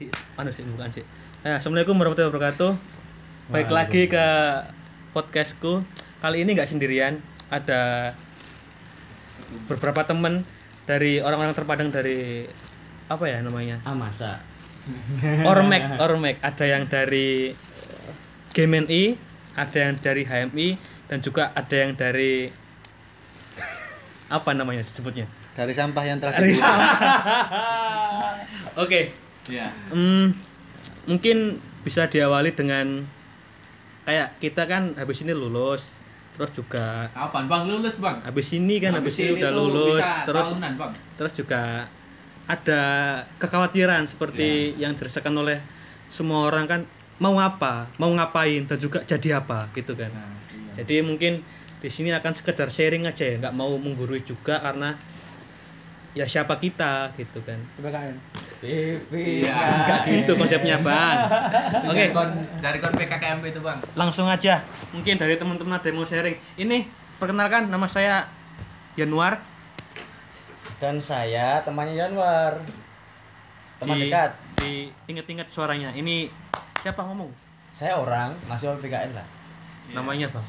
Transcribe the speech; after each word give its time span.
di 0.00 0.08
anu 0.40 0.48
sih 0.48 0.64
bukan 0.64 0.88
sih. 0.88 1.04
Nah, 1.44 1.60
Assalamualaikum 1.60 1.92
warahmatullahi 1.92 2.32
wabarakatuh. 2.32 2.72
Baik 3.52 3.68
lagi 3.68 4.08
ke 4.08 4.26
podcastku. 5.12 5.84
Kali 6.24 6.40
ini 6.40 6.56
nggak 6.56 6.72
sendirian, 6.72 7.20
ada 7.52 8.16
beberapa 9.68 10.00
teman 10.08 10.48
dari 10.88 11.20
orang-orang 11.20 11.52
terpadang 11.52 11.92
dari 11.92 12.48
apa 13.12 13.28
ya 13.28 13.44
namanya? 13.44 13.76
Ah 13.84 13.92
masa? 13.92 14.40
Ormek, 15.44 15.84
Ormek. 16.08 16.40
Ada 16.40 16.64
yang 16.64 16.88
dari 16.88 17.52
GMNI, 18.56 19.02
ada 19.52 19.78
yang 19.84 20.00
dari 20.00 20.24
HMI, 20.24 20.68
dan 21.12 21.20
juga 21.20 21.52
ada 21.52 21.76
yang 21.76 21.92
dari 21.92 22.48
apa 24.40 24.50
namanya 24.56 24.80
disebutnya? 24.80 25.28
Dari 25.52 25.76
sampah 25.76 26.04
yang 26.08 26.16
Dari 26.16 26.56
dibuang. 26.56 26.80
Oke, 28.80 29.12
Iya. 29.50 29.68
Hmm, 29.90 30.32
mungkin 31.04 31.58
bisa 31.82 32.06
diawali 32.06 32.54
dengan 32.54 33.02
kayak 34.02 34.38
kita 34.38 34.62
kan 34.64 34.94
habis 34.94 35.20
ini 35.20 35.34
lulus, 35.34 35.98
terus 36.32 36.50
juga 36.52 37.10
Kapan 37.10 37.44
Bang 37.46 37.62
lulus 37.66 37.98
Bang? 37.98 38.22
habis 38.22 38.48
ini 38.52 38.78
kan 38.78 38.94
habis, 38.94 39.18
ini 39.18 39.34
udah 39.34 39.50
lulus, 39.50 40.06
terus 40.24 40.48
tahunan 40.54 40.72
Bang. 40.76 40.92
terus 41.18 41.32
juga 41.34 41.90
ada 42.46 42.82
kekhawatiran 43.38 44.06
seperti 44.06 44.74
Ya. 44.74 44.86
yang 44.88 44.92
dirasakan 44.94 45.34
oleh 45.36 45.58
semua 46.08 46.46
orang 46.46 46.66
kan 46.66 46.80
mau 47.18 47.36
apa, 47.36 47.86
mau 47.96 48.10
ngapain 48.10 48.64
dan 48.64 48.78
juga 48.78 49.04
jadi 49.04 49.38
apa 49.38 49.68
gitu 49.72 49.92
kan. 49.94 50.08
Nah, 50.08 50.34
iya. 50.50 50.82
Jadi 50.82 51.04
mungkin 51.04 51.44
di 51.78 51.88
sini 51.88 52.10
akan 52.10 52.32
sekedar 52.32 52.66
sharing 52.68 53.06
aja 53.06 53.22
ya, 53.22 53.36
nggak 53.38 53.54
mau 53.54 53.70
menggurui 53.76 54.20
juga 54.20 54.58
karena 54.58 54.96
ya 56.10 56.26
siapa 56.26 56.58
kita 56.58 57.14
gitu 57.14 57.38
kan. 57.40 57.60
PPKN. 58.60 59.40
Iya. 59.40 59.56
Enggak 59.80 60.00
gitu 60.04 60.32
konsepnya, 60.34 60.76
Bang. 60.78 61.16
Oke. 61.86 61.96
Dari 62.02 62.10
kon 62.10 62.30
dari 62.58 62.78
kon 62.78 62.92
PKKMB 62.92 63.44
itu 63.46 63.60
Bang. 63.60 63.80
langsung 63.94 64.26
aja 64.26 64.60
mungkin 64.90 65.16
dari 65.16 65.34
teman-teman 65.34 65.74
ada 65.74 65.86
yang 65.86 65.96
mau 65.96 66.04
sharing 66.04 66.36
ini 66.56 66.84
perkenalkan 67.16 67.66
nama 67.66 67.84
saya 67.84 68.28
Januar 68.92 69.40
Dan 70.76 70.96
saya 70.96 71.60
temannya 71.60 71.92
Januar. 71.94 72.56
Teman 73.76 73.96
di, 73.96 74.00
dekat. 74.06 74.30
di 74.58 74.72
inget-inget 75.06 75.48
suaranya 75.48 75.88
ini 75.90 76.28
siapa 76.78 77.00
ngomong 77.02 77.32
Saya 77.70 77.96
orang 77.96 78.36
mahasiswa 78.44 78.76
PPKN 78.76 79.12
lah. 79.12 79.24
Iya. 79.86 79.94
namanya 79.94 80.26
bang 80.28 80.46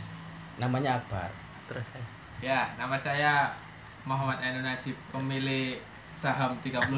Namanya 0.58 0.90
Akbar. 0.98 1.32
terus 1.66 1.88
saya 1.88 2.04
Ya, 2.40 2.62
nama 2.76 2.98
saya 2.98 3.54
Muhammad 4.02 4.40
Ainun 4.40 4.62
Najib, 4.62 4.98
pemilik 5.10 5.78
saham 6.14 6.54
35% 6.60 6.92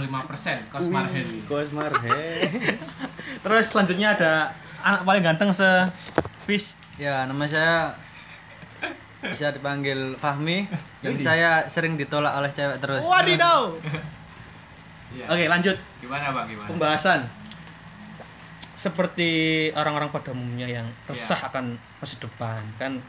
Kosmar 0.67 1.05
Heli. 1.07 1.39
Kosmar 1.43 1.91
he. 2.01 2.43
terus 3.43 3.65
selanjutnya 3.67 4.13
ada 4.13 4.33
anak 4.79 5.01
paling 5.01 5.23
ganteng 5.23 5.49
se 5.49 5.67
Fish 6.41 6.75
Ya, 6.93 7.25
nama 7.25 7.41
saya 7.43 7.95
bisa 9.19 9.49
dipanggil 9.49 10.13
Fahmi 10.13 10.67
yang 10.99 11.15
saya 11.17 11.65
sering 11.65 11.95
ditolak 11.95 12.29
oleh 12.33 12.51
cewek 12.51 12.77
terus. 12.77 12.99
wadidaw 13.01 13.71
Iya. 15.09 15.25
oke 15.25 15.45
lanjut 15.47 15.77
Gimana 15.99 16.29
Bang? 16.31 16.45
Gimana? 16.45 16.67
pembahasan 16.67 17.19
seperti 18.75 19.31
orang-orang 19.71 20.09
pada 20.09 20.33
umumnya 20.33 20.67
yang 20.67 20.87
resah 21.05 21.37
Iya. 21.37 21.47
akan 21.47 21.65
masa 21.97 22.15
depan 22.19 22.59
kan 22.75 22.99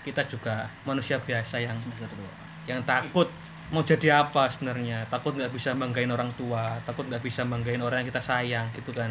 kita 0.00 0.22
juga 0.24 0.70
manusia 0.84 1.18
biasa 1.18 1.58
yang 1.58 1.74
Semester 1.74 2.06
dua. 2.08 2.30
yang 2.64 2.78
takut 2.84 3.26
mau 3.74 3.82
jadi 3.82 4.22
apa 4.22 4.46
sebenarnya? 4.46 5.06
Takut 5.10 5.34
nggak 5.34 5.50
bisa 5.50 5.74
banggain 5.74 6.10
orang 6.10 6.30
tua 6.38 6.78
takut 6.86 7.06
nggak 7.06 7.22
bisa 7.22 7.42
banggain 7.42 7.82
orang 7.82 8.02
yang 8.02 8.08
kita 8.08 8.22
sayang 8.22 8.66
gitu 8.74 8.94
kan. 8.94 9.10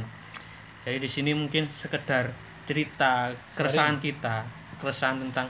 Jadi 0.85 0.97
di 1.01 1.09
sini 1.09 1.31
mungkin 1.35 1.67
sekedar 1.67 2.31
cerita 2.65 3.29
keresahan 3.53 4.01
kita 4.01 4.45
keresahan 4.81 5.21
tentang 5.21 5.47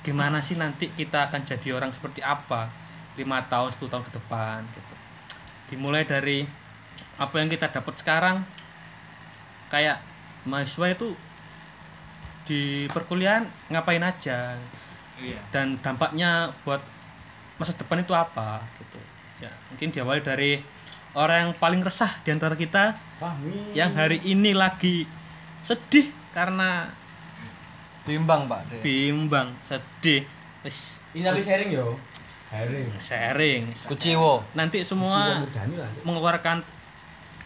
gimana 0.00 0.40
sih 0.40 0.56
nanti 0.56 0.88
kita 0.94 1.28
akan 1.28 1.44
jadi 1.44 1.76
orang 1.76 1.92
seperti 1.92 2.24
apa 2.24 2.70
lima 3.18 3.42
tahun 3.50 3.74
10 3.74 3.90
tahun 3.90 4.04
ke 4.06 4.12
depan 4.14 4.62
gitu. 4.72 4.94
Dimulai 5.74 6.06
dari 6.06 6.46
apa 7.18 7.34
yang 7.42 7.50
kita 7.50 7.68
dapat 7.74 7.94
sekarang 7.98 8.46
kayak 9.68 10.00
mahasiswa 10.46 10.94
itu 10.94 11.12
di 12.48 12.88
perkuliahan 12.88 13.44
ngapain 13.68 14.00
aja 14.00 14.56
Iya. 15.18 15.38
dan 15.50 15.74
dampaknya 15.82 16.54
buat 16.62 16.78
masa 17.58 17.74
depan 17.74 18.00
itu 18.00 18.14
apa 18.14 18.62
gitu 18.78 18.98
ya 19.38 19.50
mungkin 19.68 19.90
diawali 19.90 20.22
dari 20.22 20.62
orang 21.12 21.50
yang 21.50 21.52
paling 21.54 21.82
resah 21.82 22.10
di 22.22 22.30
antara 22.30 22.54
kita 22.54 22.94
Fahmi. 23.18 23.74
yang 23.74 23.90
hari 23.92 24.22
ini 24.22 24.54
lagi 24.54 25.04
sedih 25.60 26.10
karena 26.30 26.94
Bimbang, 28.08 28.48
Pak. 28.48 28.60
dia. 28.72 28.80
bimbang 28.80 29.52
sedih 29.68 30.24
wis 30.64 30.96
Ini 31.12 31.24
lagi 31.24 31.40
sharing 31.40 31.68
yo. 31.68 31.96
Sharing. 32.48 32.88
sharing 33.00 33.62
Kuciwo. 33.84 34.40
nanti 34.54 34.80
semua 34.80 35.44
lah. 35.44 35.90
mengeluarkan 36.04 36.64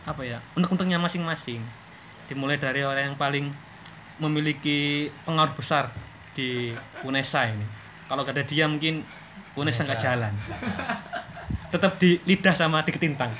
apa 0.02 0.22
ya 0.22 0.38
unek-uneknya 0.54 0.98
masing-masing 0.98 1.62
dimulai 2.26 2.58
dari 2.58 2.82
orang 2.82 3.10
yang 3.10 3.18
paling 3.18 3.50
memiliki 4.18 5.10
pengaruh 5.24 5.54
besar 5.54 5.90
di 6.34 6.70
UNESA 7.02 7.50
ini 7.50 7.66
kalau 8.06 8.22
gak 8.22 8.38
ada 8.38 8.44
dia 8.46 8.66
mungkin 8.66 9.02
UNESA 9.56 9.84
nggak 9.84 10.00
jalan 10.00 10.32
tetap 11.72 11.96
di 11.96 12.20
lidah 12.28 12.52
sama 12.52 12.84
di 12.84 12.92
ketintang 12.92 13.32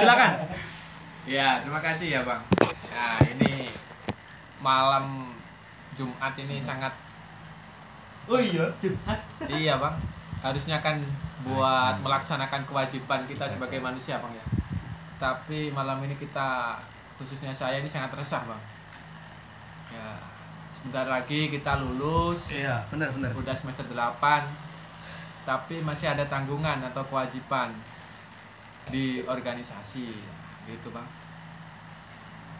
silakan 0.00 0.32
Ya, 1.28 1.60
terima 1.60 1.84
kasih 1.84 2.08
ya 2.08 2.20
Bang. 2.24 2.40
Nah, 2.88 3.20
ini 3.28 3.68
malam 4.64 5.28
Jumat 5.92 6.32
ini 6.40 6.56
sangat 6.56 6.88
oh 8.24 8.40
iya 8.40 8.64
curhat 8.80 9.20
iya 9.44 9.76
Bang. 9.76 10.00
Harusnya 10.40 10.80
kan 10.80 10.96
buat 11.44 12.00
melaksanakan 12.00 12.64
kewajiban 12.64 13.28
kita 13.28 13.44
sebagai 13.44 13.76
manusia 13.76 14.16
Bang 14.24 14.32
ya. 14.32 14.46
Tapi 15.20 15.68
malam 15.68 16.00
ini 16.08 16.16
kita 16.16 16.80
khususnya 17.20 17.52
saya 17.52 17.76
ini 17.84 17.92
sangat 17.92 18.08
resah 18.16 18.48
Bang. 18.48 18.62
Ya, 19.92 20.16
sebentar 20.72 21.04
lagi 21.12 21.52
kita 21.52 21.76
lulus. 21.76 22.56
iya 22.56 22.88
benar 22.88 23.12
benar 23.12 23.36
udah 23.36 23.52
semester 23.52 23.84
8 23.84 24.67
tapi 25.48 25.80
masih 25.80 26.12
ada 26.12 26.28
tanggungan 26.28 26.84
atau 26.92 27.00
kewajiban 27.08 27.72
di 28.92 29.24
organisasi. 29.24 30.12
Gitu 30.68 30.88
bang. 30.92 31.08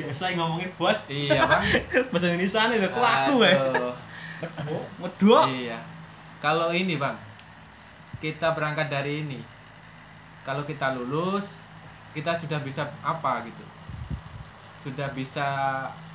Biasa 0.00 0.32
ngomongin 0.40 0.72
bos. 0.80 1.04
Iya 1.12 1.44
bang. 1.44 1.62
Bahasa 2.16 2.32
Indonesia 2.32 2.72
nih 2.72 2.88
aku 2.88 3.00
aku 3.04 3.34
ya 3.44 3.56
Aduh. 3.60 3.94
medua 4.96 5.40
iya. 5.52 5.84
Kalau 6.40 6.72
ini 6.72 6.96
bang 6.96 7.20
kita 8.24 8.56
berangkat 8.56 8.88
dari 8.88 9.20
ini. 9.20 9.44
Kalau 10.48 10.64
kita 10.64 10.96
lulus 10.96 11.60
kita 12.16 12.32
sudah 12.32 12.64
bisa 12.64 12.88
apa 13.04 13.44
gitu? 13.44 13.64
Sudah 14.80 15.12
bisa 15.12 15.44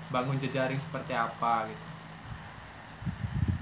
bangun 0.09 0.41
jejaring 0.41 0.81
seperti 0.81 1.13
apa 1.13 1.69
gitu? 1.69 1.87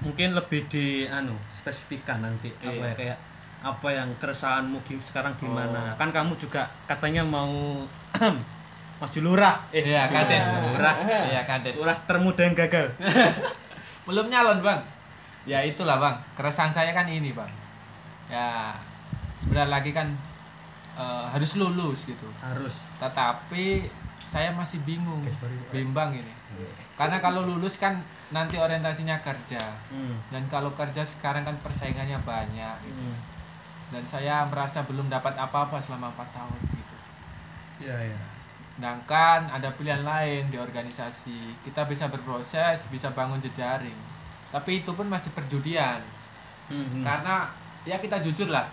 Mungkin 0.08 0.32
lebih 0.32 0.64
di 0.72 1.04
anu 1.12 1.36
spesifikkan 1.62 2.18
nanti 2.18 2.50
apa 2.58 2.74
Iya. 2.74 2.90
ya 2.90 2.94
kayak 2.98 3.18
apa 3.62 3.88
yang 3.94 4.10
keresahanmu 4.18 4.82
sekarang 4.98 5.38
gimana. 5.38 5.94
Oh. 5.94 6.02
kan 6.02 6.10
kamu 6.10 6.34
juga 6.34 6.66
katanya 6.90 7.22
mau 7.22 7.86
maju 9.00 9.18
lurah. 9.22 9.62
Eh 9.70 9.86
iya 9.86 10.10
kades 10.10 10.50
lurah. 10.50 10.94
Iya 11.30 11.42
kades 11.46 11.78
lurah 11.78 11.94
termuda 12.02 12.42
yang 12.42 12.58
gagal. 12.58 12.90
Belum 14.10 14.26
nyalon 14.26 14.58
bang. 14.66 14.82
Ya 15.46 15.62
itulah 15.62 16.02
bang. 16.02 16.18
Keresahan 16.34 16.74
saya 16.74 16.90
kan 16.90 17.06
ini 17.06 17.30
bang. 17.30 17.50
Ya 18.26 18.74
sebentar 19.38 19.70
lagi 19.70 19.94
kan 19.94 20.10
eh, 20.98 21.26
harus 21.30 21.54
lulus 21.54 22.10
gitu. 22.10 22.26
Harus. 22.42 22.82
Tetapi 22.98 23.86
saya 24.26 24.50
masih 24.50 24.82
bingung. 24.82 25.22
Bimbang 25.70 26.18
ini 26.18 26.41
karena 26.96 27.18
kalau 27.18 27.44
lulus 27.46 27.80
kan 27.80 28.00
nanti 28.32 28.56
orientasinya 28.56 29.20
kerja. 29.20 29.60
Hmm. 29.92 30.16
dan 30.32 30.44
kalau 30.48 30.72
kerja 30.72 31.04
sekarang 31.04 31.44
kan 31.44 31.56
persaingannya 31.60 32.16
banyak 32.24 32.76
gitu. 32.88 33.04
Hmm. 33.04 33.20
dan 33.92 34.04
saya 34.08 34.48
merasa 34.48 34.80
belum 34.88 35.12
dapat 35.12 35.36
apa-apa 35.36 35.76
selama 35.76 36.08
empat 36.16 36.28
tahun 36.32 36.58
gitu. 36.72 36.96
Iya 37.84 37.96
iya. 38.12 38.20
Sedangkan 38.40 39.52
ada 39.52 39.68
pilihan 39.76 40.00
lain 40.00 40.48
di 40.48 40.56
organisasi. 40.56 41.60
Kita 41.60 41.84
bisa 41.84 42.08
berproses 42.08 42.88
bisa 42.88 43.12
bangun 43.12 43.36
jejaring. 43.36 43.96
Tapi 44.48 44.80
itu 44.80 44.96
pun 44.96 45.04
masih 45.04 45.28
perjudian. 45.36 46.00
Hmm, 46.72 46.88
hmm. 46.88 47.02
karena 47.04 47.52
ya 47.84 48.00
kita 48.00 48.22
jujur 48.24 48.48
lah 48.48 48.64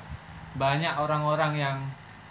banyak 0.56 0.94
orang-orang 0.96 1.54
yang 1.58 1.78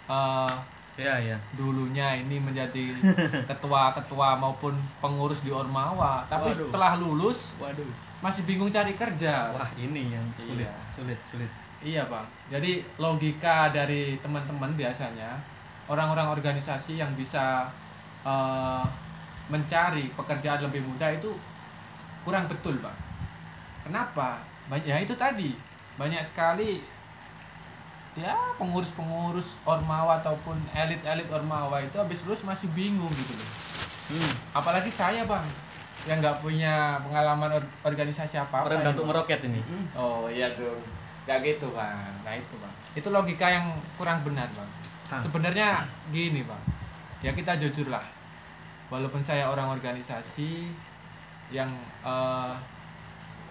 eh, 0.09 0.55
iya 0.99 1.15
iya 1.17 1.37
dulunya 1.55 2.19
ini 2.19 2.35
menjadi 2.37 2.91
ketua-ketua 3.49 4.35
maupun 4.35 4.75
pengurus 4.99 5.39
di 5.39 5.49
Ormawa. 5.49 6.27
Tapi 6.27 6.51
Waduh. 6.51 6.59
setelah 6.67 6.99
lulus 6.99 7.55
waduh. 7.55 7.87
masih 8.19 8.43
bingung 8.43 8.67
cari 8.67 8.91
kerja. 8.93 9.55
Wah 9.55 9.71
ini 9.79 10.11
yang 10.11 10.27
sulit 10.35 10.67
Iya. 10.67 10.73
sulit 10.91 11.19
sulit 11.31 11.51
iya 11.79 12.03
bang. 12.03 12.27
Jadi 12.51 12.83
logika 12.99 13.71
dari 13.71 14.19
teman-teman 14.19 14.75
biasanya 14.75 15.39
orang-orang 15.87 16.27
organisasi 16.29 16.99
yang 16.99 17.15
bisa 17.15 17.71
eh, 18.21 18.83
mencari 19.47 20.11
pekerjaan 20.13 20.61
lebih 20.61 20.83
mudah 20.83 21.09
itu 21.09 21.31
kurang 22.21 22.45
betul 22.45 22.75
pak 22.77 22.93
kenapa? 23.81 24.43
Banyak 24.67 24.85
ya 24.85 24.97
itu 24.99 25.15
tadi. 25.15 25.55
Banyak 25.95 26.21
sekali 26.21 26.83
ya 28.19 28.35
pengurus-pengurus 28.55 29.55
ormawa 29.63 30.19
ataupun 30.19 30.59
elit-elit 30.71 31.25
ormawa 31.29 31.79
itu 31.79 31.95
habis 31.95 32.19
lulus 32.23 32.43
masih 32.43 32.67
bingung 32.69 33.09
gitu 33.09 33.33
loh. 33.33 33.49
Hmm. 34.09 34.33
apalagi 34.51 34.89
saya 34.89 35.21
bang 35.23 35.45
yang 36.03 36.17
nggak 36.17 36.41
punya 36.41 36.97
pengalaman 36.99 37.49
or- 37.53 37.71
organisasi 37.83 38.35
apa 38.35 38.59
apa 38.59 38.65
Merendah 38.67 38.91
untuk 38.91 39.07
meroket 39.07 39.39
ini. 39.43 39.61
oh 39.93 40.25
iya 40.25 40.51
dong 40.51 40.79
nggak 41.23 41.39
gitu 41.41 41.69
bang. 41.71 42.09
Nah 42.21 42.33
itu 42.33 42.55
bang. 42.57 42.73
Itu 42.93 43.07
logika 43.09 43.47
yang 43.47 43.65
kurang 43.95 44.23
benar 44.23 44.49
bang. 44.51 44.69
Hah. 45.07 45.17
sebenarnya 45.17 45.85
gini 46.09 46.41
bang. 46.41 46.63
Ya 47.21 47.31
kita 47.31 47.55
jujur 47.55 47.87
lah 47.87 48.03
walaupun 48.89 49.21
saya 49.21 49.45
orang 49.45 49.69
organisasi 49.69 50.73
yang 51.49 51.69
eh, 52.01 52.53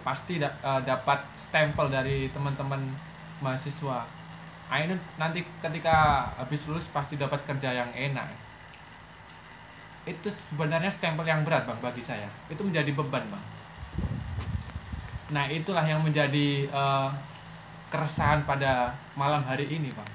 pasti 0.01 0.37
da- 0.37 0.59
eh, 0.59 0.81
dapat 0.83 1.23
stempel 1.35 1.87
dari 1.87 2.27
teman-teman 2.29 2.83
mahasiswa 3.39 4.03
ah 4.69 4.77
ini 4.77 4.93
nanti 5.17 5.41
ketika 5.59 6.29
habis 6.37 6.69
lulus 6.69 6.85
pasti 6.93 7.17
dapat 7.17 7.41
kerja 7.43 7.73
yang 7.73 7.89
enak. 7.89 8.29
Itu 10.05 10.29
sebenarnya 10.29 10.93
stempel 10.93 11.25
yang 11.25 11.41
berat 11.41 11.65
bang 11.65 11.79
bagi 11.81 12.05
saya. 12.05 12.29
Itu 12.47 12.61
menjadi 12.61 12.93
beban 12.93 13.25
bang. 13.29 13.45
Nah 15.33 15.45
itulah 15.49 15.85
yang 15.85 16.05
menjadi 16.05 16.69
eh, 16.69 17.09
keresahan 17.89 18.45
pada 18.45 18.93
malam 19.17 19.41
hari 19.41 19.65
ini 19.65 19.89
bang. 19.89 20.11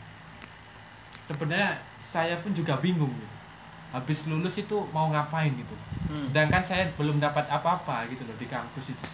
Sebenarnya 1.26 1.78
saya 1.98 2.38
pun 2.38 2.54
juga 2.54 2.78
bingung 2.78 3.10
gitu. 3.10 3.32
habis 3.94 4.26
lulus 4.26 4.58
itu 4.58 4.74
mau 4.90 5.06
ngapain 5.06 5.54
gitu? 5.54 5.74
Hmm. 6.04 6.28
sedangkan 6.28 6.62
saya 6.62 6.84
belum 7.00 7.16
dapat 7.16 7.48
apa-apa 7.48 8.04
gitu 8.12 8.28
loh 8.28 8.36
di 8.36 8.44
kampus 8.44 8.92
itu 8.92 9.04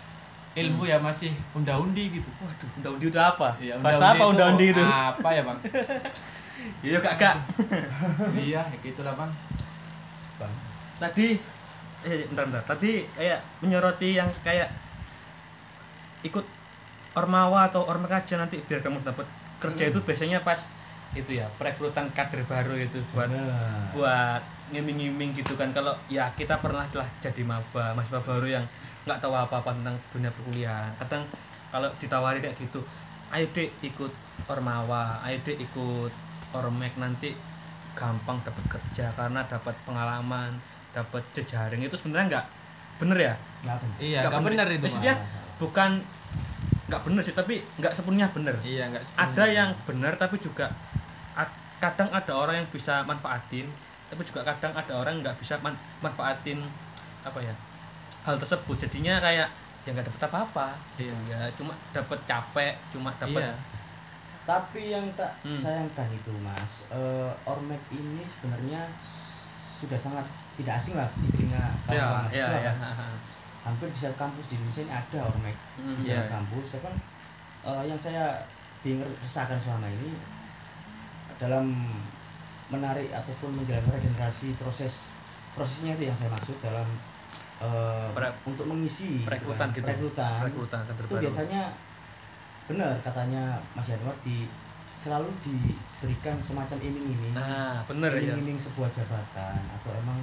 ilmu 0.52 0.82
ya 0.82 0.99
masih 0.99 1.31
unda-undi 1.52 2.11
gitu 2.12 2.26
Waduh, 2.37 2.69
unda-undi 2.76 3.06
itu 3.06 3.17
apa? 3.17 3.55
ya, 3.58 3.79
Bahasa 3.79 4.12
apa 4.12 4.25
unda-undi 4.26 4.67
itu? 4.70 4.82
apa 4.82 5.29
ya 5.31 5.43
bang 5.43 5.58
Iya 6.82 7.00
kakak. 7.00 7.37
iya 8.37 8.61
ya 8.61 8.76
gitulah 8.81 9.14
bang 9.14 9.32
Bang. 10.37 10.52
Tadi, 10.99 11.41
eh 12.02 12.25
bentar 12.29 12.44
bentar. 12.47 12.64
Tadi 12.67 13.05
kayak 13.11 13.41
menyoroti 13.61 14.12
yang 14.12 14.29
kayak 14.41 14.69
ikut 16.20 16.44
ormawa 17.12 17.67
atau 17.67 17.85
ormek 17.85 18.12
aja 18.14 18.37
nanti 18.37 18.61
biar 18.61 18.81
kamu 18.81 19.00
dapat 19.00 19.25
kerja 19.56 19.85
Hmm. 19.85 19.93
itu 19.93 20.00
biasanya 20.02 20.41
pas 20.41 20.61
itu 21.11 21.35
ya 21.35 21.49
perekrutan 21.56 22.06
kader 22.11 22.44
baru 22.44 22.76
itu 22.76 23.02
buat 23.11 23.26
Bener. 23.26 23.50
buat 23.91 24.43
ngiming-ngiming 24.70 25.35
gitu 25.35 25.58
kan 25.58 25.73
kalau 25.73 25.91
ya 26.06 26.31
kita 26.32 26.55
pernah 26.56 26.87
lah 26.87 27.08
jadi 27.19 27.43
maba 27.43 27.93
mahasiswa 27.93 28.23
baru 28.23 28.47
yang 28.47 28.64
nggak 29.08 29.19
tahu 29.20 29.32
apa-apa 29.32 29.70
tentang 29.76 29.97
dunia 30.12 30.31
perkuliahan. 30.32 30.93
Kadang 31.00 31.23
kalau 31.70 31.88
ditawari 32.02 32.38
kayak 32.43 32.56
gitu 32.58 32.81
ayo 33.31 33.47
dek 33.55 33.70
ikut 33.87 34.11
ormawa 34.50 35.23
ayo 35.23 35.38
dek 35.47 35.58
ikut 35.62 36.12
ormek 36.50 36.99
nanti 36.99 37.31
gampang 37.94 38.43
dapat 38.43 38.64
kerja 38.79 39.06
karena 39.14 39.41
dapat 39.47 39.75
pengalaman 39.87 40.58
dapat 40.91 41.23
jejaring. 41.32 41.87
Itu 41.87 41.97
sebenarnya 41.97 42.26
nggak 42.38 42.47
bener 43.00 43.19
ya? 43.19 43.35
Nggak 43.64 43.76
bener. 43.82 43.97
iya 44.02 44.20
Nggak 44.26 44.43
benar 44.44 44.67
itu 44.69 44.85
Maksudnya, 44.87 45.14
bukan 45.62 45.91
nggak 46.91 47.02
bener 47.06 47.23
sih 47.23 47.35
tapi 47.38 47.62
nggak 47.79 47.93
sepenuhnya 47.94 48.29
bener. 48.35 48.56
Iya 48.67 48.91
nggak 48.91 49.02
ada 49.14 49.44
yang 49.47 49.70
benar 49.87 50.19
tapi 50.19 50.43
juga 50.43 50.69
kadang 51.81 52.12
ada 52.12 52.32
orang 52.37 52.55
yang 52.62 52.69
bisa 52.69 53.00
manfaatin 53.08 53.67
tapi 54.12 54.20
juga 54.29 54.44
kadang 54.44 54.76
ada 54.76 54.93
orang 54.93 55.25
nggak 55.25 55.41
bisa 55.41 55.56
man- 55.64 55.81
manfaatin 56.05 56.61
apa 57.25 57.41
ya 57.41 57.56
hal 58.20 58.37
tersebut 58.37 58.76
jadinya 58.78 59.19
kayak 59.19 59.49
ya 59.81 59.90
nggak 59.90 60.05
dapet 60.05 60.22
apa-apa 60.26 60.69
Iya. 60.96 61.14
ya 61.26 61.40
cuma 61.52 61.72
dapat 61.90 62.19
capek 62.25 62.75
cuma 62.88 63.08
dapat 63.17 63.40
iya 63.40 63.55
Tapi 64.40 64.90
yang 64.90 65.06
tak 65.14 65.31
Hmm. 65.40 65.55
sayangkan 65.55 66.11
itu 66.11 66.32
mas, 66.37 66.82
eh, 66.88 67.31
Ormek 67.44 67.78
ini 67.88 68.25
sebenarnya 68.25 68.82
sudah 69.76 69.94
sangat 69.96 70.26
tidak 70.55 70.75
asing 70.75 70.96
lah 70.96 71.06
di 71.14 71.28
telinga 71.31 71.55
ya 71.56 71.70
kawan-kawan 71.87 72.02
ya 72.28 72.44
mahasiswa 72.44 72.58
ya 72.58 72.72
kan. 72.75 73.14
Hampir 73.61 73.87
di 73.87 73.96
setiap 73.96 74.17
kampus 74.19 74.44
di 74.49 74.55
Indonesia 74.56 74.82
ini 74.82 74.93
ada 74.93 75.19
Ormek 75.23 75.56
Hmm, 75.76 75.96
di 75.96 76.02
Iya. 76.02 76.16
dalam 76.19 76.28
kampus. 76.43 76.66
Ya 76.73 76.81
kan 76.82 76.94
eh, 77.62 77.82
yang 77.87 78.00
saya 78.00 78.25
bingung 78.81 79.12
resahkan 79.16 79.56
selama 79.56 79.87
ini 79.87 80.16
dalam 81.37 81.66
menarik 82.69 83.08
ataupun 83.11 83.55
menjalankan 83.55 83.93
regenerasi 83.93 84.56
proses 84.56 85.08
prosesnya 85.52 85.94
itu 85.94 86.06
yang 86.06 86.16
saya 86.16 86.31
maksud 86.31 86.56
dalam 86.58 86.87
eh, 87.60 88.08
Pre- 88.16 88.36
untuk 88.48 88.64
mengisi 88.66 89.22
perekrutan 89.22 89.68
gitu 89.70 89.84
gitu 89.84 89.86
kan. 89.86 89.94
perekrutan 89.94 90.32
perekrutan. 90.40 90.80
Kader 90.88 91.04
itu 91.04 91.14
biasanya 91.28 91.62
benar 92.70 92.92
katanya 93.02 93.42
Mas 93.74 93.86
Yanwar 93.90 94.16
di 94.22 94.46
selalu 94.96 95.28
diberikan 95.40 96.36
semacam 96.40 96.76
iming-iming. 96.80 97.32
Nah 97.32 97.80
bener 97.88 98.10
ya 98.16 98.32
iming-iming 98.36 98.58
sebuah 98.60 98.88
jabatan 98.92 99.56
atau 99.56 99.90
emang 99.96 100.20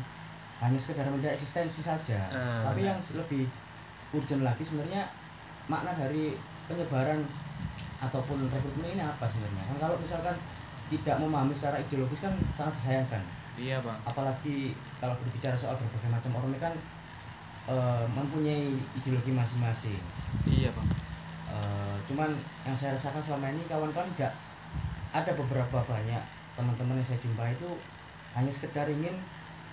hanya 0.57 0.78
sekedar 0.78 1.06
mencari 1.06 1.34
eksistensi 1.38 1.81
saja. 1.86 2.30
Ah, 2.34 2.66
tapi 2.66 2.81
benar. 2.81 2.98
yang 2.98 3.00
lebih 3.22 3.44
urgent 4.13 4.42
lagi 4.42 4.63
sebenarnya 4.66 5.06
makna 5.69 5.94
dari 5.94 6.33
penyebaran 6.66 7.22
ataupun 7.98 8.50
rekrutmen 8.50 8.94
ini 8.98 9.01
apa 9.01 9.25
sebenarnya? 9.25 9.63
Kan 9.74 9.78
kalau 9.81 9.95
misalkan 9.98 10.36
tidak 10.88 11.16
memahami 11.19 11.51
secara 11.51 11.81
ideologis 11.81 12.24
kan 12.25 12.33
sangat 12.56 12.74
disayangkan. 12.80 13.22
Iya 13.57 13.81
bang 13.81 13.98
apalagi 14.06 14.78
kalau 15.01 15.18
berbicara 15.18 15.57
soal 15.57 15.74
berbagai 15.81 16.10
macam 16.13 16.31
orang 16.38 16.54
ini 16.54 16.60
kan 16.62 16.74
eh, 17.68 18.06
mempunyai 18.10 18.66
ideologi 18.94 19.31
masing-masing 19.31 20.00
iya 20.46 20.72
bang 20.72 20.90
Eh, 21.48 21.96
cuman 22.06 22.28
yang 22.62 22.75
saya 22.75 22.92
rasakan 22.92 23.18
selama 23.19 23.48
ini 23.50 23.64
kawan-kawan 23.66 24.12
tidak 24.14 24.36
ada 25.10 25.31
beberapa 25.31 25.80
banyak 25.81 26.19
teman-teman 26.54 27.00
yang 27.00 27.08
saya 27.08 27.18
jumpai 27.18 27.50
itu 27.52 27.72
hanya 28.34 28.52
sekedar 28.52 28.84
ingin 28.86 29.16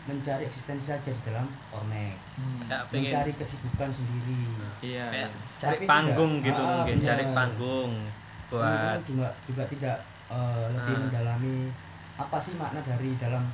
mencari 0.04 0.46
eksistensi 0.46 0.86
saja 0.86 1.10
di 1.10 1.22
dalam 1.24 1.44
ormek 1.70 2.14
Hmm. 2.34 2.62
mencari 2.88 3.34
kesibukan 3.34 3.90
sendiri 3.90 4.54
iya 4.80 5.10
kayak 5.10 5.28
iya. 5.28 5.42
cari 5.56 5.76
Tapi 5.76 5.84
panggung 5.84 6.32
tidak. 6.38 6.46
gitu 6.46 6.62
Ah, 6.62 6.70
mungkin 6.78 6.96
benar. 6.96 7.08
cari 7.10 7.24
panggung 7.32 7.92
buat 8.46 8.98
juga 9.02 9.28
juga 9.44 9.62
tidak 9.66 9.96
eh, 10.30 10.64
lebih 10.70 10.94
Ah. 10.94 11.00
mendalami 11.02 11.56
apa 12.14 12.36
sih 12.38 12.54
makna 12.54 12.80
dari 12.80 13.10
dalam 13.16 13.44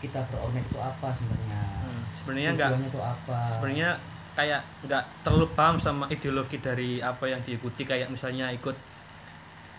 kita 0.00 0.20
berormek 0.32 0.64
itu 0.64 0.78
apa 0.80 1.08
sebenarnya? 1.16 1.60
Hmm, 1.84 2.02
sebenarnya 2.16 2.50
nggak 2.56 2.70
tujuannya 2.72 2.90
itu 2.90 3.00
apa? 3.00 3.36
sebenarnya 3.52 3.90
kayak 4.30 4.60
nggak 4.88 5.04
terlalu 5.20 5.46
paham 5.52 5.76
sama 5.76 6.04
ideologi 6.08 6.56
dari 6.58 6.90
apa 7.04 7.28
yang 7.28 7.40
diikuti 7.44 7.84
kayak 7.84 8.08
misalnya 8.08 8.48
ikut 8.50 8.76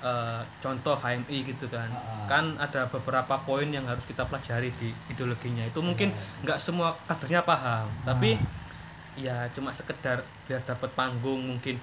eh, 0.06 0.42
contoh 0.62 0.96
HMI 0.98 1.38
gitu 1.50 1.66
kan. 1.68 1.90
Ah. 1.90 2.26
kan 2.30 2.46
ada 2.62 2.86
beberapa 2.90 3.42
poin 3.42 3.68
yang 3.70 3.90
harus 3.90 4.06
kita 4.06 4.24
pelajari 4.30 4.70
di 4.78 4.94
ideologinya. 5.10 5.66
Itu 5.66 5.82
mungkin 5.82 6.14
nggak 6.46 6.62
semua 6.62 6.94
kadernya 7.10 7.42
paham 7.42 7.90
tapi 8.06 8.38
ya 9.20 9.48
cuma 9.52 9.76
sekedar 9.76 10.24
biar 10.48 10.64
dapat 10.64 10.90
panggung 10.96 11.44
mungkin 11.44 11.76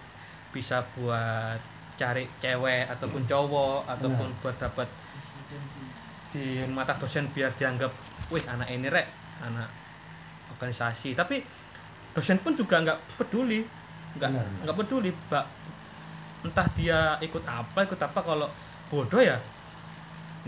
bisa 0.48 0.80
buat 0.96 1.60
cari 1.98 2.24
cewek 2.40 2.88
ataupun 2.88 3.26
cowok 3.28 3.84
ataupun 3.84 4.28
buat 4.40 4.56
dapat 4.56 4.88
di 6.28 6.60
mata 6.68 6.92
dosen 6.96 7.28
biar 7.32 7.52
dianggap 7.56 7.92
wih 8.28 8.44
anak 8.44 8.68
ini 8.68 8.88
rek 8.92 9.06
anak 9.44 9.68
organisasi. 10.56 11.16
Tapi 11.16 11.40
dosen 12.12 12.38
pun 12.42 12.52
juga 12.56 12.82
nggak 12.82 12.98
peduli 13.20 13.64
nggak 14.18 14.30
nggak 14.64 14.76
peduli 14.76 15.12
mbak 15.28 15.44
entah 16.42 16.66
dia 16.74 17.18
ikut 17.20 17.44
apa 17.44 17.84
ikut 17.84 18.00
apa 18.00 18.20
kalau 18.24 18.48
bodoh 18.88 19.20
ya 19.20 19.36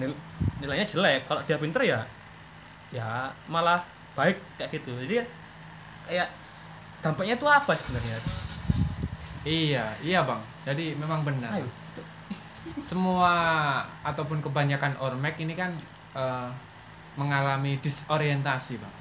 nil- 0.00 0.16
nilainya 0.62 0.86
jelek 0.86 1.28
kalau 1.28 1.42
dia 1.44 1.60
pinter 1.60 1.82
ya 1.84 2.00
ya 2.90 3.30
malah 3.46 3.82
baik 4.18 4.38
kayak 4.58 4.70
gitu. 4.74 4.90
Jadi 5.06 5.22
kayak 6.10 6.28
dampaknya 7.00 7.34
itu 7.38 7.46
apa 7.46 7.72
sebenarnya? 7.78 8.18
Iya 9.46 9.84
iya 10.04 10.20
bang. 10.26 10.40
Jadi 10.66 10.92
memang 10.98 11.24
benar. 11.24 11.56
Ayo. 11.56 11.68
Semua 12.80 13.32
ataupun 14.04 14.44
kebanyakan 14.44 14.96
ormek 15.00 15.40
ini 15.40 15.56
kan 15.56 15.72
eh, 16.12 16.48
mengalami 17.16 17.80
disorientasi 17.80 18.76
bang 18.76 18.96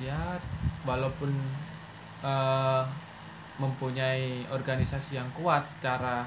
ya 0.00 0.36
walaupun 0.84 1.32
eh, 2.24 2.84
mempunyai 3.60 4.48
organisasi 4.48 5.20
yang 5.20 5.28
kuat 5.36 5.68
secara 5.68 6.24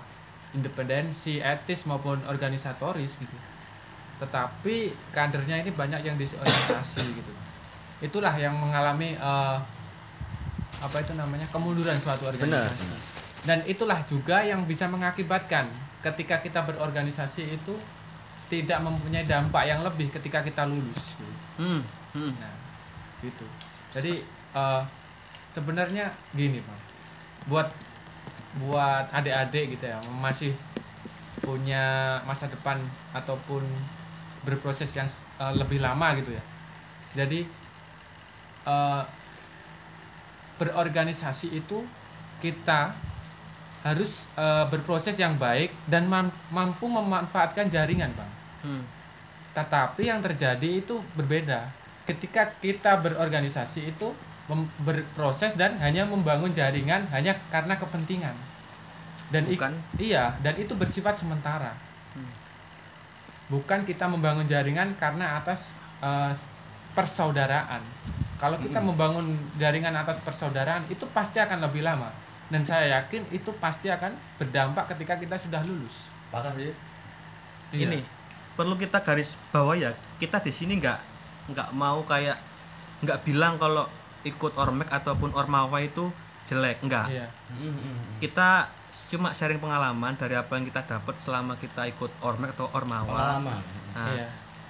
independensi 0.54 1.42
etis 1.42 1.90
maupun 1.90 2.22
organisatoris 2.30 3.18
gitu. 3.18 3.38
Tetapi 4.22 4.94
kadernya 5.10 5.66
ini 5.66 5.74
banyak 5.74 6.06
yang 6.06 6.14
disorientasi 6.14 7.02
gitu. 7.18 7.34
Itulah 8.06 8.38
yang 8.38 8.54
mengalami 8.54 9.18
eh, 9.18 9.58
apa 10.78 10.98
itu 11.02 11.18
namanya 11.18 11.50
kemunduran 11.50 11.98
suatu 11.98 12.30
organisasi 12.30 13.13
dan 13.44 13.60
itulah 13.68 14.00
juga 14.08 14.40
yang 14.44 14.64
bisa 14.64 14.88
mengakibatkan 14.88 15.68
ketika 16.04 16.40
kita 16.40 16.64
berorganisasi 16.64 17.60
itu 17.60 17.76
tidak 18.48 18.80
mempunyai 18.84 19.24
dampak 19.24 19.68
yang 19.68 19.84
lebih 19.84 20.12
ketika 20.12 20.44
kita 20.44 20.68
lulus 20.68 21.16
hmm, 21.60 21.82
hmm. 22.16 22.32
Nah, 22.40 22.56
gitu. 23.24 23.48
Jadi 23.96 24.20
eh, 24.54 24.84
sebenarnya 25.56 26.12
gini, 26.36 26.60
Bang. 26.60 26.82
Buat 27.48 27.68
buat 28.62 29.10
adik-adik 29.10 29.80
gitu 29.80 29.90
ya, 29.90 29.98
masih 30.22 30.54
punya 31.42 32.20
masa 32.24 32.46
depan 32.46 32.78
ataupun 33.16 33.66
berproses 34.44 34.92
yang 34.94 35.08
eh, 35.40 35.54
lebih 35.56 35.80
lama 35.80 36.14
gitu 36.20 36.36
ya. 36.36 36.44
Jadi 37.24 37.48
eh, 38.68 39.04
berorganisasi 40.60 41.54
itu 41.56 41.84
kita 42.44 42.94
harus 43.84 44.32
eh, 44.34 44.66
berproses 44.68 45.14
yang 45.16 45.36
baik 45.36 45.76
dan 45.86 46.08
mam- 46.08 46.32
mampu 46.50 46.88
memanfaatkan 46.88 47.68
jaringan, 47.68 48.10
Bang. 48.16 48.32
hmm. 48.64 48.84
Tetapi 49.54 50.08
yang 50.08 50.24
terjadi 50.24 50.82
itu 50.82 50.98
berbeda. 51.14 51.68
Ketika 52.04 52.48
kita 52.58 52.98
berorganisasi 52.98 53.92
itu 53.92 54.12
berproses 54.80 55.56
dan 55.56 55.80
hanya 55.80 56.04
membangun 56.04 56.52
jaringan 56.52 57.08
hanya 57.12 57.36
karena 57.48 57.76
kepentingan. 57.76 58.36
Dan 59.32 59.48
Bukan. 59.48 59.72
iya, 59.96 60.36
dan 60.40 60.56
itu 60.56 60.74
bersifat 60.74 61.16
sementara. 61.16 61.76
Hmm. 62.12 62.28
Bukan 63.48 63.84
kita 63.84 64.08
membangun 64.08 64.44
jaringan 64.44 64.96
karena 64.96 65.38
atas 65.38 65.80
s- 66.32 66.56
persaudaraan. 66.94 67.82
Kalau 68.38 68.60
kita 68.60 68.78
Mm-mm. 68.78 68.92
membangun 68.94 69.26
jaringan 69.56 69.96
atas 69.96 70.20
persaudaraan 70.20 70.84
itu 70.88 71.08
pasti 71.10 71.40
akan 71.40 71.64
lebih 71.64 71.82
lama. 71.82 72.12
Dan 72.54 72.62
saya 72.62 73.02
yakin 73.02 73.34
itu 73.34 73.50
pasti 73.58 73.90
akan 73.90 74.14
berdampak 74.38 74.94
ketika 74.94 75.18
kita 75.18 75.34
sudah 75.36 75.66
lulus. 75.66 76.14
Apakah 76.30 76.54
sih? 76.54 76.70
Iya. 77.74 77.90
ini 77.90 78.00
perlu 78.54 78.78
kita 78.78 79.02
garis 79.02 79.34
bawah 79.50 79.74
ya 79.74 79.90
kita 80.22 80.38
di 80.38 80.54
sini 80.54 80.78
nggak 80.78 81.00
nggak 81.50 81.70
mau 81.74 82.06
kayak 82.06 82.38
nggak 83.02 83.26
bilang 83.26 83.58
kalau 83.58 83.90
ikut 84.22 84.54
ormek 84.54 84.86
ataupun 84.88 85.34
ormawa 85.34 85.82
itu 85.82 86.14
jelek 86.46 86.86
enggak 86.86 87.10
Iya. 87.10 87.26
Hmm, 87.50 87.66
hmm, 87.66 87.74
hmm. 87.74 87.98
kita 88.22 88.70
cuma 89.10 89.34
sharing 89.34 89.58
pengalaman 89.58 90.14
dari 90.14 90.38
apa 90.38 90.54
yang 90.54 90.70
kita 90.70 90.86
dapat 90.86 91.18
selama 91.18 91.58
kita 91.58 91.90
ikut 91.90 92.14
ormek 92.22 92.54
atau 92.54 92.70
ormawa 92.70 93.42
Pengalaman. 93.42 93.62
nah, 93.98 94.14
Iya. 94.14 94.28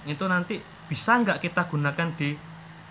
itu 0.08 0.24
nanti 0.24 0.54
bisa 0.88 1.20
nggak 1.20 1.44
kita 1.44 1.68
gunakan 1.68 2.08
di 2.16 2.32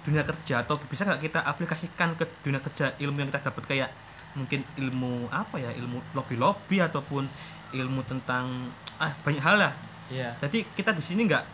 dunia 0.06 0.22
kerja 0.22 0.62
atau 0.62 0.78
bisa 0.78 1.10
nggak 1.10 1.26
kita 1.26 1.42
aplikasikan 1.42 2.14
ke 2.14 2.30
dunia 2.46 2.62
kerja 2.62 2.94
ilmu 3.02 3.18
yang 3.18 3.34
kita 3.34 3.50
dapat 3.50 3.64
kayak 3.66 3.90
mungkin 4.34 4.66
ilmu 4.76 5.30
apa 5.30 5.58
ya 5.58 5.70
ilmu 5.74 6.02
lobby 6.14 6.36
lobby 6.36 6.78
ataupun 6.82 7.26
ilmu 7.72 8.02
tentang 8.06 8.70
ah 8.98 9.14
banyak 9.22 9.42
hal 9.42 9.58
lah 9.58 9.74
Iya. 10.12 10.36
jadi 10.38 10.68
kita 10.76 10.92
di 10.92 11.02
sini 11.02 11.26
nggak 11.26 11.46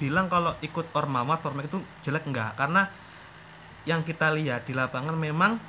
bilang 0.00 0.26
kalau 0.26 0.56
ikut 0.64 0.88
ormawa 0.96 1.36
ormek 1.36 1.68
itu 1.68 1.78
jelek 2.00 2.24
enggak 2.26 2.56
karena 2.56 2.88
yang 3.84 4.00
kita 4.02 4.32
lihat 4.32 4.64
di 4.64 4.72
lapangan 4.72 5.12
memang 5.14 5.60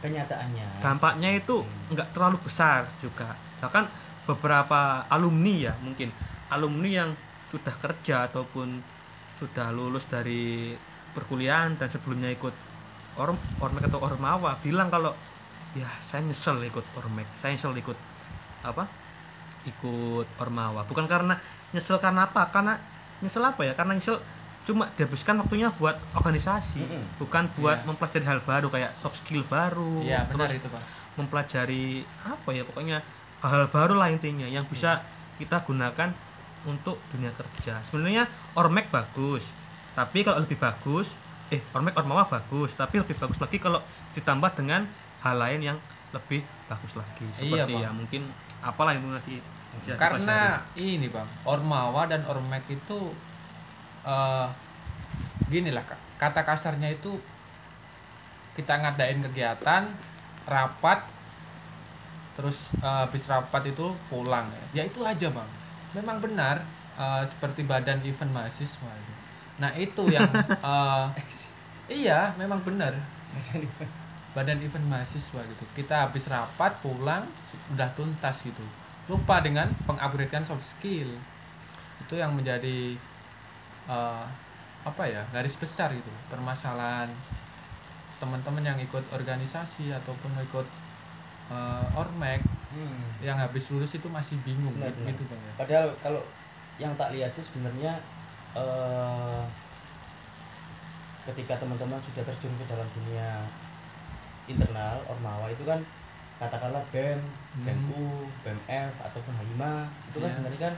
Kenyataannya. 0.00 0.80
dampaknya 0.80 1.36
itu 1.36 1.60
nggak 1.92 2.16
terlalu 2.16 2.38
besar 2.40 2.88
juga 3.02 3.36
bahkan 3.60 3.84
beberapa 4.24 5.04
alumni 5.10 5.68
ya 5.68 5.74
mungkin 5.82 6.08
alumni 6.48 6.88
yang 7.04 7.10
sudah 7.50 7.74
kerja 7.76 8.30
ataupun 8.30 8.80
sudah 9.36 9.68
lulus 9.74 10.06
dari 10.06 10.72
perkuliahan 11.12 11.76
dan 11.76 11.90
sebelumnya 11.90 12.30
ikut 12.32 12.54
orm 13.18 13.36
ormek 13.60 13.90
atau 13.90 14.00
ormawa 14.00 14.56
bilang 14.62 14.88
kalau 14.88 15.12
ya 15.72 15.86
saya 16.00 16.22
nyesel 16.22 16.58
ikut 16.62 16.82
ormek. 16.94 17.26
Saya 17.38 17.54
nyesel 17.54 17.74
ikut 17.74 17.98
apa? 18.62 18.84
Ikut 19.62 20.26
ormawa. 20.36 20.82
Bukan 20.84 21.04
karena 21.04 21.36
nyesel 21.70 21.98
karena 21.98 22.26
apa? 22.26 22.48
Karena 22.48 22.74
nyesel 23.20 23.42
apa 23.42 23.60
ya? 23.62 23.72
Karena 23.74 23.94
nyesel 23.94 24.18
cuma 24.60 24.92
dihabiskan 24.92 25.40
waktunya 25.40 25.72
buat 25.72 25.96
organisasi 26.12 26.84
Mm-mm. 26.84 27.16
bukan 27.16 27.48
buat 27.56 27.80
Iya. 27.80 27.86
mempelajari 27.88 28.24
hal 28.28 28.40
baru 28.44 28.68
kayak 28.68 28.92
soft 28.94 29.16
skill 29.18 29.40
baru 29.42 30.04
Iya, 30.04 30.28
benar 30.28 30.46
terus 30.46 30.60
itu, 30.60 30.68
Pak. 30.68 30.82
mempelajari 31.16 31.84
apa 32.20 32.48
ya? 32.52 32.62
Pokoknya 32.64 33.00
hal-hal 33.40 33.66
baru 33.68 33.96
lah 33.96 34.12
intinya 34.12 34.44
yang 34.44 34.68
bisa 34.68 35.00
kita 35.40 35.64
gunakan 35.64 36.12
untuk 36.68 37.00
dunia 37.08 37.32
kerja. 37.32 37.80
Sebenarnya 37.82 38.28
ormek 38.52 38.92
bagus 38.92 39.48
tapi 39.90 40.22
kalau 40.22 40.38
lebih 40.38 40.54
bagus 40.54 41.08
eh 41.48 41.58
ormek 41.72 41.96
ormawa 41.96 42.22
bagus 42.24 42.70
tapi 42.72 43.00
lebih 43.00 43.16
bagus 43.16 43.40
lagi 43.40 43.58
kalau 43.58 43.80
ditambah 44.12 44.54
dengan 44.54 44.84
hal 45.20 45.36
lain 45.36 45.60
yang 45.60 45.78
lebih 46.10 46.42
bagus 46.66 46.98
lagi 46.98 47.22
Iya, 47.38 47.64
seperti 47.64 47.72
Bang. 47.76 47.82
ya 47.82 47.90
mungkin 47.92 48.22
apalah 48.60 48.92
itu 48.92 49.06
nanti 49.06 49.34
karena 49.94 50.58
ini 50.74 51.06
bang 51.06 51.28
ormawa 51.46 52.10
dan 52.10 52.26
ormek 52.26 52.66
itu 52.66 53.14
eh 54.02 54.46
gini 55.46 55.70
lah 55.70 55.82
Kak. 55.86 55.98
kata 56.18 56.42
kasarnya 56.42 56.90
itu 56.90 57.14
kita 58.58 58.74
ngadain 58.76 59.22
kegiatan 59.22 59.94
rapat 60.44 61.06
terus 62.34 62.74
eh, 62.76 62.98
habis 63.06 63.30
rapat 63.30 63.70
itu 63.70 63.94
pulang 64.10 64.50
ya. 64.74 64.82
ya 64.82 64.90
itu 64.90 65.00
aja 65.06 65.30
bang 65.30 65.50
memang 65.94 66.18
benar 66.18 66.66
eh, 66.98 67.22
seperti 67.30 67.62
badan 67.62 68.02
event 68.02 68.34
mahasiswa 68.34 68.90
itu 68.90 69.12
nah 69.60 69.70
itu 69.78 70.02
yang 70.10 70.26
eh, 70.66 71.04
iya 71.86 72.34
memang 72.34 72.58
benar 72.66 72.98
badan 74.30 74.62
event 74.62 74.86
mahasiswa 74.86 75.40
gitu. 75.42 75.64
Kita 75.74 76.06
habis 76.06 76.26
rapat 76.26 76.78
pulang 76.80 77.26
sudah 77.68 77.90
tuntas 77.94 78.42
gitu. 78.42 78.62
Lupa 79.10 79.42
dengan 79.42 79.70
pengupgradean 79.84 80.46
soft 80.46 80.62
skill. 80.62 81.10
Itu 81.98 82.14
yang 82.14 82.34
menjadi 82.34 82.94
eh, 83.86 84.24
apa 84.80 85.02
ya 85.04 85.22
garis 85.30 85.58
besar 85.58 85.90
gitu. 85.92 86.10
Permasalahan 86.30 87.10
teman-teman 88.20 88.60
yang 88.62 88.78
ikut 88.78 89.02
organisasi 89.10 89.90
ataupun 89.92 90.30
ikut 90.40 90.66
eh, 91.50 91.86
ormek 91.98 92.40
Hmm. 92.70 93.02
yang 93.18 93.34
habis 93.34 93.66
lulus 93.74 93.98
itu 93.98 94.06
masih 94.06 94.38
bingung 94.46 94.70
Benar, 94.78 94.94
gitu, 94.94 95.02
benar. 95.02 95.10
gitu 95.10 95.22
bang 95.26 95.42
ya. 95.42 95.52
Padahal 95.58 95.86
kalau 95.98 96.22
yang 96.78 96.94
tak 96.94 97.10
lihat 97.10 97.26
sih 97.34 97.42
sebenarnya 97.42 97.98
eh, 98.54 99.42
ketika 101.26 101.58
teman-teman 101.58 101.98
sudah 101.98 102.22
terjun 102.22 102.54
ke 102.54 102.64
dalam 102.70 102.86
dunia 102.94 103.42
internal 104.46 104.96
ormawa 105.04 105.46
itu 105.46 105.62
kan 105.62 105.80
katakanlah 106.36 106.80
BEM, 106.88 107.20
Hmm. 107.50 107.64
BEMU, 107.66 108.30
BEMF 108.40 108.94
ataupun 109.02 109.34
HIMA 109.36 109.84
itu 110.06 110.16
kan 110.16 110.28
Iya. 110.28 110.34
sebenarnya 110.34 110.60
kan 110.62 110.74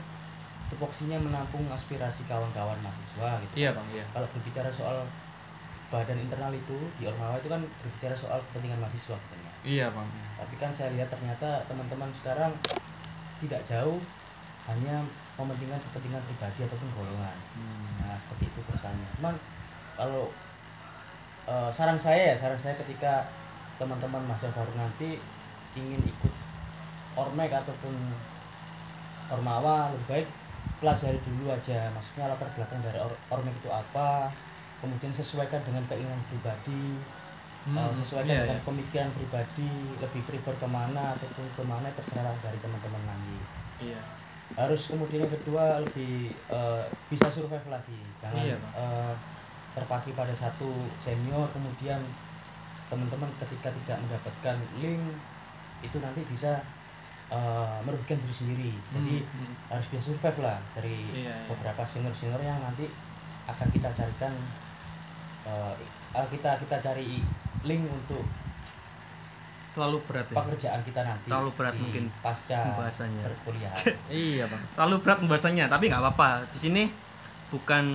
tupoksinya 0.67 1.17
menampung 1.17 1.69
aspirasi 1.69 2.25
kawan-kawan 2.25 2.75
mahasiswa 2.79 3.37
gitu. 3.39 3.53
iya 3.55 3.69
bang 3.71 3.87
iya 3.93 4.03
Kalau 4.09 4.25
berbicara 4.27 4.67
soal 4.67 5.05
badan 5.87 6.17
internal 6.17 6.49
itu 6.49 6.73
di 6.97 7.05
ormawa 7.05 7.37
itu 7.37 7.45
kan 7.45 7.61
berbicara 7.79 8.11
soal 8.11 8.41
kepentingan 8.43 8.81
mahasiswa 8.81 9.13
sebenarnya. 9.13 9.53
iya 9.61 9.85
bang 9.87 10.07
Tapi 10.35 10.53
kan 10.57 10.73
saya 10.73 10.89
lihat 10.91 11.07
ternyata 11.07 11.61
teman-teman 11.63 12.09
sekarang 12.09 12.51
tidak 13.37 13.61
jauh 13.63 14.01
hanya 14.65 15.05
mementingkan 15.35 15.77
kepentingan 15.81 16.23
pribadi 16.23 16.59
ataupun 16.63 16.89
golongan. 16.91 17.37
Hmm. 17.53 17.85
Nah 18.01 18.17
seperti 18.17 18.47
itu 18.47 18.59
kesannya. 18.65 19.07
Cuman 19.15 19.35
kalau 19.93 20.27
eh, 21.45 21.69
saran 21.69 21.95
saya 21.95 22.33
ya 22.33 22.35
saran 22.35 22.57
saya 22.57 22.73
ketika 22.75 23.27
teman-teman 23.83 24.23
masa 24.23 24.47
baru 24.55 24.71
nanti 24.73 25.19
ingin 25.75 25.99
ikut 25.99 26.33
ormek 27.19 27.51
ataupun 27.51 27.91
ormawa 29.27 29.91
lebih 29.91 30.07
baik 30.07 30.27
pelajari 30.79 31.19
dulu 31.27 31.51
aja. 31.51 31.91
Maksudnya 31.91 32.31
latar 32.31 32.47
belakang 32.55 32.79
dari 32.79 32.99
or- 32.99 33.19
ormek 33.27 33.51
itu 33.59 33.67
apa 33.67 34.31
kemudian 34.79 35.11
sesuaikan 35.11 35.59
dengan 35.63 35.83
keinginan 35.91 36.23
pribadi 36.31 36.99
Hmm, 37.63 37.79
Uh, 37.79 37.95
sesuaikan 37.95 38.27
iya, 38.27 38.43
dengan 38.43 38.59
iya. 38.59 38.67
pemikiran 38.67 39.09
pribadi 39.15 39.71
lebih 39.95 40.21
prefer 40.27 40.51
ke 40.59 40.67
mana 40.67 41.15
ataupun 41.15 41.47
ke 41.55 41.63
mana 41.63 41.87
terserah 41.95 42.35
dari 42.43 42.59
teman-teman 42.59 42.99
nanti 43.07 43.39
iya. 43.87 44.03
Harus 44.59 44.91
kemudian 44.91 45.23
yang 45.23 45.31
kedua 45.31 45.79
lebih 45.79 46.35
uh, 46.51 46.83
bisa 47.07 47.31
survive 47.31 47.63
lagi. 47.71 47.95
Jangan 48.19 48.43
Iya, 48.43 48.59
uh, 48.75 49.15
terpaku 49.71 50.11
pada 50.11 50.35
satu 50.35 50.91
senior 50.99 51.47
kemudian 51.55 52.03
teman-teman 52.85 53.29
ketika 53.37 53.69
tidak 53.73 53.97
mendapatkan 53.99 54.55
link 54.77 55.03
itu 55.79 55.97
nanti 55.97 56.21
bisa 56.25 56.61
uh, 57.27 57.79
merugikan 57.81 58.17
diri 58.17 58.33
sendiri 58.33 58.71
jadi 58.89 59.15
Hmm, 59.21 59.39
hmm. 59.41 59.55
harus 59.69 59.87
bisa 59.87 60.01
survive 60.05 60.39
lah 60.39 60.57
dari 60.73 60.97
Iya, 61.09 61.27
iya. 61.27 61.35
beberapa 61.45 61.83
senior-senior 61.83 62.39
yang 62.39 62.59
nanti 62.59 62.87
akan 63.43 63.67
kita 63.69 63.89
carikan 63.89 64.33
uh, 65.43 65.73
kita 66.25 66.55
kita 66.57 66.75
cari 66.79 67.19
link 67.63 67.83
untuk 67.83 68.23
terlalu 69.73 69.97
berat 70.05 70.29
ya 70.29 70.35
pekerjaan 70.37 70.81
kita 70.81 71.01
nanti 71.01 71.27
Terlalu 71.27 71.51
berat 71.51 71.73
mungkin 71.75 72.03
pasca 72.21 72.59
pembahasannya. 72.63 73.23
perkuliahan 73.25 73.75
Iya 74.23 74.45
bang. 74.45 74.63
terlalu 74.71 74.95
berat 74.99 75.17
pembahasannya 75.19 75.65
tapi 75.65 75.85
nggak 75.89 76.01
apa-apa 76.03 76.29
di 76.47 76.59
sini 76.59 76.83
bukan 77.49 77.85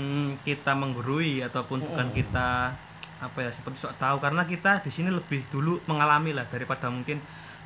kita 0.41 0.73
menggurui 0.73 1.39
ataupun 1.41 1.79
bukan 1.85 2.07
Mm-mm. 2.09 2.19
kita 2.19 2.75
apa 3.19 3.39
ya 3.43 3.51
seperti 3.51 3.83
sok 3.83 3.99
tahu. 3.99 4.17
Karena 4.23 4.47
kita 4.47 4.83
di 4.83 4.91
sini 4.91 5.11
lebih 5.11 5.43
dulu 5.51 5.83
mengalami 5.91 6.35
lah 6.35 6.47
daripada 6.47 6.87
mungkin 6.89 7.19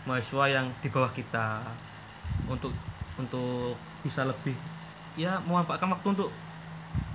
mahasiswa 0.09 0.45
yang 0.49 0.67
di 0.81 0.89
bawah 0.89 1.13
kita. 1.13 1.63
Untuk 2.49 2.73
untuk 3.21 3.77
bisa 4.01 4.25
lebih 4.25 4.57
ya 5.15 5.37
memanfaatkan 5.45 5.93
waktu 5.93 6.09
untuk 6.17 6.31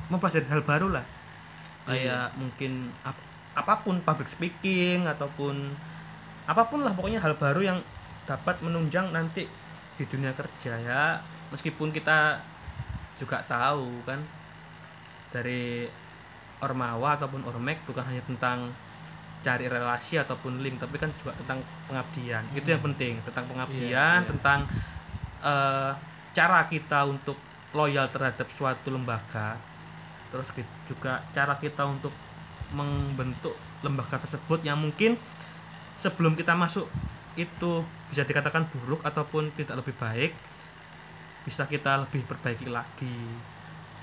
mempelajari 0.07 0.47
hal 0.47 0.63
baru 0.63 0.87
lah. 0.93 1.05
Kayak 1.87 2.35
mungkin 2.35 2.91
ap- 3.01 3.25
apa 3.57 3.81
pun 3.81 3.97
public 4.03 4.29
speaking 4.29 5.07
ataupun 5.09 5.73
apa 6.45 6.63
pun 6.69 6.85
lah 6.85 6.93
pokoknya 6.93 7.19
hal 7.19 7.35
baru 7.35 7.61
yang 7.63 7.79
dapat 8.29 8.59
menunjang 8.61 9.09
nanti 9.11 9.49
di 9.97 10.03
dunia 10.05 10.31
kerja 10.37 10.77
ya. 10.77 11.03
Meskipun 11.49 11.89
kita 11.95 12.37
juga 13.17 13.41
tahu 13.49 14.05
kan 14.05 14.21
dari 15.33 15.89
ormawa 16.63 17.17
ataupun 17.19 17.45
ormek 17.45 17.85
bukan 17.85 18.03
hanya 18.05 18.23
tentang 18.25 18.73
cari 19.45 19.69
relasi 19.69 20.17
ataupun 20.17 20.59
link 20.59 20.81
tapi 20.81 20.97
kan 20.97 21.13
juga 21.21 21.33
tentang 21.37 21.61
pengabdian. 21.87 22.43
Itu 22.51 22.67
yang 22.73 22.83
penting 22.83 23.21
tentang 23.23 23.45
pengabdian 23.47 24.19
iya. 24.25 24.29
tentang 24.29 24.65
eh, 25.41 25.91
cara 26.37 26.69
kita 26.69 27.05
untuk 27.05 27.37
loyal 27.73 28.09
terhadap 28.13 28.47
suatu 28.53 28.93
lembaga 28.93 29.57
terus 30.27 30.47
juga 30.87 31.23
cara 31.31 31.55
kita 31.57 31.87
untuk 31.87 32.11
membentuk 32.75 33.55
lembaga 33.79 34.19
tersebut 34.19 34.59
yang 34.61 34.75
mungkin 34.75 35.15
sebelum 35.97 36.35
kita 36.35 36.51
masuk 36.51 36.85
itu 37.39 37.85
bisa 38.11 38.27
dikatakan 38.27 38.67
buruk 38.67 38.99
ataupun 39.07 39.55
tidak 39.55 39.79
lebih 39.79 39.95
baik 39.95 40.31
bisa 41.47 41.63
kita 41.63 42.03
lebih 42.03 42.27
perbaiki 42.27 42.67
lagi 42.67 43.17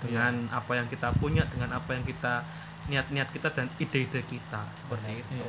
dengan 0.02 0.48
apa 0.50 0.72
yang 0.74 0.86
kita 0.90 1.12
punya 1.16 1.46
dengan 1.48 1.76
apa 1.76 1.94
yang 1.94 2.04
kita 2.04 2.42
niat-niat 2.84 3.28
kita 3.32 3.48
dan 3.52 3.66
ide-ide 3.80 4.20
kita 4.24 4.60
seperti 4.76 5.24
itu 5.24 5.40
Iya. 5.40 5.48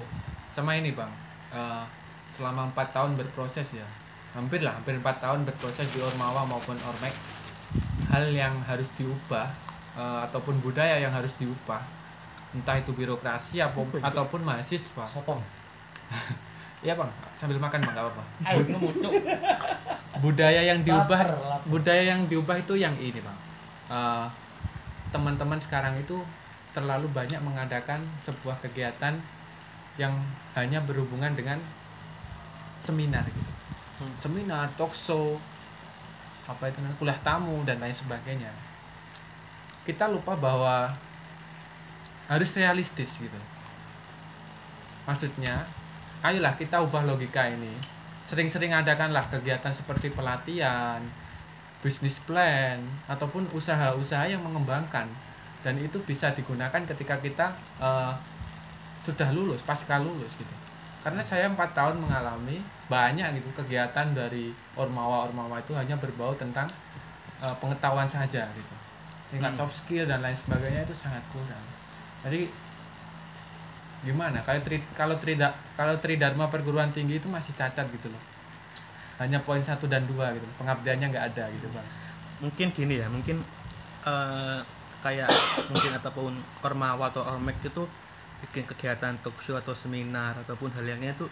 Sama 0.56 0.72
ini 0.80 0.96
bang, 0.96 1.12
eh, 1.52 1.84
selama 2.32 2.72
empat 2.72 2.96
tahun 2.96 3.20
berproses 3.20 3.75
ya, 3.75 3.84
hampir 4.32 4.64
lah, 4.64 4.80
hampir 4.80 4.96
empat 4.96 5.20
tahun 5.20 5.44
berproses 5.44 5.84
di 5.92 6.00
Ormawa 6.00 6.48
maupun 6.48 6.80
Ormek, 6.80 7.12
hal 8.08 8.32
yang 8.32 8.64
harus 8.64 8.88
diubah 8.96 9.52
eh, 9.96 10.20
ataupun 10.32 10.64
budaya 10.64 10.96
yang 10.96 11.12
harus 11.12 11.36
diubah, 11.36 11.84
entah 12.56 12.80
itu 12.80 12.96
birokrasi 12.96 13.60
apa, 13.60 13.75
ataupun 14.00 14.44
mahasiswa. 14.44 15.04
Sopong. 15.04 15.44
Iya 16.84 16.94
bang, 16.94 17.10
sambil 17.34 17.58
makan 17.58 17.82
bang, 17.82 17.98
nggak 17.98 18.06
apa-apa. 18.06 18.24
Budaya 20.22 20.62
yang 20.62 20.86
diubah, 20.86 21.20
budaya 21.66 22.04
yang 22.14 22.30
diubah 22.30 22.62
itu 22.62 22.78
yang 22.78 22.94
ini 22.96 23.18
bang. 23.18 23.38
Eh, 23.86 24.27
teman-teman 25.13 25.62
sekarang 25.62 25.94
itu 26.01 26.18
terlalu 26.74 27.08
banyak 27.13 27.38
mengadakan 27.39 28.01
sebuah 28.18 28.58
kegiatan 28.65 29.15
yang 29.96 30.12
hanya 30.58 30.82
berhubungan 30.84 31.32
dengan 31.38 31.62
seminar 32.82 33.24
gitu. 33.30 33.51
Hmm. 33.96 34.12
seminar 34.20 34.68
talk 34.75 34.92
show 34.92 35.39
apa 36.44 36.68
itu 36.68 36.84
namanya 36.84 37.00
kuliah 37.00 37.20
tamu 37.24 37.63
dan 37.63 37.80
lain 37.80 37.96
sebagainya. 37.96 38.51
Kita 39.88 40.12
lupa 40.12 40.36
bahwa 40.36 40.92
harus 42.27 42.51
realistis 42.60 43.22
gitu. 43.22 43.39
Maksudnya 45.08 45.63
ayolah 46.25 46.58
kita 46.60 46.82
ubah 46.84 47.08
logika 47.08 47.48
ini. 47.48 47.72
Sering-sering 48.25 48.74
adakanlah 48.74 49.24
kegiatan 49.30 49.72
seperti 49.72 50.12
pelatihan 50.12 51.00
bisnis 51.86 52.18
plan 52.25 52.82
ataupun 53.06 53.46
usaha-usaha 53.54 54.25
yang 54.25 54.42
mengembangkan. 54.42 55.06
Dan 55.62 55.77
itu 55.77 56.01
bisa 56.01 56.34
digunakan 56.34 56.82
ketika 56.82 57.22
kita 57.22 57.54
eh, 57.77 58.13
sudah 59.06 59.30
lulus 59.30 59.62
pasca 59.62 60.01
lulus 60.01 60.34
gitu. 60.34 60.56
Karena 61.06 61.22
saya 61.22 61.46
empat 61.46 61.77
tahun 61.77 62.01
mengalami 62.01 62.58
banyak 62.89 63.38
gitu 63.38 63.54
kegiatan 63.54 64.18
dari 64.18 64.50
ormawa 64.74 65.30
ormawa 65.30 65.62
itu 65.62 65.77
hanya 65.77 65.94
berbau 66.01 66.34
tentang 66.34 66.65
eh, 67.46 67.56
pengetahuan 67.62 68.10
saja 68.10 68.50
gitu. 68.58 68.75
Tingkat 69.30 69.54
Hmm. 69.54 69.60
soft 69.62 69.86
skill 69.86 70.10
dan 70.10 70.25
lain 70.25 70.34
sebagainya 70.34 70.82
itu 70.89 70.98
sangat 70.98 71.22
kurang. 71.30 71.65
Jadi 72.25 72.50
gimana? 74.01 74.42
Kalau 74.42 74.62
tri 74.65 74.82
kalau 74.98 75.18
trida 75.22 75.54
kalau 75.77 75.98
tridharma 76.01 76.50
perguruan 76.50 76.90
tinggi 76.90 77.22
itu 77.22 77.29
masih 77.29 77.53
cacat 77.53 77.86
gitu 77.94 78.10
loh 78.10 78.35
hanya 79.16 79.40
poin 79.44 79.64
satu 79.64 79.88
dan 79.88 80.04
dua 80.08 80.36
gitu. 80.36 80.44
Pengabdiannya 80.60 81.08
nggak 81.12 81.25
ada 81.36 81.46
gitu 81.51 81.68
bang. 81.72 81.88
Mungkin 82.44 82.68
gini 82.75 83.00
ya 83.00 83.08
mungkin 83.08 83.40
eh, 84.04 84.60
kayak 85.00 85.30
mungkin 85.72 85.92
ataupun 85.96 86.34
ormawa 86.66 87.12
atau 87.14 87.24
ormek 87.24 87.60
itu 87.64 87.84
bikin 88.44 88.68
kegiatan 88.68 89.16
talk 89.24 89.40
show 89.40 89.56
atau 89.56 89.72
seminar 89.72 90.36
ataupun 90.44 90.70
hal 90.75 90.84
yang 90.86 91.00
itu 91.01 91.28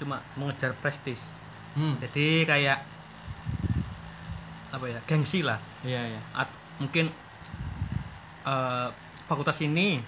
cuma 0.00 0.20
mengejar 0.36 0.72
prestis. 0.80 1.20
Hmm. 1.76 2.00
jadi 2.00 2.48
kayak 2.48 2.78
apa 4.72 4.86
ya 4.88 4.98
gengsi 5.04 5.44
lah. 5.44 5.60
Iya 5.84 6.16
iya. 6.16 6.20
At- 6.32 6.56
mungkin 6.80 7.12
eh, 8.48 8.88
fakultas 9.28 9.60
ini 9.60 10.00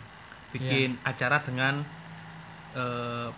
bikin 0.49 0.97
acara 1.05 1.45
dengan 1.45 1.85
eh, 2.73 3.29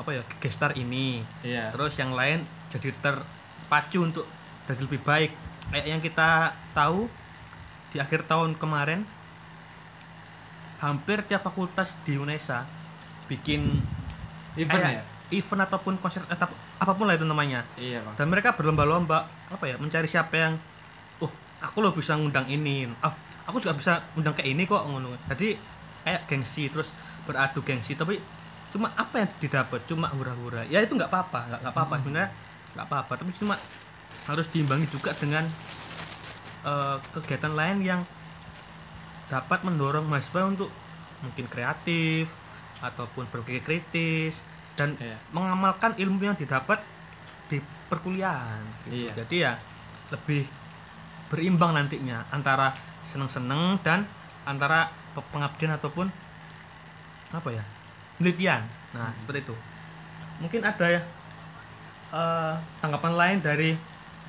apa 0.00 0.10
ya 0.10 0.22
gestar 0.42 0.74
ini. 0.74 1.22
Iya. 1.46 1.70
Terus 1.70 1.94
yang 1.94 2.10
lain 2.10 2.42
jadi 2.70 2.94
terpacu 3.02 3.98
untuk 4.00 4.24
jadi 4.64 4.80
lebih 4.86 5.02
baik. 5.02 5.30
Kayak 5.70 5.86
yang 5.86 6.02
kita 6.02 6.54
tahu 6.74 7.10
di 7.90 7.98
akhir 7.98 8.26
tahun 8.30 8.54
kemarin 8.54 9.02
hampir 10.80 11.20
tiap 11.28 11.44
fakultas 11.44 11.92
di 12.06 12.16
UNESA 12.16 12.64
bikin 13.28 13.82
event 14.56 14.80
kayak 14.80 15.02
ya? 15.02 15.04
event 15.38 15.62
ataupun 15.68 15.94
konser 16.00 16.24
atau 16.26 16.48
apa 16.80 16.92
pun 16.96 17.04
lah 17.04 17.14
itu 17.14 17.26
namanya. 17.28 17.62
Iya 17.76 18.00
bang 18.00 18.14
dan 18.16 18.26
mereka 18.32 18.56
berlomba-lomba 18.56 19.28
apa 19.52 19.64
ya 19.68 19.76
mencari 19.76 20.08
siapa 20.08 20.34
yang 20.34 20.54
oh 21.20 21.30
aku 21.60 21.84
lo 21.84 21.92
bisa 21.92 22.16
ngundang 22.16 22.48
ini 22.48 22.88
ah 23.04 23.12
aku 23.44 23.60
juga 23.60 23.76
bisa 23.76 24.00
undang 24.16 24.32
kayak 24.32 24.50
ini 24.50 24.64
kok 24.64 24.82
ngono. 24.88 25.14
Jadi 25.28 25.54
kayak 26.00 26.24
gengsi 26.26 26.72
terus 26.72 26.96
beradu 27.28 27.60
gengsi 27.60 27.92
tapi 27.92 28.16
cuma 28.72 28.90
apa 28.96 29.26
yang 29.26 29.30
didapat? 29.36 29.84
Cuma 29.84 30.08
hura-hura. 30.10 30.64
Ya 30.66 30.80
itu 30.80 30.96
nggak 30.96 31.12
apa-apa 31.12 31.60
nggak 31.60 31.72
apa-apa. 31.76 31.94
Sebenarnya 32.00 32.30
nggak 32.72 32.86
apa-apa 32.86 33.12
tapi 33.16 33.32
cuma 33.32 33.56
harus 34.24 34.46
diimbangi 34.48 34.86
juga 34.86 35.10
dengan 35.12 35.44
eh, 36.62 36.96
kegiatan 37.12 37.50
lain 37.50 37.78
yang 37.80 38.00
dapat 39.26 39.62
mendorong 39.62 40.04
mahasiswa 40.04 40.42
untuk 40.44 40.70
mungkin 41.20 41.46
kreatif 41.46 42.30
ataupun 42.80 43.28
berpikir 43.28 43.62
kritis 43.62 44.40
dan 44.74 44.96
Iya. 44.96 45.16
mengamalkan 45.30 45.92
ilmu 45.94 46.24
yang 46.24 46.34
didapat 46.34 46.80
di 47.46 47.60
perkuliahan 47.86 48.62
gitu. 48.84 49.06
Iya. 49.06 49.12
jadi 49.18 49.36
ya 49.36 49.52
lebih 50.10 50.46
berimbang 51.28 51.72
nantinya 51.72 52.26
antara 52.28 52.74
seneng-seneng 53.04 53.78
dan 53.80 54.06
antara 54.42 54.86
pe- 55.12 55.26
pengabdian 55.30 55.72
ataupun 55.72 56.10
apa 57.30 57.48
ya 57.50 57.62
penelitian 58.16 58.66
nah 58.90 59.14
seperti 59.16 59.44
itu 59.44 59.54
mungkin 60.40 60.62
ada 60.64 60.86
ya 60.88 61.00
eh, 62.10 62.52
tanggapan 62.78 63.12
lain 63.12 63.38
dari 63.38 63.70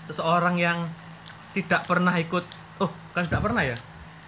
seseorang 0.03 0.55
yang 0.55 0.77
tidak 1.51 1.83
pernah 1.83 2.15
ikut 2.15 2.45
oh 2.79 2.91
kan 3.11 3.25
tidak 3.25 3.43
pernah 3.43 3.63
ya 3.63 3.77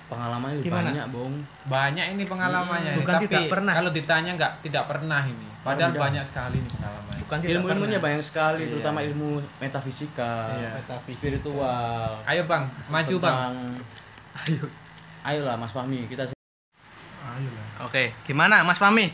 Pengalamannya 0.03 0.61
Gimana? 0.61 0.89
banyak, 0.91 1.05
Bung. 1.09 1.33
banyak 1.65 2.05
ini 2.11 2.23
pengalamannya 2.23 2.91
Hmm, 2.91 2.95
ini. 2.95 3.01
bukan 3.01 3.15
tapi 3.15 3.25
tidak 3.25 3.43
pernah. 3.49 3.73
kalau 3.73 3.89
ditanya 3.89 4.31
nggak 4.35 4.51
tidak 4.61 4.83
pernah 4.85 5.21
ini 5.23 5.47
padahal 5.59 5.89
tidak. 5.89 6.03
banyak 6.03 6.23
sekali 6.23 6.57
nih 6.59 6.71
pengalamannya 6.71 7.21
bukan 7.23 7.37
tidak 7.39 7.51
Ilmu-ilmunya 7.55 7.89
pernah. 7.89 8.05
banyak 8.05 8.23
sekali, 8.23 8.59
Iya. 8.59 8.69
terutama 8.69 8.99
ilmu 9.01 9.29
metafisika, 9.57 10.31
Iya. 10.53 10.69
spiritual. 11.07 12.09
ayo 12.23 12.43
bang 12.45 12.63
maju 12.85 13.15
bang 13.15 13.23
tentang 13.23 13.55
ayo 14.43 14.63
Ayolah 15.23 15.55
Mas 15.55 15.71
Fahmi, 15.71 16.03
kita 16.05 16.27
oke 17.79 18.03
gimana 18.21 18.61
Mas 18.61 18.77
Fami 18.77 19.07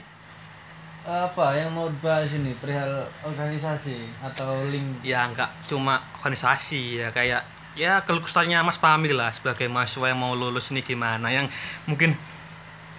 apa 1.03 1.55
yang 1.55 1.71
mau 1.71 1.87
dibahas 1.87 2.29
ini? 2.31 2.51
Perihal 2.55 2.89
organisasi 3.23 3.97
atau 4.21 4.67
link? 4.67 5.01
Ya 5.01 5.25
nggak 5.25 5.47
cuma 5.65 6.03
organisasi 6.15 6.99
ya 6.99 7.09
kayak 7.09 7.41
ya 7.73 8.03
keluh 8.03 8.19
kesahnya 8.19 8.59
Mas 8.59 8.75
Fahmi 8.75 9.09
lah 9.09 9.31
sebagai 9.31 9.65
mahasiswa 9.65 10.11
yang 10.11 10.19
mau 10.19 10.35
lulus 10.35 10.67
ini 10.69 10.81
gimana 10.81 11.31
yang 11.31 11.47
mungkin 11.85 12.11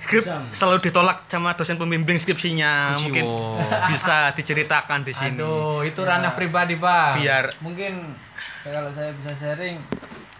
skrip 0.00 0.24
selalu 0.50 0.80
ditolak 0.80 1.28
sama 1.28 1.52
dosen 1.52 1.76
pembimbing 1.76 2.16
skripsinya 2.16 2.96
Kuciwo. 2.96 3.04
mungkin 3.04 3.24
bisa 3.92 4.32
diceritakan 4.32 5.04
di 5.04 5.12
sini. 5.12 5.36
Aduh 5.36 5.84
itu 5.84 6.00
ranah 6.00 6.32
pribadi 6.32 6.80
bang 6.80 7.20
biar 7.20 7.44
mungkin 7.60 8.16
saya- 8.64 8.80
kalau 8.80 8.90
saya 8.90 9.12
bisa 9.12 9.36
sharing 9.36 9.76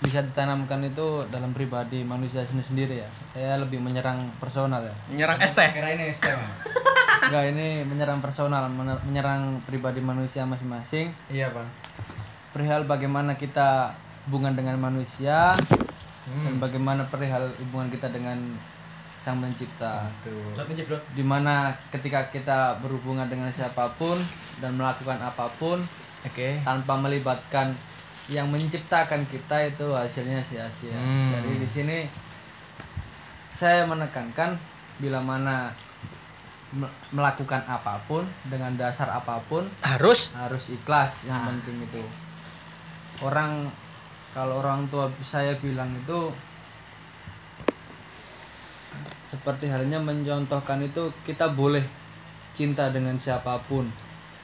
bisa 0.00 0.24
ditanamkan 0.24 0.80
itu 0.80 1.28
dalam 1.28 1.52
pribadi 1.52 2.00
manusia 2.00 2.40
sendiri 2.48 3.04
ya. 3.04 3.08
Saya 3.28 3.60
lebih 3.60 3.76
menyerang 3.76 4.32
personal 4.40 4.80
ya. 4.80 4.96
Menyerang 5.12 5.36
teh. 5.36 5.68
Kira 5.68 5.92
ini 5.92 6.08
STM. 6.08 6.40
enggak 7.28 7.44
ini 7.52 7.84
menyerang 7.84 8.20
personal 8.24 8.68
menyerang 9.04 9.60
pribadi 9.68 10.00
manusia 10.00 10.46
masing-masing 10.48 11.12
iya 11.28 11.52
bang 11.52 11.68
perihal 12.50 12.88
bagaimana 12.88 13.36
kita 13.36 13.92
hubungan 14.28 14.54
dengan 14.56 14.78
manusia 14.78 15.54
dan 16.30 16.54
hmm. 16.54 16.62
bagaimana 16.62 17.02
perihal 17.08 17.50
hubungan 17.66 17.90
kita 17.90 18.12
dengan 18.12 18.38
sang 19.20 19.36
pencipta 19.36 20.08
bro. 20.24 20.56
di 21.12 21.20
mana 21.20 21.76
ketika 21.92 22.32
kita 22.32 22.80
berhubungan 22.80 23.28
dengan 23.28 23.52
siapa 23.52 23.92
pun 24.00 24.16
dan 24.64 24.80
melakukan 24.80 25.20
apa 25.20 25.44
pun 25.60 25.76
oke 26.24 26.48
tanpa 26.64 26.96
melibatkan 26.96 27.76
yang 28.30 28.46
menciptakan 28.46 29.26
kita 29.26 29.74
itu 29.74 29.90
hasilnya 29.90 30.38
sia-sia. 30.46 30.94
Hmm. 30.94 31.34
Jadi 31.34 31.52
di 31.58 31.68
sini 31.68 31.98
saya 33.58 33.84
menekankan 33.84 34.54
bila 35.02 35.18
mana 35.18 35.74
melakukan 37.10 37.66
apa 37.66 37.98
pun 38.06 38.22
dengan 38.46 38.70
dasar 38.78 39.10
apa 39.10 39.42
pun 39.50 39.66
harus. 39.82 40.30
harus 40.38 40.70
ikhlas 40.70 41.26
yang 41.26 41.50
penting 41.50 41.82
itu. 41.82 42.02
Orang 43.20 43.66
kalau 44.30 44.62
orang 44.62 44.86
tua 44.86 45.10
saya 45.26 45.50
bilang 45.58 45.90
itu 45.90 46.30
seperti 49.26 49.70
halnya 49.70 49.98
mencontohkan 49.98 50.82
itu 50.82 51.10
kita 51.26 51.50
boleh 51.54 51.82
cinta 52.54 52.90
dengan 52.90 53.14
siapa 53.14 53.58
pun. 53.66 53.86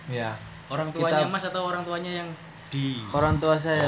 Iya. 0.06 0.34
Orang 0.70 0.90
tuanya 0.90 1.26
Kita- 1.26 1.30
Mas 1.30 1.44
atau 1.46 1.62
orang 1.66 1.82
tuanya 1.82 2.22
yang 2.22 2.28
di? 2.70 2.98
Orang 3.14 3.38
tua 3.38 3.54
saya. 3.54 3.86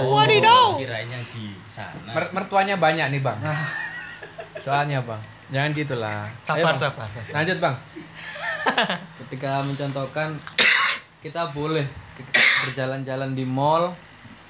Kirain 0.78 1.10
yang 1.10 1.24
di 1.34 1.54
sana. 1.66 2.14
Mer- 2.14 2.30
mertuanya 2.34 2.78
banyak 2.78 3.18
nih 3.18 3.22
bang. 3.22 3.38
Soalnya 4.64 5.02
bang, 5.02 5.22
jangan 5.48 5.70
gitulah. 5.72 6.28
Ayo, 6.28 6.44
sabar 6.44 6.74
sabar. 6.76 7.08
Lanjut 7.32 7.58
bang. 7.60 7.76
ketika 9.26 9.60
mencontohkan 9.64 10.36
kita 11.18 11.50
boleh 11.50 11.84
berjalan-jalan 12.64 13.34
di 13.34 13.44
mall 13.44 13.90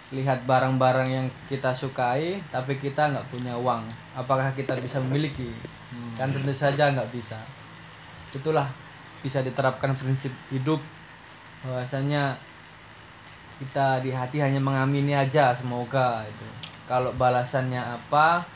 lihat 0.08 0.48
barang-barang 0.48 1.08
yang 1.08 1.26
kita 1.52 1.72
sukai 1.76 2.40
tapi 2.48 2.80
kita 2.80 3.12
nggak 3.12 3.28
punya 3.28 3.52
uang. 3.56 3.84
Apakah 4.16 4.52
kita 4.56 4.76
bisa 4.80 5.00
memiliki? 5.04 5.52
Kan 6.16 6.32
tentu 6.32 6.52
saja 6.52 6.92
nggak 6.92 7.12
bisa. 7.12 7.37
Itulah 8.32 8.68
bisa 9.20 9.44
diterapkan 9.44 9.92
prinsip 9.92 10.32
hidup. 10.48 10.80
Bahwasanya 11.64 12.38
kita 13.58 14.00
di 14.00 14.14
hati 14.14 14.38
hanya 14.38 14.62
mengamini 14.62 15.12
aja 15.12 15.52
semoga 15.52 16.24
itu. 16.24 16.46
Kalau 16.88 17.12
balasannya 17.18 17.82
apa 17.82 18.46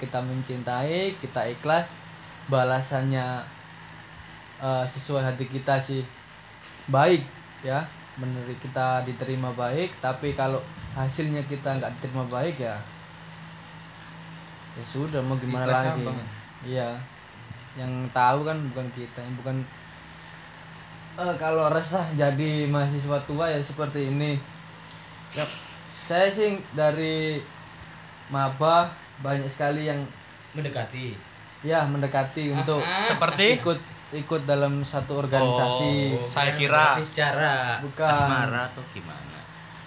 kita 0.00 0.18
mencintai 0.24 1.14
kita 1.20 1.44
ikhlas 1.52 1.92
balasannya 2.48 3.44
eh, 4.58 4.84
sesuai 4.88 5.22
hati 5.28 5.44
kita 5.46 5.76
sih 5.78 6.02
baik 6.88 7.22
ya. 7.60 7.84
Menurut 8.18 8.58
kita 8.58 9.06
diterima 9.06 9.52
baik 9.54 9.94
tapi 10.02 10.34
kalau 10.34 10.58
hasilnya 10.96 11.44
kita 11.46 11.78
nggak 11.78 11.92
diterima 12.00 12.26
baik 12.26 12.58
ya 12.58 12.76
ya 14.78 14.84
sudah 14.86 15.18
mau 15.22 15.34
gimana 15.38 15.66
Ikhlas 15.66 15.82
lagi? 15.92 16.06
iya. 16.66 16.90
Yang 17.78 18.10
tahu 18.10 18.42
kan 18.46 18.58
bukan 18.72 18.86
kita 18.98 19.18
yang 19.22 19.34
bukan 19.38 19.56
Eh, 21.20 21.34
kalau 21.36 21.68
resah 21.68 22.06
jadi 22.16 22.70
mahasiswa 22.70 23.18
tua 23.28 23.50
ya 23.50 23.60
seperti 23.60 24.08
ini. 24.08 24.40
Ya, 25.36 25.44
saya 26.08 26.32
sih 26.32 26.56
dari 26.72 27.42
maba 28.32 28.88
banyak 29.20 29.46
sekali 29.46 29.84
yang 29.84 30.00
Mendekati. 30.50 31.14
ya 31.60 31.84
mendekati 31.84 32.50
untuk 32.50 32.80
Seperti 33.06 33.56
ikut 33.56 33.78
ikut 34.10 34.42
dalam 34.42 34.82
satu 34.82 35.20
organisasi 35.20 35.92
Oh, 36.12 36.26
saya 36.26 36.52
kira 36.52 36.98
secara 36.98 37.78
Bukan. 37.78 38.02
asmara 38.04 38.66
atau 38.66 38.82
gimana? 38.90 39.38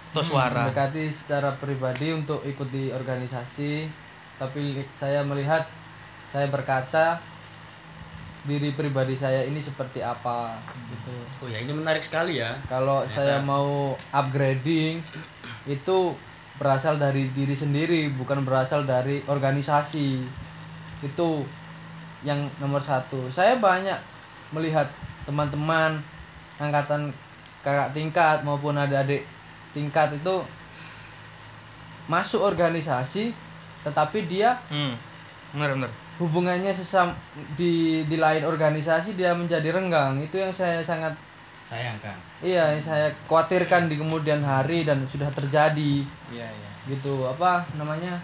atau 0.07 0.21
suara. 0.21 0.63
mendekati 0.63 1.09
secara 1.09 1.49
pribadi 1.53 2.13
untuk 2.13 2.39
ikut 2.43 2.69
di 2.69 2.87
organisasi 2.87 3.89
tapi 4.33 4.61
saya 4.93 5.19
melihat 5.21 5.65
saya 6.29 6.45
berkaca 6.47 7.17
diri 8.43 8.71
pribadi 8.71 9.15
saya 9.15 9.41
ini 9.41 9.57
seperti 9.57 9.99
apa 9.99 10.53
gitu 10.87 11.15
Oh 11.39 11.47
ya 11.47 11.57
ini 11.57 11.71
menarik 11.71 11.99
sekali 11.99 12.37
ya. 12.37 12.53
kalau 12.65 13.01
saya 13.05 13.39
mau 13.39 13.97
upgrading 14.09 15.01
itu 15.65 15.97
berasal 16.57 17.01
dari 17.01 17.29
diri 17.33 17.57
sendiri 17.57 18.13
bukan 18.13 18.45
berasal 18.45 18.85
dari 18.85 19.25
organisasi 19.25 20.21
itu 21.01 21.29
yang 22.23 22.39
nomor 22.61 22.79
satu 22.79 23.27
saya 23.27 23.57
banyak 23.57 23.97
melihat 24.53 24.85
teman-teman 25.25 25.97
angkatan 26.61 27.09
kakak 27.65 27.91
tingkat 27.91 28.37
maupun 28.45 28.77
adik-adik 28.77 29.25
tingkat 29.73 30.13
itu 30.13 30.45
masuk 32.05 32.43
organisasi 32.43 33.33
tetapi 33.83 34.27
dia 34.27 34.55
Hmm. 34.69 34.95
Benar 35.53 35.75
benar. 35.77 35.91
hubungannya 36.17 36.69
sesam 36.69 37.09
di 37.57 38.05
di 38.05 38.17
lain 38.21 38.45
organisasi 38.45 39.17
dia 39.17 39.33
menjadi 39.33 39.73
renggang 39.73 40.21
itu 40.21 40.37
yang 40.37 40.53
saya 40.53 40.81
sangat 40.81 41.13
Sayangkan. 41.73 42.17
Iya, 42.39 42.63
yang 42.71 42.83
saya 42.83 43.07
khawatirkan 43.25 43.87
di 43.87 43.95
kemudian 43.95 44.39
hari 44.39 44.83
dan 44.83 45.01
sudah 45.05 45.27
terjadi 45.29 46.05
Iya 46.29 46.45
iya. 46.45 46.71
gitu. 46.87 47.25
Apa 47.25 47.65
namanya? 47.73 48.21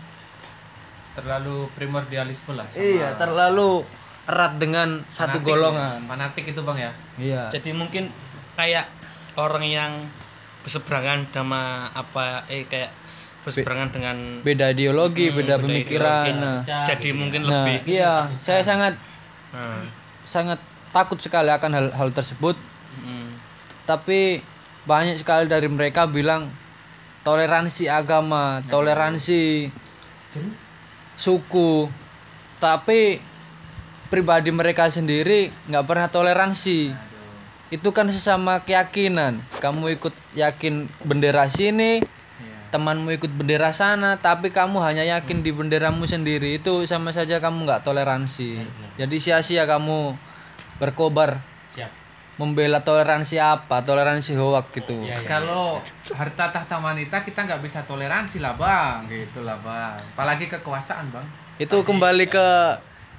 Terlalu 1.11 1.67
primordialisme 1.73 2.53
lah. 2.53 2.63
sama 2.65 2.79
Iya, 2.79 3.07
terlalu 3.17 3.83
erat 4.23 4.53
dengan 4.55 5.01
satu 5.07 5.35
fanatik 5.35 5.49
golongan. 5.49 5.97
ya. 5.97 6.07
Fanatik 6.07 6.45
itu 6.47 6.61
bang 6.61 6.77
ya. 6.79 6.91
Iya. 7.17 7.41
Jadi 7.49 7.69
mungkin 7.73 8.13
kayak 8.53 8.85
orang 9.35 9.65
yang 9.65 9.91
berseberangan 10.61 11.25
sama 11.29 11.61
apa 11.89 12.45
eh 12.45 12.63
kayak 12.63 12.91
berseberangan 13.41 13.89
dengan 13.89 14.15
Beda 14.43 14.69
ideologi, 14.69 15.31
Hmm, 15.31 15.37
beda 15.39 15.55
beda 15.55 15.63
pemikiran. 15.65 16.21
ideologi. 16.21 16.31
Nah, 16.37 16.55
Pecah 16.61 16.83
jadi 16.85 16.99
gitu 17.01 17.07
ya. 17.07 17.15
mungkin 17.17 17.41
nah, 17.41 17.49
lebih 17.49 17.77
iya, 17.87 18.13
saya 18.37 18.61
sangat 18.61 18.93
nah, 19.49 19.81
sangat 20.21 20.59
takut 20.89 21.17
sekali 21.17 21.49
akan 21.49 21.71
hal 21.73 21.87
hal 21.91 22.09
tersebut. 22.11 22.53
Tapi 23.89 24.45
banyak 24.85 25.17
sekali 25.17 25.49
dari 25.49 25.65
mereka 25.65 26.05
bilang 26.05 26.53
toleransi 27.25 27.89
agama, 27.89 28.61
toleransi 28.69 29.73
suku. 31.17 31.89
Tapi 32.61 33.17
pribadi 34.13 34.53
mereka 34.53 34.93
sendiri 34.93 35.49
nggak 35.65 35.85
pernah 35.89 36.05
toleransi. 36.05 36.93
Itu 37.73 37.89
kan 37.89 38.13
sesama 38.13 38.61
keyakinan. 38.61 39.41
Kamu 39.57 39.89
ikut 39.93 40.13
yakin 40.33 40.89
bendera 41.05 41.49
sini, 41.49 42.01
Iya. 42.01 42.57
temanmu 42.73 43.13
ikut 43.13 43.29
bendera 43.29 43.69
sana, 43.73 44.17
tapi 44.17 44.49
kamu 44.49 44.81
hanya 44.81 45.05
yakin 45.05 45.45
di 45.45 45.53
benderamu 45.53 46.05
sendiri. 46.09 46.57
Itu 46.57 46.85
sama 46.89 47.13
saja 47.13 47.37
kamu 47.37 47.69
nggak 47.69 47.85
toleransi. 47.85 48.65
Jadi 48.97 49.15
sia-sia 49.21 49.69
kamu 49.69 50.17
berkobar. 50.81 51.48
Membela 52.39 52.79
toleransi 52.79 53.35
apa? 53.35 53.83
Toleransi 53.83 54.31
hoak 54.33 54.71
gitu. 54.71 54.95
Iya, 55.03 55.19
iya. 55.19 55.27
Kalau 55.27 55.83
harta 56.15 56.47
tahta 56.49 56.79
wanita 56.79 57.19
kita 57.21 57.43
nggak 57.43 57.59
bisa 57.59 57.83
toleransi 57.83 58.39
lah 58.39 58.55
bang, 58.55 59.03
gitu 59.11 59.43
lah 59.43 59.59
bang. 59.59 59.99
Apalagi 60.15 60.47
kekuasaan 60.47 61.11
bang. 61.11 61.25
Itu 61.59 61.83
kembali 61.83 62.31
ke 62.31 62.47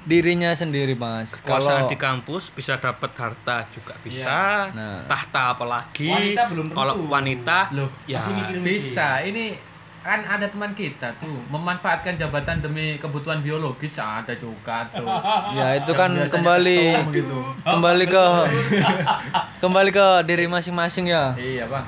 dirinya 0.00 0.56
sendiri, 0.56 0.96
Mas. 0.96 1.36
kekuasaan 1.36 1.84
Kalau 1.84 1.92
di 1.92 2.00
kampus 2.00 2.48
bisa 2.48 2.80
dapat 2.80 3.12
harta 3.12 3.68
juga 3.68 3.92
bisa 4.00 4.72
Nah. 4.72 5.04
tahta 5.04 5.52
apalagi 5.52 6.08
Wanita 6.08 6.42
belum 6.48 6.66
tentu. 6.72 6.78
kalau 6.80 6.94
wanita 7.04 7.58
Loh, 7.76 7.92
ya 8.08 8.16
Masih 8.16 8.32
mikir-mikir. 8.32 8.64
Bisa, 8.80 9.20
ini 9.20 9.60
kan 10.00 10.24
ada 10.24 10.48
teman 10.48 10.72
kita 10.72 11.12
tuh 11.20 11.44
memanfaatkan 11.46 12.16
jabatan 12.16 12.56
demi 12.58 12.96
kebutuhan 12.96 13.44
biologis 13.44 14.00
ada 14.00 14.32
juga 14.32 14.88
tuh. 14.88 15.04
ya 15.58 15.76
itu 15.76 15.92
kan 15.92 16.08
Biasanya 16.08 16.32
kembali 16.32 16.80
ketum 16.80 17.12
gitu. 17.12 17.38
kembali 17.62 18.04
ke 18.06 18.24
kembali 19.60 19.90
ke 19.92 20.06
diri 20.24 20.46
masing-masing 20.46 21.12
ya. 21.12 21.36
Iya 21.36 21.68
bang. 21.68 21.84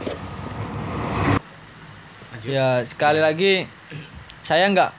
Ya 2.43 2.85
sekali 2.85 3.23
lagi 3.23 3.65
saya 4.43 4.69
nggak 4.69 4.91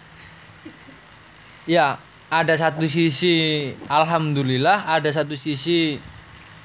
ya 1.69 1.99
ada 2.27 2.53
satu 2.55 2.87
sisi 2.87 3.69
alhamdulillah 3.85 4.89
ada 4.89 5.11
satu 5.11 5.35
sisi 5.35 5.99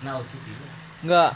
Naudzubillah. 0.01 0.71
nggak 1.03 1.31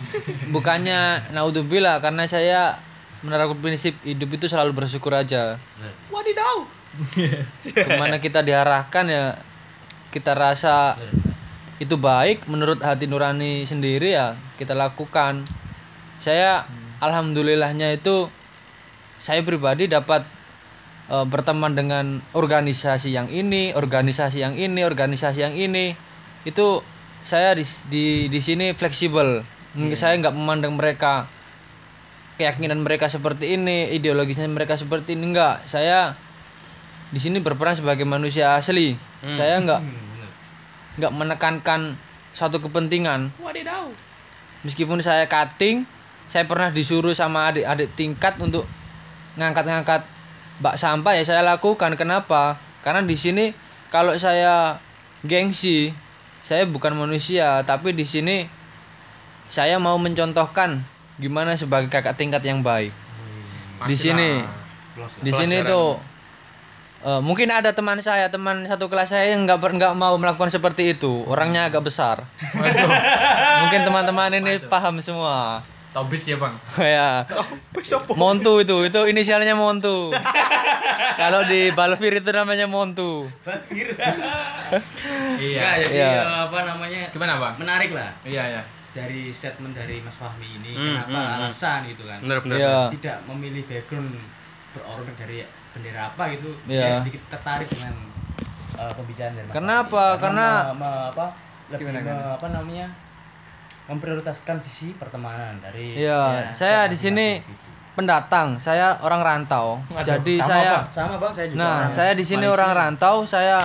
bukannya 0.48 1.00
naudzubillah 1.34 1.98
karena 1.98 2.24
saya 2.24 2.78
menerapkan 3.22 3.58
prinsip 3.58 3.94
hidup 4.02 4.34
itu 4.34 4.46
selalu 4.50 4.74
bersyukur 4.74 5.14
aja. 5.14 5.56
Wadidaw. 6.10 6.66
Ke 7.86 7.88
mana 7.96 8.20
kita 8.20 8.44
diarahkan 8.44 9.06
ya 9.08 9.38
kita 10.12 10.36
rasa 10.36 10.98
itu 11.78 11.94
baik. 11.96 12.44
Menurut 12.50 12.82
hati 12.82 13.06
nurani 13.06 13.64
sendiri 13.64 14.12
ya 14.12 14.36
kita 14.58 14.74
lakukan. 14.74 15.46
Saya 16.22 16.66
alhamdulillahnya 17.02 17.94
itu 17.96 18.28
saya 19.22 19.42
pribadi 19.42 19.86
dapat 19.86 20.26
eh, 21.08 21.24
berteman 21.26 21.72
dengan 21.78 22.18
organisasi 22.34 23.14
yang 23.14 23.30
ini 23.30 23.70
organisasi 23.72 24.42
yang 24.42 24.54
ini 24.58 24.82
organisasi 24.82 25.40
yang 25.46 25.54
ini. 25.54 25.94
Itu 26.42 26.82
saya 27.22 27.54
di 27.54 27.62
di, 27.86 28.04
di 28.26 28.40
sini 28.42 28.74
fleksibel. 28.74 29.46
Nggak- 29.72 29.96
saya 29.96 30.18
nggak 30.20 30.34
memandang 30.34 30.74
mereka 30.76 31.30
keyakinan 32.40 32.80
mereka 32.80 33.08
seperti 33.08 33.56
ini 33.56 33.92
ideologisnya 33.92 34.48
mereka 34.48 34.78
seperti 34.78 35.14
ini 35.14 35.32
enggak. 35.34 35.64
Saya 35.68 36.16
di 37.12 37.20
sini 37.20 37.38
berperan 37.44 37.76
sebagai 37.76 38.08
manusia 38.08 38.56
asli. 38.56 38.96
Saya 39.22 39.60
nggak 39.60 39.80
nggak 41.00 41.12
menekankan 41.12 41.96
suatu 42.32 42.60
kepentingan. 42.60 43.32
Wadidaw. 43.40 43.92
Meskipun 44.64 45.02
saya 45.04 45.28
cutting 45.28 45.84
saya 46.30 46.48
pernah 46.48 46.72
disuruh 46.72 47.12
sama 47.12 47.52
adik-adik 47.52 47.92
tingkat 47.92 48.40
untuk 48.40 48.64
ngangkat-ngangkat 49.36 50.08
bak 50.64 50.76
sampah 50.80 51.12
ya 51.18 51.24
saya 51.28 51.42
lakukan. 51.44 51.92
Kenapa? 52.00 52.56
Karena 52.80 53.04
di 53.04 53.16
sini 53.18 53.52
kalau 53.92 54.16
saya 54.16 54.80
gengsi, 55.20 55.92
saya 56.40 56.64
bukan 56.64 56.96
manusia, 56.96 57.60
tapi 57.68 57.92
di 57.92 58.08
sini 58.08 58.48
saya 59.52 59.76
mau 59.76 60.00
mencontohkan 60.00 60.80
gimana 61.22 61.54
sebagai 61.54 61.86
kakak 61.86 62.18
tingkat 62.18 62.42
yang 62.42 62.58
baik. 62.66 62.90
Di 63.86 63.94
sini, 63.94 64.42
di 65.22 65.30
sini 65.30 65.62
tuh 65.62 65.98
eh, 67.06 67.20
mungkin 67.22 67.46
ada 67.50 67.70
teman 67.70 68.02
saya, 68.02 68.26
teman 68.26 68.66
satu 68.66 68.90
kelas 68.90 69.14
saya 69.14 69.30
yang 69.30 69.46
nggak 69.46 69.58
nggak 69.58 69.94
mau 69.94 70.18
melakukan 70.18 70.50
seperti 70.50 70.98
itu. 70.98 71.22
Orangnya 71.30 71.70
agak 71.70 71.86
besar. 71.86 72.26
mungkin 73.62 73.80
teman-teman 73.86 74.42
ini 74.42 74.58
paham 74.66 74.98
semua. 74.98 75.62
Tobis 75.92 76.24
ya 76.24 76.40
bang? 76.40 76.56
Ya. 76.96 77.28
Montu 78.16 78.64
itu 78.64 78.88
itu 78.88 79.00
inisialnya 79.06 79.52
Montu. 79.54 80.08
Kalau 81.20 81.44
di 81.44 81.68
Balvir 81.76 82.18
itu 82.18 82.30
namanya 82.32 82.64
Montu. 82.64 83.28
Iya. 85.36 85.60
Nggak, 85.60 85.74
jadi 85.84 85.92
Iya. 85.92 86.10
eh, 86.16 86.38
apa 86.48 86.58
namanya? 86.64 87.02
Gimana 87.12 87.32
bang? 87.36 87.54
Menarik 87.60 87.90
lah. 87.92 88.10
Iya 88.24 88.44
ya 88.58 88.62
dari 88.92 89.28
statement 89.28 89.72
dari 89.72 89.98
Mas 89.98 90.14
Fahmi 90.14 90.44
ini 90.54 90.72
Hmm, 90.72 91.00
kenapa 91.00 91.08
hmm, 91.10 91.24
hmm. 91.24 91.36
alasan 91.40 91.80
gitu 91.86 92.02
kan 92.04 92.18
bener 92.20 92.38
bener 92.40 92.56
Iya. 92.58 92.76
tidak 92.92 93.16
memilih 93.24 93.62
background 93.64 94.12
berorgan 94.70 95.14
dari 95.16 95.36
bendera 95.70 96.02
apa 96.06 96.22
gitu 96.30 96.50
Iya. 96.66 96.80
saya 96.82 96.92
sedikit 96.98 97.22
tertarik 97.28 97.68
dengan 97.68 97.94
eh, 98.74 98.92
pembicaraan 98.92 99.32
dari 99.32 99.46
Mas 99.46 99.54
Kenapa? 99.54 100.02
Fahmi. 100.10 100.20
Karena- 100.20 100.56
me- 100.66 100.76
me- 100.78 101.06
apa 101.10 101.26
lebih 101.68 101.84
Gimana, 101.86 102.00
me- 102.02 102.32
apa 102.34 102.46
namanya 102.50 102.86
memprioritaskan 103.82 104.56
sisi 104.58 104.94
pertemanan 104.94 105.58
dari 105.58 105.98
Iya, 105.98 106.22
ya, 106.38 106.52
saya 106.52 106.80
di 106.86 106.94
sini 106.94 107.36
individu. 107.36 107.70
pendatang 107.92 108.56
saya 108.56 108.96
orang 108.98 109.20
rantau 109.20 109.80
Waduh, 109.86 110.04
jadi 110.06 110.34
sama 110.38 110.48
saya 110.50 110.70
bang, 110.70 110.84
sama 110.90 111.14
bang 111.16 111.32
saya 111.32 111.46
juga 111.46 111.58
nah 111.58 111.74
orang 111.78 111.92
saya 111.92 112.12
di 112.12 112.24
sini 112.24 112.46
orang 112.46 112.70
rantau 112.72 113.16
saya 113.26 113.58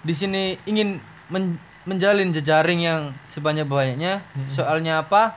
di 0.00 0.12
sini 0.12 0.42
ingin 0.64 0.98
men- 1.28 1.58
menjalin 1.82 2.28
jejaring 2.28 2.80
yang 2.80 3.00
sebanyak 3.24 3.64
banyaknya 3.64 4.20
soalnya 4.50 5.00
apa? 5.00 5.36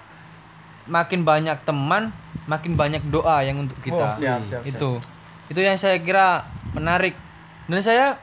Makin 0.83 1.23
banyak 1.23 1.63
teman 1.63 2.11
makin 2.43 2.75
banyak 2.75 2.99
doa 3.07 3.39
yang 3.39 3.55
untuk 3.57 3.79
kita. 3.79 3.95
Oh, 3.95 4.11
siap, 4.11 4.43
siap, 4.43 4.61
siap. 4.61 4.75
itu. 4.75 4.91
Itu 5.47 5.59
yang 5.59 5.75
saya 5.75 5.95
kira 5.97 6.43
menarik. 6.71 7.15
Dan 7.65 7.79
saya 7.79 8.19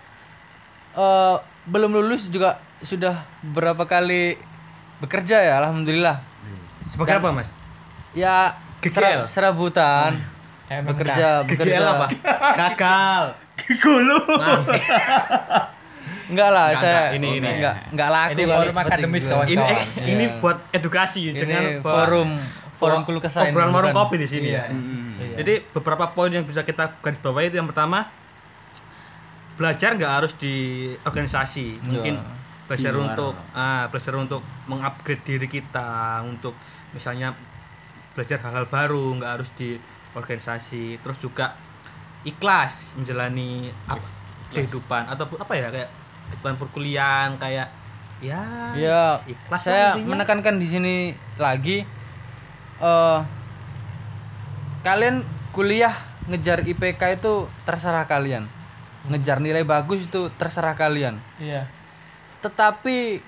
eh, 0.92 1.36
belum 1.64 1.90
lulus 1.90 2.28
juga 2.28 2.60
sudah 2.80 3.24
berapa 3.42 3.80
kali 3.82 4.36
bekerja 4.98 5.40
ya 5.40 5.54
alhamdulillah. 5.58 6.20
Sebagai 6.86 7.16
apa 7.16 7.32
mas? 7.32 7.48
Ya 8.12 8.60
GGL? 8.80 8.92
sera- 8.92 9.24
serabutan. 9.24 10.20
Emang 10.68 10.92
bekerja 10.92 11.42
bekerja. 11.42 11.80
apa? 11.88 12.06
Gagal. 12.54 13.22
Gulu 13.80 14.18
enggak 16.30 16.48
lah 16.48 16.66
Enggak, 16.68 16.80
saya 16.80 16.94
enggak. 16.94 17.16
Ini, 17.16 17.28
ini. 17.34 17.48
enggak 17.52 17.74
enggak 17.90 18.08
laku 18.08 18.32
Ini 18.32 18.42
forum 18.46 18.76
akademis, 18.76 19.20
gitu. 19.20 19.30
kawan. 19.30 19.46
ini 19.46 19.60
Kawan. 19.60 19.86
ini 20.06 20.24
Iya. 20.24 20.38
buat 20.38 20.58
edukasi 20.70 21.18
ini 21.24 21.36
jangan 21.36 21.64
forum 21.80 22.28
forum 22.76 23.00
keluh 23.02 23.18
kesah 23.18 23.40
ini, 23.42 23.50
obrolan 23.50 23.70
warung 23.70 23.92
kopi 23.92 24.16
di 24.16 24.26
sini 24.26 24.48
Iya. 24.48 24.62
ya 24.62 24.64
Iya. 24.72 25.36
jadi 25.38 25.54
beberapa 25.68 26.04
poin 26.08 26.30
yang 26.30 26.42
bisa 26.42 26.62
kita 26.62 26.96
garis 26.96 27.18
bawahi 27.18 27.48
itu 27.48 27.56
yang 27.56 27.66
pertama 27.66 28.08
belajar 29.54 29.92
nggak 29.92 30.12
harus 30.14 30.32
di 30.34 30.54
organisasi 31.02 31.76
mungkin 31.82 32.16
Iya. 32.16 32.38
belajar 32.64 32.92
luar. 32.92 33.04
untuk 33.10 33.34
ah 33.52 33.84
belajar 33.86 34.12
untuk 34.16 34.40
mengupgrade 34.64 35.20
diri 35.20 35.46
kita 35.46 35.90
untuk 36.22 36.54
misalnya 36.90 37.34
belajar 38.10 38.40
hal-hal 38.40 38.66
baru 38.66 39.14
nggak 39.16 39.32
harus 39.32 39.50
di 39.52 39.76
organisasi 40.12 40.98
terus 40.98 41.18
juga 41.18 41.54
ikhlas 42.22 42.94
menjalani 42.94 43.68
apa 43.84 44.06
kehidupan 44.50 45.06
ataupun 45.06 45.38
apa 45.38 45.52
ya 45.52 45.68
kayak 45.68 45.90
kehidupan 46.30 46.54
perkuliahan 46.56 47.34
kayak 47.36 47.68
ya 48.20 48.40
Iya, 48.70 49.18
ikhlas 49.26 49.60
saya 49.60 49.92
intinya. 49.92 50.14
menekankan 50.14 50.56
di 50.56 50.66
sini 50.66 50.94
lagi 51.36 51.82
eh 52.78 53.20
kalian 54.80 55.20
kuliah 55.50 55.92
ngejar 56.24 56.62
IPK 56.62 57.18
itu 57.18 57.34
terserah 57.62 58.06
kalian. 58.06 58.46
Ngejar 59.02 59.40
nilai 59.40 59.64
bagus 59.64 60.04
itu 60.04 60.30
terserah 60.36 60.72
kalian. 60.72 61.18
iya 61.36 61.66
Tetapi 62.40 63.20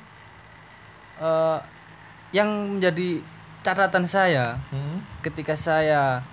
eh 1.18 1.58
yang 2.30 2.48
menjadi 2.70 3.20
catatan 3.60 4.04
saya 4.04 4.56
Hmm. 4.68 5.04
ketika 5.20 5.52
saya 5.52 6.24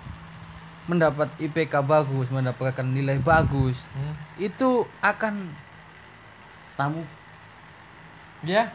mendapat 0.84 1.30
IPK 1.38 1.80
bagus, 1.80 2.26
mendapatkan 2.28 2.82
nilai 2.82 3.20
bagus, 3.20 3.84
Hmm. 3.90 4.14
itu 4.36 4.82
akan 5.00 5.52
tamu. 6.80 7.02
Iya. 8.40 8.72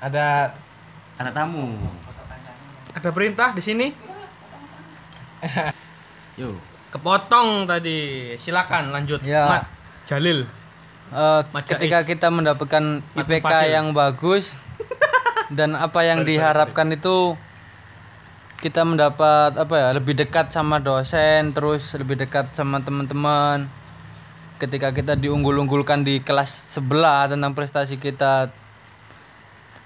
Ada 0.00 0.56
ada 1.20 1.30
tamu. 1.36 1.76
Ada 2.96 3.08
perintah 3.12 3.52
di 3.52 3.60
sini? 3.60 3.86
Yo. 6.40 6.56
Kepotong 6.88 7.68
tadi. 7.68 8.32
Silakan 8.40 8.88
lanjut. 8.88 9.20
Ya. 9.20 9.44
Mat 9.44 9.64
Jalil. 10.08 10.48
Eh, 11.12 11.40
Mas 11.52 11.64
ketika 11.68 12.00
Jais. 12.00 12.08
kita 12.16 12.32
mendapatkan 12.32 13.04
Mas 13.12 13.28
IPK 13.28 13.52
yang 13.68 13.92
bagus 13.92 14.50
dan 15.58 15.76
apa 15.76 16.00
yang 16.02 16.24
diharapkan 16.24 16.88
itu 16.96 17.36
kita 18.64 18.80
mendapat 18.82 19.52
apa 19.60 19.74
ya 19.76 19.88
lebih 19.92 20.16
dekat 20.16 20.48
sama 20.48 20.80
dosen 20.80 21.52
terus 21.52 21.92
lebih 21.92 22.16
dekat 22.16 22.48
sama 22.56 22.80
teman-teman 22.80 23.68
ketika 24.58 24.94
kita 24.94 25.18
diunggul-unggulkan 25.18 26.06
di 26.06 26.22
kelas 26.22 26.74
sebelah 26.74 27.26
tentang 27.26 27.52
prestasi 27.52 27.98
kita 27.98 28.50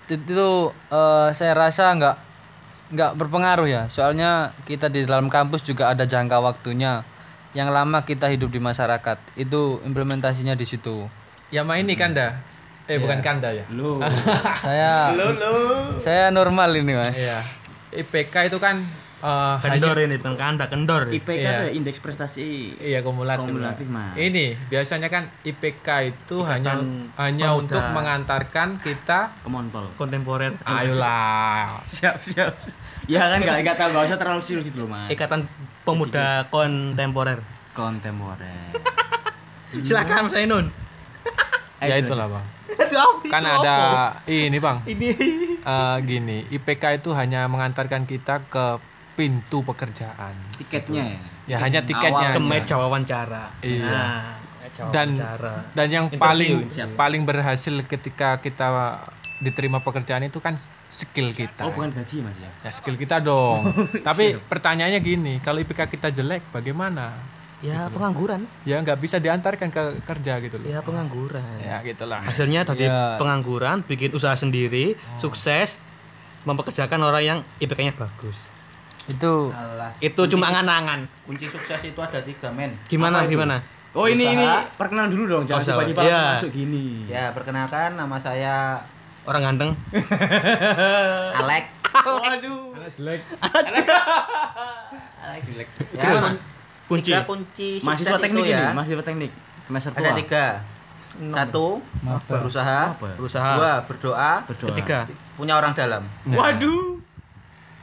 itu 0.08 0.72
eh, 0.88 1.28
saya 1.36 1.52
rasa 1.52 1.92
nggak 1.92 2.16
nggak 2.88 3.12
berpengaruh 3.20 3.68
ya. 3.68 3.82
Soalnya 3.92 4.56
kita 4.64 4.88
di 4.88 5.04
dalam 5.04 5.28
kampus 5.28 5.64
juga 5.64 5.92
ada 5.92 6.08
jangka 6.08 6.40
waktunya 6.40 7.04
yang 7.52 7.68
lama 7.72 8.04
kita 8.04 8.28
hidup 8.32 8.48
di 8.52 8.60
masyarakat. 8.60 9.18
Itu 9.36 9.84
implementasinya 9.84 10.56
di 10.56 10.64
situ. 10.64 11.08
Yama 11.52 11.80
ini 11.80 11.96
kanda. 11.96 12.40
Eh 12.88 12.96
bukan 12.96 13.20
kanda 13.20 13.52
ya? 13.52 13.68
Lu. 13.68 14.00
Saya 14.64 15.12
saya 16.00 16.32
normal 16.32 16.72
ini 16.72 16.96
mas. 16.96 17.20
Iya. 17.20 17.44
IPK 17.92 18.52
itu 18.52 18.56
kan 18.56 18.80
eh, 19.18 19.56
kendor 19.58 19.94
hanya 19.94 20.06
ini 20.06 20.16
bukan 20.16 20.34
kanda 20.34 20.64
kendor. 20.66 21.02
IPK 21.08 21.34
Iya. 21.34 21.50
tuh 21.56 21.66
ya, 21.66 21.72
indeks 21.72 21.98
prestasi 21.98 22.44
iya 22.78 23.00
kumulatif, 23.00 23.46
Kumulatif, 23.46 23.86
Mas. 23.86 24.14
Ini 24.14 24.54
biasanya 24.66 25.08
kan 25.08 25.26
IPK 25.42 25.88
itu 26.06 26.36
hanya 26.42 26.78
hanya 27.16 27.46
Pemuda. 27.50 27.60
untuk 27.60 27.82
mengantarkan 27.90 28.68
kita 28.78 29.34
kemontol 29.42 29.90
kontemporer. 29.94 30.54
Ayolah. 30.62 31.82
Siap 31.96 32.16
siap. 32.24 32.54
Ya 33.06 33.26
kan 33.26 33.40
nggak 33.40 33.58
nggak 33.62 33.76
tahu 33.76 33.88
nggak 33.90 34.04
usah 34.06 34.18
terlalu 34.18 34.40
serius 34.40 34.64
gitu 34.64 34.84
loh 34.84 34.90
mas. 34.90 35.08
Ikatan 35.08 35.48
pemuda 35.82 36.46
kontemporer. 36.48 37.40
Kontemporer. 37.72 38.74
Silakan 39.84 40.28
Mas 40.28 40.34
Ainun. 40.34 40.66
Ya 41.78 41.94
itulah 41.94 42.26
bang. 42.26 42.42
Itu 42.68 42.98
kan 43.30 43.38
Itu 43.38 43.54
ada 43.56 43.76
ini 44.26 44.58
bang. 44.58 44.82
Ini. 44.82 45.08
Eh, 45.62 45.96
gini 46.02 46.42
IPK 46.50 46.98
itu 46.98 47.14
hanya 47.14 47.46
mengantarkan 47.46 48.02
kita 48.02 48.42
ke 48.44 48.82
pintu 49.18 49.60
pekerjaan. 49.60 50.30
Tiketnya 50.54 51.18
ya? 51.44 51.58
Hanya 51.58 51.82
tiketnya 51.82 52.30
ke 52.30 52.38
aja. 52.38 52.46
meja 52.46 52.74
wawancara. 52.76 53.44
Iya. 53.58 53.82
Nah, 53.84 54.22
dan 54.88 55.08
wawancara. 55.10 55.54
dan 55.74 55.88
yang 55.88 56.06
Interview, 56.06 56.22
paling 56.22 56.52
siap. 56.70 56.88
paling 56.94 57.22
berhasil 57.24 57.74
ketika 57.82 58.38
kita 58.38 58.68
diterima 59.38 59.78
pekerjaan 59.78 60.22
itu 60.22 60.38
kan 60.38 60.54
skill 60.88 61.30
kita. 61.32 61.62
Oh 61.62 61.70
bukan 61.70 61.90
gaji 61.92 62.22
mas 62.22 62.34
ya? 62.36 62.50
Ya 62.62 62.70
skill 62.70 62.94
kita 62.94 63.18
dong. 63.18 63.66
Tapi 64.06 64.38
pertanyaannya 64.40 65.00
gini 65.00 65.34
kalau 65.38 65.58
IPK 65.58 65.90
kita 65.90 66.10
jelek 66.12 66.46
bagaimana? 66.48 67.18
Ya 67.58 67.86
pengangguran. 67.88 68.46
Ya 68.62 68.78
nggak 68.78 68.98
bisa 68.98 69.18
diantarkan 69.18 69.68
ke 69.68 69.82
kerja 70.04 70.38
gitu 70.38 70.58
loh. 70.58 70.66
Ya 70.68 70.78
pengangguran. 70.78 71.42
Ya 71.58 71.82
gitulah. 71.82 72.22
Hasilnya 72.22 72.62
tadi 72.62 72.86
Ya. 72.86 73.18
pengangguran 73.18 73.82
bikin 73.82 74.10
usaha 74.12 74.34
sendiri 74.34 74.94
Oh. 74.94 75.26
sukses 75.26 75.74
mempekerjakan 76.40 77.02
orang 77.02 77.22
yang 77.24 77.38
IPK-nya 77.58 77.92
bagus 77.92 78.38
itu. 79.08 79.34
Itu 80.04 80.22
cuma 80.28 80.52
angan-angan. 80.52 81.08
kunci 81.24 81.48
sukses 81.48 81.80
itu 81.80 82.00
ada 82.00 82.20
tiga 82.20 82.48
men. 82.52 82.76
Gimana 82.86 83.24
Apa 83.24 83.26
itu? 83.26 83.32
gimana? 83.36 83.56
Oh 83.96 84.04
ini 84.04 84.24
ini. 84.36 84.44
Usaha. 84.44 84.68
perkenalan 84.76 85.10
dulu 85.10 85.24
dong 85.26 85.44
jangan 85.48 85.64
Oh, 85.64 85.66
tiba-tiba 85.80 86.00
langsung 86.04 86.36
masuk 86.36 86.50
gini. 86.52 86.86
Ya 87.08 87.32
perkenalkan 87.32 87.96
nama 87.96 88.16
saya 88.20 88.84
orang 89.24 89.42
ganteng. 89.52 89.70
Alek. 91.40 91.64
Waduh. 91.88 92.76
Jelek. 93.00 93.20
Alek 95.24 95.40
jelek. 95.48 95.68
Ya 95.96 96.20
kunci. 96.88 97.12
tiga 97.12 97.24
kunci 97.28 97.80
mahasiswa 97.84 98.16
teknik 98.16 98.44
itu 98.44 98.52
ini 98.52 98.56
ya 98.56 98.72
mahasiswa 98.76 99.04
teknik. 99.04 99.32
Semester 99.64 99.92
tua 99.96 100.04
ada 100.04 100.12
tiga. 100.16 100.46
Satu 101.18 101.66
berusaha. 102.28 102.80
Berusaha. 103.00 103.50
Dua 103.56 103.72
berdoa. 103.88 104.32
Berdoa. 104.46 104.68
Ketiga. 104.76 104.98
Punya 105.34 105.56
orang 105.56 105.72
dalam. 105.72 106.04
Waduh 106.28 107.07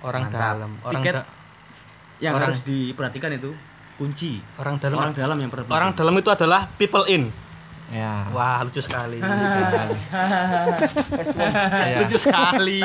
orang 0.06 0.30
Mantap. 0.30 0.40
dalam 0.40 0.72
orang 0.86 1.02
Tiket. 1.02 1.14
da- 1.18 1.28
yang 2.16 2.34
Orang- 2.38 2.54
harus 2.54 2.62
diperhatikan 2.64 3.32
itu 3.34 3.52
Kunci. 3.96 4.44
Orang 4.60 4.76
dalam 4.76 5.00
orang 5.00 5.16
dalam 5.16 5.38
yang 5.40 5.48
terpenting 5.48 5.72
orang 5.72 5.92
dalam 5.96 6.14
itu 6.20 6.28
adalah 6.30 6.68
people 6.76 7.08
in. 7.08 7.32
Ya. 7.88 8.28
Wah, 8.34 8.60
lucu 8.60 8.84
sekali. 8.84 9.24
Ya. 11.86 11.98
lucu 12.02 12.18
sekali. 12.18 12.82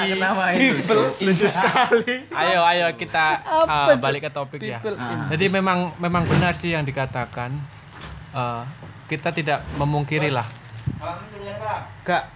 lucu 1.19 1.47
sekali. 1.49 2.15
Ayo 2.41 2.61
ayo 2.63 2.87
kita 2.95 3.43
uh, 3.43 3.97
balik 3.99 4.29
ke 4.29 4.31
topik 4.31 4.63
ya. 4.63 4.79
Jadi 5.27 5.51
memang 5.51 5.99
memang 5.99 6.23
benar 6.25 6.55
sih 6.55 6.71
yang 6.71 6.87
dikatakan. 6.87 7.59
Uh, 8.31 8.63
kita 9.11 9.35
tidak 9.35 9.67
memungkiri 9.75 10.31
lah. 10.31 10.47
Kak. 12.07 12.31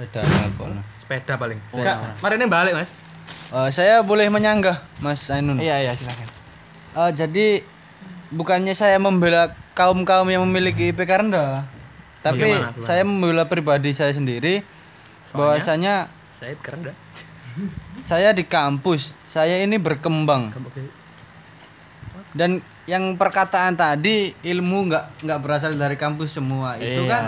Beda 0.00 0.24
telepon. 0.24 0.80
Sepeda 1.04 1.36
paling. 1.36 1.60
Oh, 1.68 1.78
Enggak, 1.78 1.96
mari 2.24 2.34
ini 2.40 2.46
balik, 2.48 2.72
Mas. 2.72 2.90
Eh, 3.52 3.68
saya 3.68 4.00
boleh 4.00 4.26
menyanggah, 4.26 4.80
Mas 4.98 5.28
Ainun. 5.28 5.60
Iya 5.60 5.76
iya 5.78 5.92
silakan. 5.92 6.24
Eh, 6.94 7.10
jadi 7.12 7.46
bukannya 8.28 8.72
saya 8.72 8.96
membela 8.96 9.52
kaum-kaum 9.72 10.24
yang 10.26 10.40
memiliki 10.42 10.88
IPK 10.88 11.20
rendah, 11.20 11.68
tapi 12.20 12.48
saya 12.80 13.02
membela 13.02 13.44
pribadi 13.44 13.92
saya 13.92 14.10
sendiri 14.10 14.64
bahwasanya 15.30 16.08
Saya 16.36 16.56
keren 16.58 16.80
dah. 16.82 16.96
saya 18.00 18.32
di 18.32 18.42
kampus, 18.42 19.12
saya 19.26 19.60
ini 19.60 19.76
berkembang. 19.76 20.52
Dan 22.32 22.60
yang 22.84 23.12
perkataan 23.14 23.76
tadi 23.76 24.32
ilmu 24.34 24.88
nggak 24.88 25.04
nggak 25.20 25.38
berasal 25.38 25.76
dari 25.76 25.94
kampus 25.94 26.32
semua 26.32 26.80
itu 26.80 27.04
Iya. 27.04 27.12
kan 27.12 27.24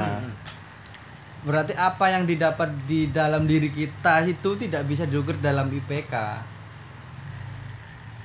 berarti 1.45 1.77
apa 1.77 2.09
yang 2.09 2.25
didapat 2.25 2.73
di 2.89 3.13
dalam 3.13 3.45
diri 3.45 3.69
kita 3.69 4.25
itu 4.25 4.57
tidak 4.57 4.89
bisa 4.89 5.05
diukur 5.05 5.37
dalam 5.37 5.69
IPK. 5.69 6.15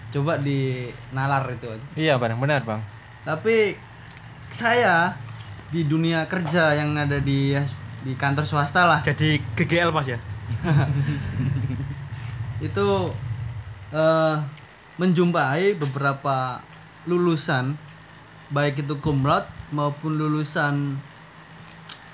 Coba 0.09 0.41
di 0.41 0.89
nalar 1.13 1.45
itu 1.51 1.67
aja. 1.69 1.85
Iya 1.93 2.13
bang 2.17 2.39
benar 2.39 2.63
bang. 2.63 2.81
Tapi 3.27 3.75
saya 4.49 5.13
di 5.69 5.85
dunia 5.85 6.25
kerja 6.25 6.73
yang 6.73 6.97
ada 6.97 7.21
di 7.21 7.53
di 7.99 8.15
kantor 8.17 8.47
swasta 8.47 8.89
lah 8.89 8.99
Jadi 9.05 9.37
GGL 9.53 9.93
Mas 9.93 10.09
ya. 10.09 10.17
itu 12.67 12.87
eh, 13.93 14.35
menjumpai 14.97 15.77
beberapa 15.77 16.65
lulusan 17.05 17.77
baik 18.49 18.81
itu 18.81 18.97
kumlot 18.97 19.45
maupun 19.69 20.17
lulusan 20.17 20.97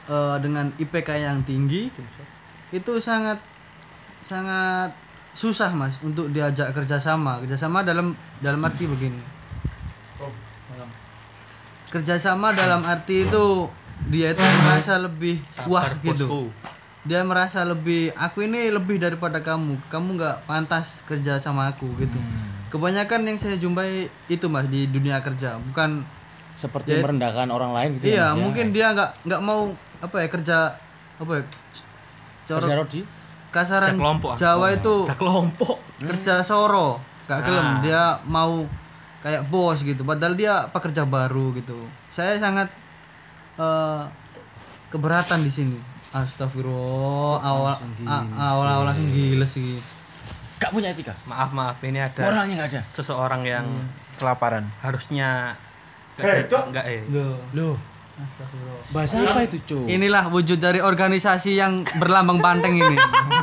eh, 0.10 0.38
dengan 0.42 0.72
IPK 0.78 1.10
yang 1.18 1.40
tinggi 1.46 1.90
itu 2.74 2.94
sangat 3.00 3.40
sangat 4.26 4.92
susah 5.36 5.70
mas 5.76 6.00
untuk 6.02 6.32
diajak 6.32 6.72
kerjasama. 6.72 7.44
Kerjasama 7.44 7.84
dalam 7.84 8.16
dalam 8.40 8.62
arti 8.64 8.88
begini. 8.88 9.22
Kerjasama 11.92 12.56
dalam 12.56 12.82
arti 12.88 13.28
itu 13.28 13.70
dia 14.10 14.34
itu 14.34 14.44
merasa 14.66 15.00
lebih 15.00 15.44
wah 15.70 15.88
gitu. 16.02 16.28
Bosku. 16.28 16.44
dia 17.06 17.22
merasa 17.22 17.62
lebih 17.62 18.10
aku 18.18 18.50
ini 18.50 18.74
lebih 18.74 18.98
daripada 18.98 19.38
kamu. 19.44 19.78
Kamu 19.94 20.10
nggak 20.18 20.50
pantas 20.50 21.06
kerja 21.06 21.38
sama 21.38 21.70
aku 21.70 21.86
gitu. 22.02 22.18
Kebanyakan 22.74 23.30
yang 23.30 23.38
saya 23.38 23.56
jumpai 23.62 24.10
itu 24.26 24.46
mas 24.50 24.66
di 24.68 24.90
dunia 24.90 25.22
kerja. 25.22 25.62
Bukan 25.62 26.04
seperti 26.56 27.04
merendahkan 27.04 27.52
orang 27.52 27.76
lain 27.76 27.90
gitu 28.00 28.16
iya 28.16 28.16
ya, 28.16 28.26
Mas, 28.32 28.40
ya. 28.40 28.42
mungkin 28.48 28.66
dia 28.72 28.88
nggak 28.96 29.12
nggak 29.28 29.42
mau 29.44 29.76
apa 29.98 30.16
ya 30.18 30.28
kerja 30.28 30.58
apa 31.16 31.32
ya 31.32 31.44
cara 32.46 32.62
Kerja 32.62 32.76
rodi 32.76 33.02
kasaran 33.50 33.90
Kerja 33.90 34.02
kelompok. 34.02 34.32
Jawa 34.36 34.68
itu 34.72 34.96
kelompok. 35.14 35.76
kerja 35.98 36.34
soro 36.40 37.00
gak 37.26 37.42
gelem 37.42 37.66
Ah. 37.66 37.76
dia 37.80 38.04
mau 38.24 38.68
kayak 39.20 39.48
bos 39.48 39.80
gitu 39.80 40.02
padahal 40.02 40.34
dia 40.34 40.68
pekerja 40.70 41.02
baru 41.04 41.50
gitu 41.54 41.74
saya 42.10 42.36
sangat 42.36 42.70
eh, 43.56 44.04
keberatan 44.88 45.40
di 45.40 45.50
sini 45.50 45.78
astagfirullah 46.12 47.40
awal 47.40 47.76
awal 48.32 48.64
awal 48.64 48.86
langsung 48.86 49.08
gila 49.08 49.44
sih 49.44 49.80
gak 50.56 50.70
punya 50.70 50.90
etika 50.90 51.12
Maaf, 51.26 51.50
maaf. 51.50 51.76
Ini 51.80 52.00
ada 52.06 52.22
moralnya 52.22 52.54
gak 52.58 52.70
ada 52.70 52.82
seseorang 52.92 53.42
yang 53.42 53.66
Kelaparan. 54.16 54.64
harusnya 54.80 55.52
enggak 56.16 56.86
eh. 56.86 57.04
loh 57.52 57.76
bahasa 58.88 59.20
apa 59.20 59.44
itu 59.44 59.58
cuy 59.62 59.92
inilah 59.92 60.28
wujud 60.28 60.56
dari 60.56 60.80
organisasi 60.80 61.52
yang 61.54 61.84
berlambang 61.94 62.40
banteng 62.40 62.74
ini 62.74 62.96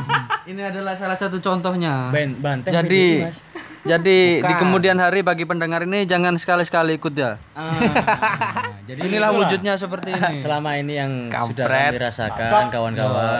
ini 0.51 0.61
adalah 0.61 0.93
salah 0.93 1.13
satu 1.13 1.37
contohnya 1.37 2.09
Ben- 2.09 2.33
banteng 2.35 2.73
jadi 2.73 3.27
Mas. 3.27 3.45
jadi 3.83 4.17
di 4.41 4.53
kemudian 4.55 4.97
hari 4.97 5.21
bagi 5.21 5.43
pendengar 5.43 5.83
ini 5.83 6.03
jangan 6.03 6.33
sekali-sekali 6.35 6.97
ikut 6.97 7.13
ya 7.13 7.37
Ah, 7.53 7.77
jadi 8.89 8.97
inilah 9.03 9.29
itulah. 9.29 9.39
wujudnya 9.45 9.73
seperti 9.75 10.09
ini 10.11 10.39
selama 10.43 10.73
ini 10.73 10.93
yang 10.95 11.11
sudah 11.27 11.65
Kampret. 11.67 11.91
kami 11.91 11.99
rasakan 12.01 12.47
kawan-kawan 12.49 12.93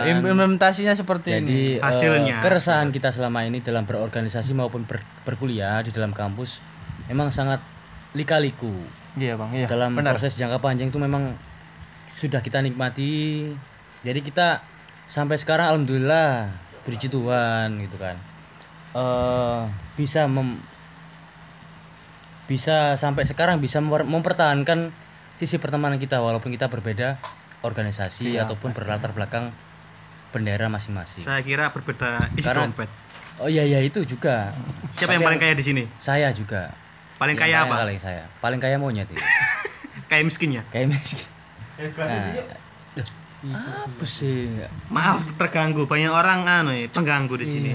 implementasinya 0.06 0.94
seperti 0.94 1.28
ini 1.32 1.40
Jadi 1.40 1.60
eh, 1.72 1.82
Hasilnya. 1.82 2.36
keresahan 2.40 2.88
kita 2.88 3.10
selama 3.10 3.42
ini 3.42 3.58
dalam 3.58 3.82
berorganisasi 3.82 4.52
maupun 4.52 4.84
ber- 4.84 5.02
berkuliah 5.22 5.80
di 5.80 5.90
dalam 5.90 6.12
kampus 6.12 6.62
memang 7.04 7.28
sangat 7.28 7.58
lika-liku. 8.12 8.70
Iya 9.14 9.38
bang 9.38 9.50
iya. 9.54 9.66
dalam 9.70 9.94
benar. 9.94 10.18
proses 10.18 10.34
jangka 10.34 10.58
panjang 10.58 10.90
itu 10.90 10.98
memang 10.98 11.38
sudah 12.06 12.42
kita 12.42 12.58
nikmati. 12.60 13.46
Jadi 14.02 14.20
kita 14.20 14.60
sampai 15.06 15.38
sekarang 15.38 15.70
alhamdulillah 15.72 16.50
puji 16.82 17.08
Tuhan 17.08 17.80
gitu 17.80 17.96
kan. 17.96 18.16
eh 18.94 19.62
bisa 19.98 20.26
mem- 20.26 20.62
bisa 22.44 22.94
sampai 22.94 23.24
sekarang 23.24 23.58
bisa 23.58 23.80
memper- 23.80 24.06
mempertahankan 24.06 24.92
sisi 25.34 25.58
pertemanan 25.58 25.98
kita 25.98 26.20
walaupun 26.20 26.52
kita 26.52 26.70
berbeda 26.70 27.18
organisasi 27.64 28.36
ataupun 28.38 28.70
berlatar 28.70 29.10
belakang 29.10 29.50
bendera 30.30 30.68
masing-masing. 30.68 31.24
Saya 31.24 31.40
kira 31.42 31.72
berbeda 31.72 32.30
isi 32.36 32.44
Karena- 32.44 32.68
dompet. 32.70 32.90
Oh 33.42 33.50
iya 33.50 33.66
iya 33.66 33.82
itu 33.82 34.06
juga. 34.06 34.54
Siapa 34.94 35.18
yang 35.18 35.26
paling 35.26 35.40
kaya 35.42 35.54
di 35.58 35.64
sini? 35.64 35.82
Saya 35.98 36.30
juga. 36.30 36.70
Paling 37.14 37.34
Yang 37.34 37.44
kaya 37.46 37.56
apa? 37.62 37.74
Paling 37.80 37.98
saya. 37.98 38.24
Paling 38.38 38.58
kaya 38.58 38.76
monyet 38.76 39.08
itu. 39.14 39.22
Kaya 40.06 40.22
miskinnya. 40.22 40.62
Kayak 40.68 40.92
miskin. 40.92 41.22
Nah, 41.74 42.30
duh, 42.94 43.06
apa 43.84 44.04
sih? 44.04 44.50
Maaf 44.88 45.22
terganggu. 45.34 45.84
Banyak 45.84 46.08
orang 46.08 46.42
anu 46.44 46.70
ya, 46.70 46.86
pengganggu 46.88 47.34
di 47.36 47.46
sini. 47.46 47.70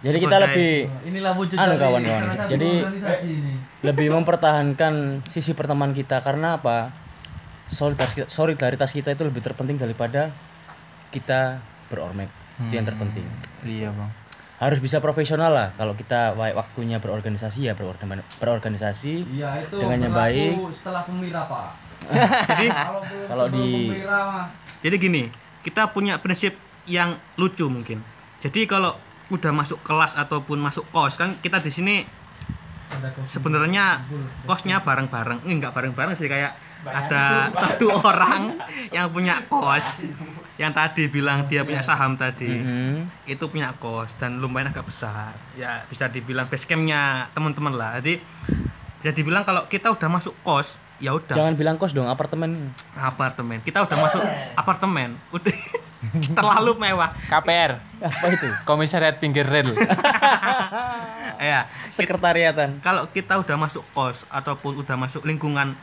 Jadi 0.00 0.16
kita 0.18 0.36
Sebagai- 0.36 0.44
lebih 0.46 0.72
inilah 1.06 1.32
wujud 1.32 1.56
Anu, 1.56 1.64
dari 1.66 1.80
kawan-kawan. 1.80 2.22
Jadi- 2.46 2.80
organisasi 2.84 3.28
ini 3.30 3.52
lebih 3.80 4.08
mempertahankan 4.10 4.94
sisi 5.24 5.52
pertemanan 5.52 5.92
kita 5.92 6.20
karena 6.20 6.56
apa? 6.56 6.92
Solidaritas, 7.64 8.28
solidaritas 8.28 8.92
kita 8.92 9.08
itu 9.10 9.24
lebih 9.24 9.40
terpenting 9.40 9.80
daripada 9.80 10.28
kita 11.08 11.64
berormek. 11.88 12.28
Itu 12.60 12.74
yang 12.74 12.84
terpenting. 12.84 13.24
Iya 13.64 13.88
bang. 13.90 14.10
Harus 14.54 14.78
bisa 14.78 14.98
profesional 14.98 15.50
lah. 15.50 15.68
Kalau 15.74 15.92
kita 15.92 16.32
wa- 16.32 16.54
waktunya 16.54 16.96
berorganisasi 16.96 17.64
ya 17.64 17.74
berorgan- 17.74 18.22
berorganisasi 18.38 19.26
iya 19.28 19.60
itu 19.60 19.76
Dengan 19.76 19.98
yang 20.00 20.14
baik. 20.14 20.54
setelah 20.74 21.02
pemira 21.02 21.42
pak. 21.44 21.68
Jadi 22.50 22.68
kalau 23.26 23.46
di- 23.48 23.90
pemira 23.90 24.46
jadi 24.78 24.96
gini, 24.96 25.22
kita 25.60 25.88
punya 25.88 26.20
prinsip 26.20 26.52
yang 26.84 27.16
lucu 27.34 27.64
mungkin. 27.66 28.04
Jadi 28.38 28.68
kalau 28.68 28.92
udah 29.26 29.50
masuk 29.50 29.80
kelas 29.80 30.12
ataupun 30.14 30.60
masuk 30.60 30.84
kos 30.90 31.16
kan 31.16 31.40
kita 31.40 31.56
di 31.58 31.72
sini 31.72 31.96
sebenarnya 33.26 34.04
kosnya 34.44 34.78
bareng-bareng. 34.78 35.42
Eh, 35.42 35.50
enggak 35.50 35.72
bareng-bareng 35.72 36.12
sih 36.12 36.28
kayak 36.28 36.52
ada 36.84 37.48
satu 37.50 37.88
orang 38.04 38.60
yang 38.90 39.08
punya 39.08 39.40
kos 39.42 40.04
yang 40.54 40.70
tadi 40.70 41.06
bilang 41.06 41.44
dia 41.44 41.62
punya 41.62 41.80
saham 41.80 42.14
tadi 42.14 42.46
Hmm. 42.46 43.10
itu 43.24 43.42
punya 43.44 43.74
kos 43.74 44.14
dan 44.14 44.38
lumayan 44.38 44.70
agak 44.70 44.84
besar 44.84 45.34
ya 45.52 45.82
bisa 45.84 46.06
dibilang 46.06 46.46
base 46.46 46.62
campnya 46.62 47.26
teman-teman 47.30 47.72
lah 47.72 47.98
jadi 47.98 48.22
bisa 48.96 49.10
dibilang 49.12 49.42
kalau 49.42 49.66
kita 49.66 49.90
udah 49.90 50.08
masuk 50.08 50.30
kos 50.40 50.78
ya 50.96 51.10
udah 51.10 51.34
Jangan 51.34 51.54
bilang 51.54 51.74
kos 51.74 51.90
dong, 51.90 52.06
apartemen. 52.06 52.70
apartemen 52.94 53.58
kita 53.60 53.82
udah 53.82 53.98
masuk 53.98 54.22
apartemen 54.54 55.18
udah 55.28 55.50
terlalu 56.36 56.76
mewah 56.78 57.10
KPR. 57.26 57.80
Apa 57.98 58.26
itu? 58.28 58.44
Komisariat 58.62 59.16
pinggir 59.18 59.42
rel. 59.42 59.72
ya 61.40 61.66
Sekretariatan. 61.88 62.78
kalau 62.78 63.08
kita 63.08 63.36
udah 63.36 63.56
masuk 63.58 63.82
kos 63.90 64.22
ataupun 64.28 64.78
udah 64.78 64.94
masuk 64.94 65.24
lingkungan 65.24 65.74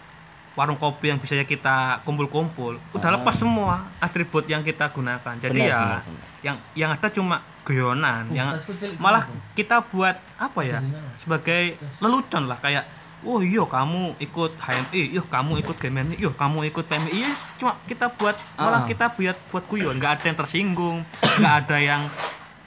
warung 0.51 0.75
kopi 0.75 1.07
yang 1.07 1.17
biasanya 1.17 1.43
kita 1.43 1.75
kumpul-kumpul 2.03 2.75
udah 2.91 3.09
lepas 3.15 3.33
semua 3.33 3.87
atribut 3.97 4.43
yang 4.45 4.59
kita 4.61 4.87
gunakan. 4.87 5.33
Jadi 5.39 5.55
Benar, 5.57 5.69
ya 5.69 5.79
benar, 5.79 6.01
benar. 6.03 6.27
yang 6.43 6.55
yang 6.75 6.89
ada 6.91 7.07
cuma 7.07 7.35
guyonan 7.61 8.27
yang 8.29 8.49
tas 8.51 8.67
kecil 8.67 8.91
malah 8.97 9.23
kita 9.53 9.79
buat 9.81 10.19
apa 10.35 10.59
ya? 10.61 10.83
Sebagai 11.15 11.79
lelucon 11.97 12.51
lah 12.51 12.57
kayak 12.57 12.83
oh 13.21 13.39
iya 13.39 13.61
kamu 13.61 14.17
ikut 14.17 14.51
HMI 14.57 15.01
iya 15.13 15.21
kamu 15.21 15.61
ikut 15.61 15.75
GMI 15.77 16.17
iya 16.17 16.31
kamu 16.33 16.57
ikut 16.67 16.83
PMI 16.83 17.11
iya 17.13 17.31
cuma 17.55 17.77
kita 17.85 18.09
buat 18.11 18.33
malah 18.57 18.81
Ah. 18.83 18.89
kita 18.89 19.05
buat 19.13 19.37
buat 19.49 19.63
guyon. 19.65 19.95
Nggak 19.95 20.11
ada 20.19 20.23
yang 20.25 20.37
tersinggung 20.37 20.97
nggak 21.37 21.53
ada 21.63 21.77
yang 21.79 22.01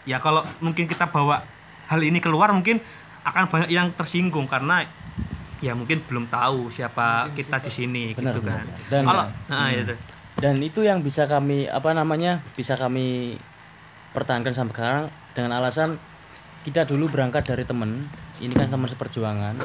ya 0.06 0.16
kalau 0.16 0.40
mungkin 0.62 0.86
kita 0.86 1.04
bawa 1.04 1.42
hal 1.84 2.00
ini 2.00 2.16
keluar 2.16 2.48
mungkin 2.48 2.80
akan 3.24 3.44
banyak 3.44 3.68
yang 3.68 3.92
tersinggung 3.92 4.46
karena 4.46 4.88
ya 5.64 5.72
mungkin 5.72 6.04
belum 6.04 6.28
tahu 6.28 6.68
siapa 6.68 7.32
kita 7.32 7.56
di 7.64 7.70
sini 7.72 8.04
Benar, 8.12 8.36
gitu 8.36 8.40
benar, 8.44 8.60
kan. 8.60 8.66
Dan- 8.92 9.06
kalau 9.08 9.24
nah, 9.48 9.68
itu. 9.72 9.94
dan 10.36 10.54
itu 10.60 10.80
yang 10.84 11.00
bisa 11.00 11.24
kami 11.24 11.64
apa 11.64 11.96
namanya 11.96 12.44
bisa 12.52 12.76
kami 12.76 13.40
pertahankan 14.12 14.52
sampai 14.52 14.74
sekarang 14.76 15.04
dengan 15.32 15.56
alasan 15.56 15.96
kita 16.68 16.84
dulu 16.84 17.08
berangkat 17.08 17.48
dari 17.48 17.64
temen 17.64 18.04
ini 18.44 18.52
kan 18.52 18.68
teman 18.68 18.88
seperjuangan 18.92 19.56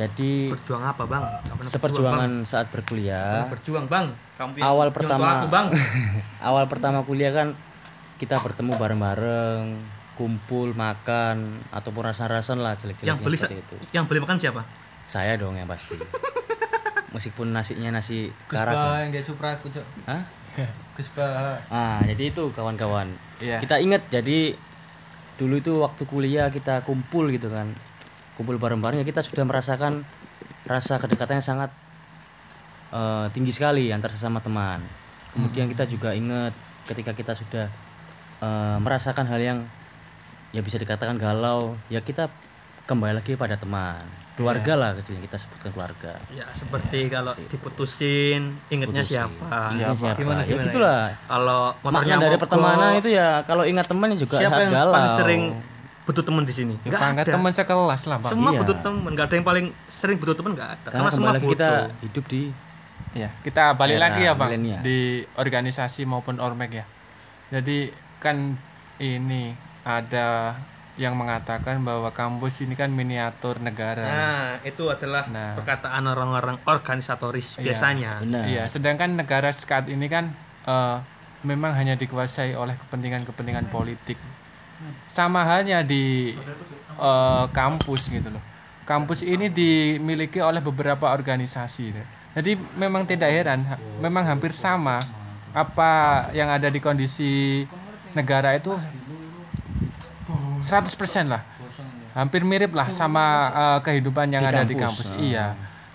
jadi 0.00 0.48
berjuang 0.48 0.80
apa 0.80 1.02
bang? 1.04 1.24
Seperjuangan 1.68 2.30
saat 2.48 2.72
berjuang, 2.72 3.04
berkuliah 3.04 3.44
Bang. 3.44 3.52
berjuang 3.52 3.84
bang. 3.84 4.06
Kamu 4.40 4.52
awal 4.64 4.88
pertama 4.96 5.44
aku 5.44 5.46
bang. 5.52 5.66
awal 6.48 6.64
pertama 6.72 7.04
kuliah 7.04 7.36
kan 7.36 7.52
kita 8.16 8.40
bertemu 8.40 8.80
bareng-bareng 8.80 9.64
kumpul 10.16 10.72
makan 10.76 11.64
ataupun 11.72 12.12
rasan-rasan 12.12 12.60
lah 12.60 12.76
jelek-jeleknya 12.76 13.08
yang 13.08 13.20
beli 13.24 13.36
seperti 13.40 13.64
itu 13.64 13.76
yang 13.96 14.04
beli 14.04 14.20
makan 14.20 14.36
siapa? 14.36 14.60
Saya 15.10 15.34
dong 15.34 15.58
yang 15.58 15.66
pasti. 15.66 15.98
Meskipun 17.14 17.50
nasinya 17.50 17.98
nasi 17.98 18.30
karak 18.46 18.70
ya. 18.70 18.78
Bah 18.78 18.98
yang 19.02 19.10
dia 19.10 19.18
supra 19.26 19.58
aku 19.58 19.66
cok. 19.66 19.86
Hah? 20.06 20.22
Gus 20.94 21.10
Bah. 21.18 21.58
Ah 21.66 21.98
jadi 22.06 22.30
itu 22.30 22.54
kawan-kawan. 22.54 23.10
Iya. 23.42 23.58
kita 23.58 23.82
ingat 23.82 24.06
jadi 24.12 24.54
dulu 25.40 25.58
itu 25.58 25.72
waktu 25.82 26.06
kuliah 26.06 26.46
kita 26.46 26.86
kumpul 26.86 27.26
gitu 27.34 27.50
kan. 27.50 27.74
Kumpul 28.38 28.62
bareng-bareng 28.62 29.02
ya 29.02 29.06
kita 29.06 29.26
sudah 29.26 29.42
merasakan 29.42 30.06
rasa 30.70 31.02
kedekatannya 31.02 31.42
sangat 31.42 31.74
eh, 32.94 33.26
tinggi 33.34 33.50
sekali 33.50 33.90
antar 33.90 34.14
sesama 34.14 34.38
teman. 34.38 34.78
Kemudian 35.34 35.66
kita 35.66 35.90
juga 35.90 36.14
ingat 36.14 36.54
ketika 36.86 37.10
kita 37.10 37.34
sudah 37.34 37.66
eh, 38.38 38.78
merasakan 38.78 39.26
hal 39.26 39.42
yang 39.42 39.58
ya 40.54 40.62
bisa 40.62 40.78
dikatakan 40.78 41.18
galau 41.18 41.74
ya 41.90 41.98
kita 42.02 42.30
kembali 42.90 43.14
lagi 43.14 43.32
pada 43.34 43.54
teman 43.54 44.02
keluarga 44.34 44.72
lah 44.74 44.90
kecilnya 44.94 45.22
kita 45.22 45.36
sebutkan 45.36 45.70
keluarga 45.70 46.16
Ya 46.28 46.48
seperti 46.50 47.06
kalau 47.06 47.36
diputusin, 47.44 48.56
ingetnya 48.66 49.00
Putusin. 49.00 49.20
siapa? 49.20 49.46
Ingatnya 49.70 49.96
siapa 49.96 50.18
Gimana, 50.18 50.40
ya 50.40 50.48
gimana 50.48 50.64
gitulah 50.66 51.02
Kalau 51.22 51.60
motornya 51.78 51.94
makna 52.10 52.16
dari 52.18 52.30
mogok, 52.30 52.42
pertemanan 52.42 52.90
itu 52.96 53.08
ya 53.10 53.28
kalau 53.44 53.62
ingat 53.62 53.86
teman 53.86 54.08
juga 54.14 54.36
siapa 54.36 54.58
yang 54.58 54.72
galau 54.72 54.92
paling 54.92 55.12
sering 55.14 55.42
butuh 56.00 56.24
teman 56.24 56.42
di 56.42 56.50
sini? 56.50 56.74
Ya, 56.82 56.90
Nggak 56.90 57.22
ada. 57.22 57.32
teman 57.36 57.52
sekelas 57.52 58.02
lah 58.04 58.16
bang. 58.18 58.30
Semua 58.32 58.50
Iya. 58.50 58.58
butuh 58.58 58.76
teman, 58.80 59.10
nggak 59.12 59.26
ada 59.28 59.34
yang 59.36 59.46
paling 59.46 59.66
sering 59.86 60.16
butuh 60.18 60.34
teman 60.34 60.50
nggak 60.52 60.70
ada. 60.72 60.88
karena 60.88 60.98
Karena, 60.98 61.10
semua 61.12 61.30
butuh. 61.32 61.50
kita 61.52 61.68
hidup 62.02 62.24
di 62.26 62.42
Ya, 63.10 63.28
kita 63.42 63.74
balik 63.74 63.94
Era 63.94 64.04
lagi 64.06 64.22
ya 64.22 64.32
bang 64.32 64.48
milenial. 64.50 64.80
di 64.80 64.98
organisasi 65.34 66.02
maupun 66.04 66.38
ormek 66.38 66.70
ya. 66.72 66.84
Jadi 67.50 67.90
kan 68.18 68.54
ini 68.96 69.50
ada 69.82 70.54
yang 71.00 71.16
mengatakan 71.16 71.80
bahwa 71.80 72.12
kampus 72.12 72.60
ini 72.60 72.76
kan 72.76 72.92
miniatur 72.92 73.56
negara. 73.56 74.04
Nah, 74.04 74.48
itu 74.60 74.84
adalah 74.84 75.24
Nah. 75.26 75.56
perkataan 75.56 76.04
orang-orang 76.04 76.60
organisatoris 76.68 77.56
Iya. 77.56 77.72
biasanya. 77.72 78.12
benar 78.20 78.44
Iya, 78.44 78.62
sedangkan 78.68 79.16
negara 79.16 79.48
saat 79.50 79.88
ini 79.88 80.04
kan 80.06 80.36
eh, 80.60 80.96
memang 81.40 81.72
hanya 81.72 81.96
dikuasai 81.96 82.52
oleh 82.52 82.76
kepentingan-kepentingan 82.76 83.72
politik. 83.72 84.20
Sama 85.08 85.40
halnya 85.40 85.80
di 85.80 86.36
eh, 87.00 87.44
kampus 87.50 88.12
gitu 88.12 88.28
loh. 88.28 88.44
Kampus 88.84 89.24
ini 89.24 89.48
dimiliki 89.48 90.36
oleh 90.36 90.60
beberapa 90.60 91.08
organisasi. 91.08 91.82
gitu. 91.88 92.04
Jadi 92.36 92.54
memang 92.76 93.08
tidak 93.08 93.32
heran, 93.32 93.64
memang 93.98 94.28
hampir 94.28 94.52
sama 94.52 95.00
apa 95.50 95.90
yang 96.30 96.46
ada 96.46 96.68
di 96.68 96.78
kondisi 96.78 97.64
negara 98.12 98.52
itu 98.54 98.70
100% 100.60 101.26
lah. 101.26 101.42
Hampir 102.10 102.42
mirip 102.42 102.74
lah 102.74 102.90
sama 102.90 103.24
eh, 103.50 103.78
kehidupan 103.86 104.30
yang 104.30 104.44
Di 104.44 104.50
ada 104.50 104.62
di 104.66 104.74
kampus, 104.74 105.14
ah. 105.14 105.18
Iya. 105.18 105.46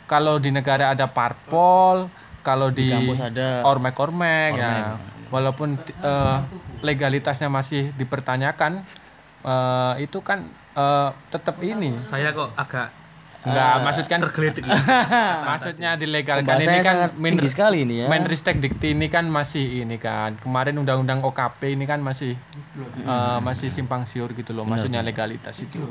Kalau 0.06 0.38
di 0.38 0.54
negara 0.54 0.94
ada 0.94 1.10
parpol, 1.10 2.08
kalau 2.46 2.70
di, 2.70 2.94
kampus 2.94 3.22
ada 3.22 3.66
ormek-ormek 3.66 4.58
ya. 4.58 5.00
Walaupun 5.34 5.76
eh, 5.82 6.38
legalitasnya 6.86 7.50
masih 7.52 7.92
dipertanyakan, 7.98 8.86
eh, 9.44 9.94
itu 10.06 10.22
kan 10.22 10.48
eh, 10.76 11.10
tetap 11.30 11.60
ini. 11.66 11.98
Saya 12.00 12.32
kok 12.32 12.54
agak 12.56 13.05
Enggak, 13.46 13.74
maksud 13.86 14.06
kan 14.10 14.20
tergelitik. 14.26 14.64
maksudnya 15.50 15.94
dilegalkan 15.94 16.58
ini 16.66 16.78
kan 16.82 17.14
tinggi 17.14 17.50
sekali 17.54 17.86
ini 17.86 17.96
ya. 18.04 18.08
Menristek 18.10 18.58
Dikti 18.58 18.98
ini 18.98 19.08
kan 19.08 19.30
masih 19.30 19.86
ini 19.86 20.02
kan. 20.02 20.34
Kemarin 20.42 20.82
undang-undang 20.82 21.22
OKP 21.22 21.78
ini 21.78 21.86
kan 21.86 22.02
masih 22.02 22.34
eh, 23.06 23.40
masih 23.46 23.70
simpang 23.70 24.04
siur 24.10 24.34
gitu 24.34 24.52
loh. 24.52 24.66
Maksudnya 24.66 25.06
legalitas 25.06 25.62
itu. 25.62 25.86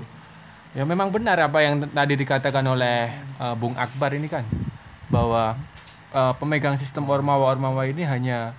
Ya 0.75 0.83
memang 0.83 1.15
benar 1.15 1.39
apa 1.39 1.63
yang 1.63 1.87
tadi 1.87 2.19
dikatakan 2.19 2.67
oleh 2.67 3.15
eh, 3.39 3.55
Bung 3.55 3.79
Akbar 3.79 4.11
ini 4.19 4.27
kan 4.27 4.43
bahwa 5.07 5.55
eh, 6.11 6.35
pemegang 6.43 6.75
sistem 6.75 7.07
ormawa-ormawa 7.07 7.87
ini 7.87 8.03
hanya 8.03 8.59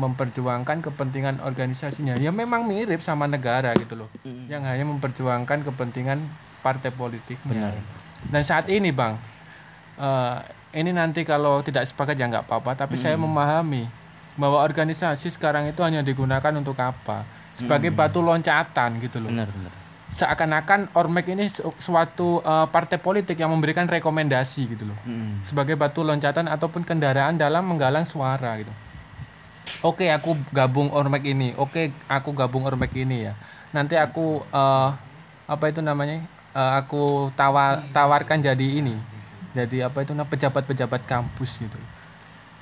memperjuangkan 0.00 0.80
kepentingan 0.80 1.44
organisasinya. 1.44 2.16
Ya 2.16 2.32
memang 2.32 2.64
mirip 2.64 3.04
sama 3.04 3.28
negara 3.28 3.76
gitu 3.76 4.00
loh. 4.00 4.08
Yang 4.48 4.62
hanya 4.64 4.84
memperjuangkan 4.88 5.66
kepentingan 5.68 6.24
partai 6.64 6.88
politiknya. 6.88 7.76
Dan 8.28 8.42
saat 8.44 8.68
ini, 8.68 8.92
Bang, 8.92 9.16
eh, 9.96 10.36
ini 10.76 10.92
nanti 10.92 11.24
kalau 11.24 11.64
tidak 11.64 11.88
sepakat 11.88 12.14
ya 12.14 12.28
nggak 12.28 12.46
apa-apa, 12.46 12.76
tapi 12.76 12.94
saya 13.00 13.16
memahami 13.18 13.90
bahwa 14.38 14.62
organisasi 14.62 15.32
sekarang 15.34 15.66
itu 15.68 15.80
hanya 15.82 16.00
digunakan 16.00 16.52
untuk 16.54 16.78
apa? 16.78 17.26
Sebagai 17.50 17.90
batu 17.90 18.22
loncatan 18.22 19.02
gitu 19.02 19.18
loh. 19.18 19.28
benar 19.32 19.50
benar 19.50 19.72
Seakan-akan 20.10 20.90
Ormek 20.98 21.30
ini 21.30 21.46
su- 21.46 21.70
suatu 21.78 22.42
eh, 22.42 22.66
partai 22.66 22.98
politik 22.98 23.38
yang 23.38 23.50
memberikan 23.50 23.86
rekomendasi 23.86 24.62
gitu 24.74 24.90
loh. 24.90 24.98
Mm. 25.06 25.46
Sebagai 25.46 25.78
batu 25.78 26.02
loncatan 26.02 26.50
ataupun 26.50 26.82
kendaraan 26.82 27.38
dalam 27.38 27.62
menggalang 27.62 28.02
suara 28.02 28.58
gitu. 28.58 28.70
Oke, 29.86 30.10
aku 30.10 30.34
gabung 30.50 30.90
Ormek 30.90 31.30
ini. 31.30 31.54
Oke, 31.54 31.94
aku 32.10 32.34
gabung 32.34 32.66
Ormek 32.66 32.90
ini 32.98 33.30
ya. 33.30 33.38
Nanti 33.70 33.94
aku 33.94 34.42
eh, 34.50 34.88
apa 35.46 35.64
itu 35.70 35.78
namanya? 35.78 36.26
Eh, 36.50 36.72
aku 36.82 37.30
tawar 37.38 37.86
tawarkan 37.94 38.42
jadi 38.42 38.66
ini. 38.82 38.98
Jadi 39.54 39.82
apa 39.82 40.02
itu 40.02 40.10
namanya 40.14 40.34
pejabat-pejabat 40.34 41.06
kampus 41.06 41.62
gitu. 41.62 41.78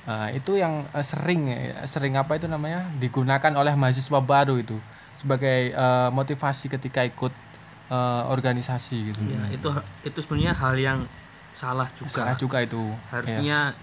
Nah, 0.05 0.29
itu 0.29 0.57
yang 0.57 0.85
eh, 0.93 1.05
sering 1.05 1.49
eh, 1.49 1.73
sering 1.89 2.13
apa 2.13 2.37
itu 2.37 2.45
namanya 2.45 2.85
digunakan 3.01 3.49
oleh 3.57 3.73
mahasiswa 3.73 4.21
baru 4.21 4.61
itu 4.61 4.77
sebagai 5.17 5.73
eh, 5.73 6.09
motivasi 6.13 6.69
ketika 6.69 7.01
ikut 7.01 7.33
eh, 7.89 8.23
organisasi 8.29 9.13
gitu. 9.13 9.21
Ya, 9.25 9.41
itu 9.49 9.69
itu 10.05 10.17
sebenarnya 10.21 10.53
hal 10.53 10.75
yang 10.77 10.99
salah 11.57 11.89
juga. 11.97 12.13
Salah 12.13 12.35
juga 12.37 12.61
itu. 12.61 12.93
Harusnya 13.09 13.73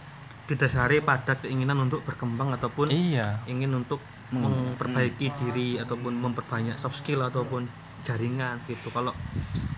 didasari 0.46 1.02
pada 1.02 1.34
keinginan 1.34 1.82
untuk 1.82 2.07
berkembang 2.07 2.54
ataupun 2.54 2.94
Iya. 2.94 3.42
ingin 3.50 3.74
untuk 3.74 3.98
memperbaiki 4.30 5.34
diri 5.38 5.78
ataupun 5.78 6.14
memperbanyak 6.18 6.78
soft 6.78 7.02
skill 7.02 7.26
ataupun 7.26 7.66
jaringan 8.07 8.62
gitu. 8.70 8.88
Kalau 8.88 9.11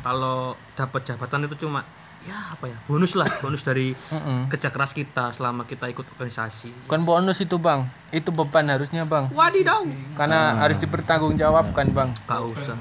kalau 0.05 0.53
dapat 0.76 1.01
jabatan 1.03 1.49
itu 1.49 1.64
cuma 1.64 1.81
ya 2.26 2.53
apa 2.53 2.66
ya 2.66 2.76
bonus 2.85 3.14
lah 3.14 3.31
bonus 3.41 3.62
dari 3.62 3.95
Mm-mm. 3.95 4.51
kerja 4.51 4.68
keras 4.68 4.93
kita 4.93 5.33
selama 5.33 5.64
kita 5.64 5.89
ikut 5.89 6.05
organisasi. 6.12 6.85
Bukan 6.85 7.03
bonus 7.09 7.41
itu 7.41 7.57
bang, 7.57 7.89
itu 8.12 8.29
beban 8.29 8.68
harusnya 8.68 9.09
bang. 9.09 9.33
Wadidaw. 9.33 9.89
Karena 10.12 10.61
harus 10.61 10.76
dipertanggungjawabkan 10.76 11.87
bang. 11.89 12.09
Gak 12.29 12.43
usah. 12.45 12.76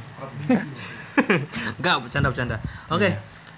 Enggak 1.79 1.95
bercanda 2.03 2.27
bercanda. 2.29 2.57
Oke. 2.91 3.15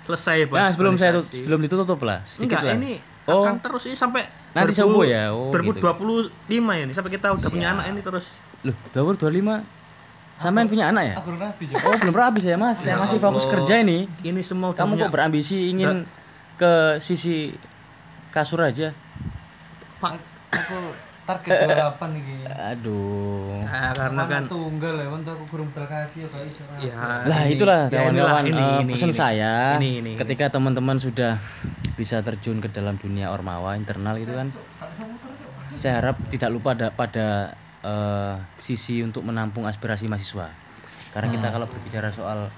Selesai 0.07 0.49
Bang. 0.49 0.57
Nah, 0.57 0.69
sebelum 0.73 0.93
saya 0.97 1.21
sebelum 1.21 1.59
ditutup 1.61 2.01
lah, 2.01 2.25
sedikit 2.25 2.57
Enggak, 2.61 2.63
lah. 2.65 2.75
ini 2.81 2.93
Oh. 3.29 3.45
akan 3.45 3.61
terus 3.61 3.85
ini 3.85 3.93
sampai 3.93 4.25
Nanti 4.57 4.73
2000 4.73 4.81
sembuh 4.81 5.03
ya? 5.05 5.23
Oh, 5.29 5.53
2025 5.53 6.33
ya 6.49 6.83
ini 6.89 6.93
sampai 6.97 7.11
kita 7.13 7.29
udah 7.29 7.49
punya 7.53 7.77
anak 7.77 7.85
ini 7.93 8.01
terus. 8.01 8.41
Loh, 8.65 8.73
2025 8.97 9.61
Sampean 10.39 10.71
punya 10.71 10.87
anak 10.87 11.03
ya? 11.03 11.13
Aku 11.19 11.35
rapi 11.35 11.67
Oh, 11.75 11.93
belum 11.99 12.15
rapi 12.15 12.39
saya, 12.39 12.55
Mas. 12.55 12.79
Saya 12.79 12.95
masih 12.95 13.19
fokus 13.19 13.43
kerja 13.43 13.83
ini. 13.83 14.07
Ini 14.23 14.39
semua 14.39 14.71
Kamu 14.71 14.95
punya- 14.95 15.05
kok 15.05 15.13
berambisi 15.13 15.75
ingin 15.75 16.07
ke 16.55 16.97
sisi 17.03 17.51
kasur 18.31 18.63
aja? 18.63 18.95
Pak. 19.99 20.15
Aku 20.49 20.95
target 21.29 21.69
28 21.69 22.09
nih 22.15 22.23
Aduh. 22.73 23.61
Ah, 23.61 23.93
karena 23.93 24.23
kan 24.25 24.43
tunggal 24.49 24.95
ya, 24.97 25.07
untuk 25.11 25.37
aku 25.37 25.45
kurang 25.45 25.69
berkaji 25.69 26.25
ya 26.25 26.29
ya 26.81 26.95
Lah 27.29 27.41
itulah 27.45 27.85
ya 27.85 28.01
kawan-kawan 28.01 28.43
ini, 28.49 28.57
eh, 28.57 28.81
ini, 28.81 28.93
pesan 28.97 29.11
ini. 29.11 29.13
saya 29.13 29.53
Ini, 29.77 29.89
ini, 30.01 30.11
ketika 30.17 30.49
teman-teman 30.49 30.97
sudah 30.97 31.37
bisa 31.93 32.23
terjun 32.25 32.57
ke 32.57 32.71
dalam 32.71 32.97
dunia 32.97 33.29
ormawa 33.29 33.77
internal 33.77 34.17
itu 34.17 34.31
kan 34.33 34.49
saya 35.69 36.01
harap 36.01 36.17
tidak 36.33 36.49
lupa 36.49 36.73
ada 36.73 36.89
pada 36.89 37.53
eh, 37.83 38.35
sisi 38.59 39.01
untuk 39.03 39.23
menampung 39.23 39.65
aspirasi 39.67 40.07
mahasiswa. 40.07 40.51
Karena 41.09 41.27
kita 41.33 41.47
kalau 41.49 41.65
berbicara 41.65 42.09
soal 42.13 42.49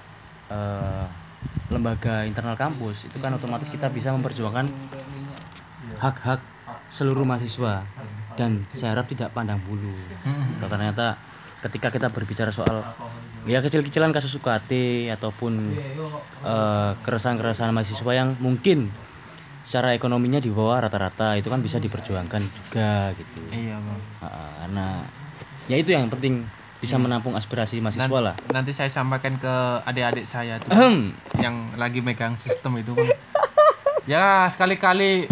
eh, 0.52 1.04
lembaga 1.72 2.22
internal 2.28 2.54
kampus 2.54 3.08
itu 3.08 3.18
kan 3.18 3.32
otomatis 3.34 3.66
kita 3.72 3.88
bisa 3.88 4.12
memperjuangkan 4.12 4.68
hak-hak 5.98 6.40
seluruh 6.92 7.24
mahasiswa. 7.24 7.86
Dan 8.32 8.64
saya 8.72 8.96
harap 8.96 9.12
tidak 9.12 9.36
pandang 9.36 9.60
bulu. 9.60 9.92
Kalau 10.56 10.70
ternyata 10.72 11.20
ketika 11.62 11.92
kita 11.92 12.08
berbicara 12.08 12.50
soal 12.50 12.82
ya 13.46 13.58
kecil-kecilan 13.62 14.10
kasus 14.10 14.34
UKT 14.38 14.72
ataupun 15.14 15.76
eh, 16.42 16.90
keresahan-keresahan 17.02 17.74
mahasiswa 17.74 18.12
yang 18.14 18.34
mungkin 18.38 18.90
secara 19.62 19.94
ekonominya 19.94 20.42
di 20.42 20.50
bawah 20.50 20.82
rata-rata 20.82 21.38
itu 21.38 21.46
kan 21.46 21.62
bisa 21.62 21.78
diperjuangkan 21.78 22.42
juga 22.42 23.14
gitu 23.14 23.38
Iya, 23.50 23.78
Bang. 23.78 24.00
Karena 24.58 24.86
ya 25.70 25.76
itu 25.78 25.90
yang 25.94 26.10
penting 26.10 26.42
bisa 26.82 26.98
menampung 26.98 27.38
aspirasi 27.38 27.78
mahasiswa 27.78 28.18
lah 28.18 28.34
Nanti 28.50 28.74
saya 28.74 28.90
sampaikan 28.90 29.38
ke 29.38 29.54
adik-adik 29.86 30.26
saya 30.26 30.58
tuh 30.58 30.74
yang 31.38 31.70
lagi 31.78 32.02
megang 32.02 32.34
sistem 32.34 32.74
itu, 32.82 32.90
Bang. 32.98 33.06
ya, 34.10 34.50
sekali-kali 34.50 35.30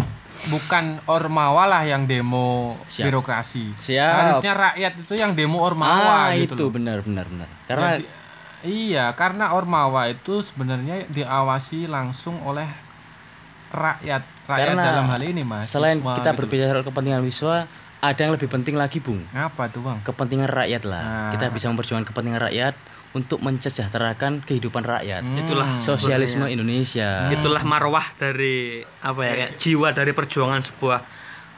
bukan 0.49 0.97
ormawa 1.05 1.69
lah 1.69 1.83
yang 1.85 2.09
demo 2.09 2.79
Siap. 2.89 3.05
birokrasi. 3.05 3.77
Siap. 3.77 4.15
Harusnya 4.15 4.53
rakyat 4.57 4.93
itu 4.97 5.13
yang 5.13 5.37
demo 5.37 5.61
ormawa 5.61 6.31
ah 6.31 6.33
gitu 6.33 6.57
itu 6.57 6.65
benar 6.73 7.05
benar 7.05 7.29
benar 7.29 7.49
karena 7.69 7.89
Jadi, 7.99 8.05
iya, 8.65 9.05
karena 9.13 9.53
ormawa 9.53 10.09
itu 10.09 10.41
sebenarnya 10.41 11.05
diawasi 11.13 11.85
langsung 11.85 12.41
oleh 12.41 12.65
rakyat. 13.71 14.21
Rakyat 14.43 14.67
Karena 14.67 14.83
dalam 14.85 15.07
hal 15.07 15.21
ini, 15.23 15.41
Mas. 15.41 15.65
selain 15.65 15.97
siswa 15.97 16.13
kita 16.13 16.29
gitu 16.29 16.37
berbicara 16.37 16.69
soal 16.73 16.83
kepentingan 16.83 17.21
siswa 17.25 17.57
ada 18.01 18.19
yang 18.19 18.33
lebih 18.33 18.49
penting 18.49 18.75
lagi 18.75 18.97
bung 18.97 19.21
Apa 19.29 19.69
tuh, 19.69 19.79
Bang? 19.79 20.01
kepentingan 20.01 20.49
rakyat 20.49 20.83
lah 20.83 21.01
Nah. 21.01 21.31
kita 21.31 21.47
bisa 21.49 21.69
memperjuangkan 21.69 22.03
kepentingan 22.03 22.41
rakyat 22.43 22.73
untuk 23.11 23.39
mensejahterakan 23.39 24.41
kehidupan 24.41 24.81
rakyat 24.81 25.21
Hmm. 25.21 25.37
Itulah 25.37 25.77
sosialisme 25.77 26.43
Indonesia 26.45 27.29
itulah 27.29 27.61
marwah 27.61 28.03
dari 28.15 28.81
apa 28.99 29.21
ya 29.21 29.33
kayak 29.37 29.51
jiwa 29.55 29.87
dari 29.91 30.11
perjuangan 30.11 30.61
sebuah 30.61 30.99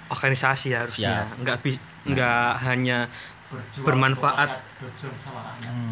organisasi 0.09 0.67
harusnya 0.71 1.31
nggak 1.39 1.57
bi 1.59 1.79
nggak 2.03 2.49
hanya 2.61 3.07
bermanfaat 3.79 4.49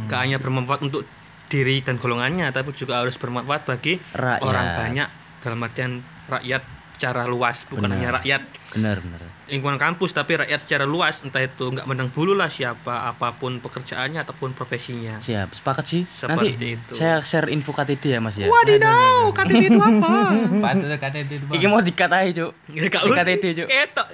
nggak 0.06 0.20
hanya 0.20 0.38
bermanfaat 0.38 0.82
untuk 0.84 1.08
diri 1.48 1.80
dan 1.80 1.96
golongannya 1.96 2.48
tapi 2.50 2.72
juga 2.72 3.00
harus 3.00 3.16
bermanfaat 3.16 3.64
bagi 3.66 4.00
Rakyat. 4.12 4.42
orang 4.42 4.68
banyak 4.78 5.08
dalam 5.40 5.60
artian 5.62 5.92
rakyat 6.32 6.64
secara 6.96 7.26
luas 7.26 7.66
bukan 7.66 7.90
Benar. 7.90 7.98
hanya 7.98 8.10
rakyat 8.22 8.42
benar 8.78 9.02
benar. 9.02 9.26
lingkungan 9.50 9.82
kampus 9.82 10.14
tapi 10.14 10.38
rakyat 10.38 10.62
secara 10.62 10.86
luas 10.86 11.18
entah 11.26 11.42
itu 11.42 11.74
nggak 11.74 11.90
menang 11.90 12.14
bulu 12.14 12.38
lah 12.38 12.46
siapa 12.46 13.10
apa 13.10 13.34
pun 13.36 13.58
pekerjaannya 13.58 14.22
ataupun 14.22 14.54
profesinya. 14.54 15.18
Siap 15.18 15.52
sepakat 15.52 15.84
sih. 15.84 16.02
Seperti 16.06 16.48
nanti 16.56 16.68
itu. 16.78 16.94
saya 16.94 17.20
share 17.26 17.50
info 17.50 17.74
KTD 17.74 18.16
ya 18.16 18.20
mas 18.22 18.38
ya? 18.38 18.46
Wadidaw 18.46 19.34
KTP 19.34 19.74
itu 19.74 19.82
apa? 19.82 20.14
Patut 20.64 20.88
kan 20.94 21.12
itu. 21.18 21.36
Iki 21.52 21.66
mau 21.68 21.82
dikat 21.82 22.12
aja 22.14 22.30
cuk. 22.32 22.52
Ya, 22.70 22.86
Si. 22.86 23.10
KTD 23.12 23.44
cuk. 23.58 23.68
ketok 23.68 24.08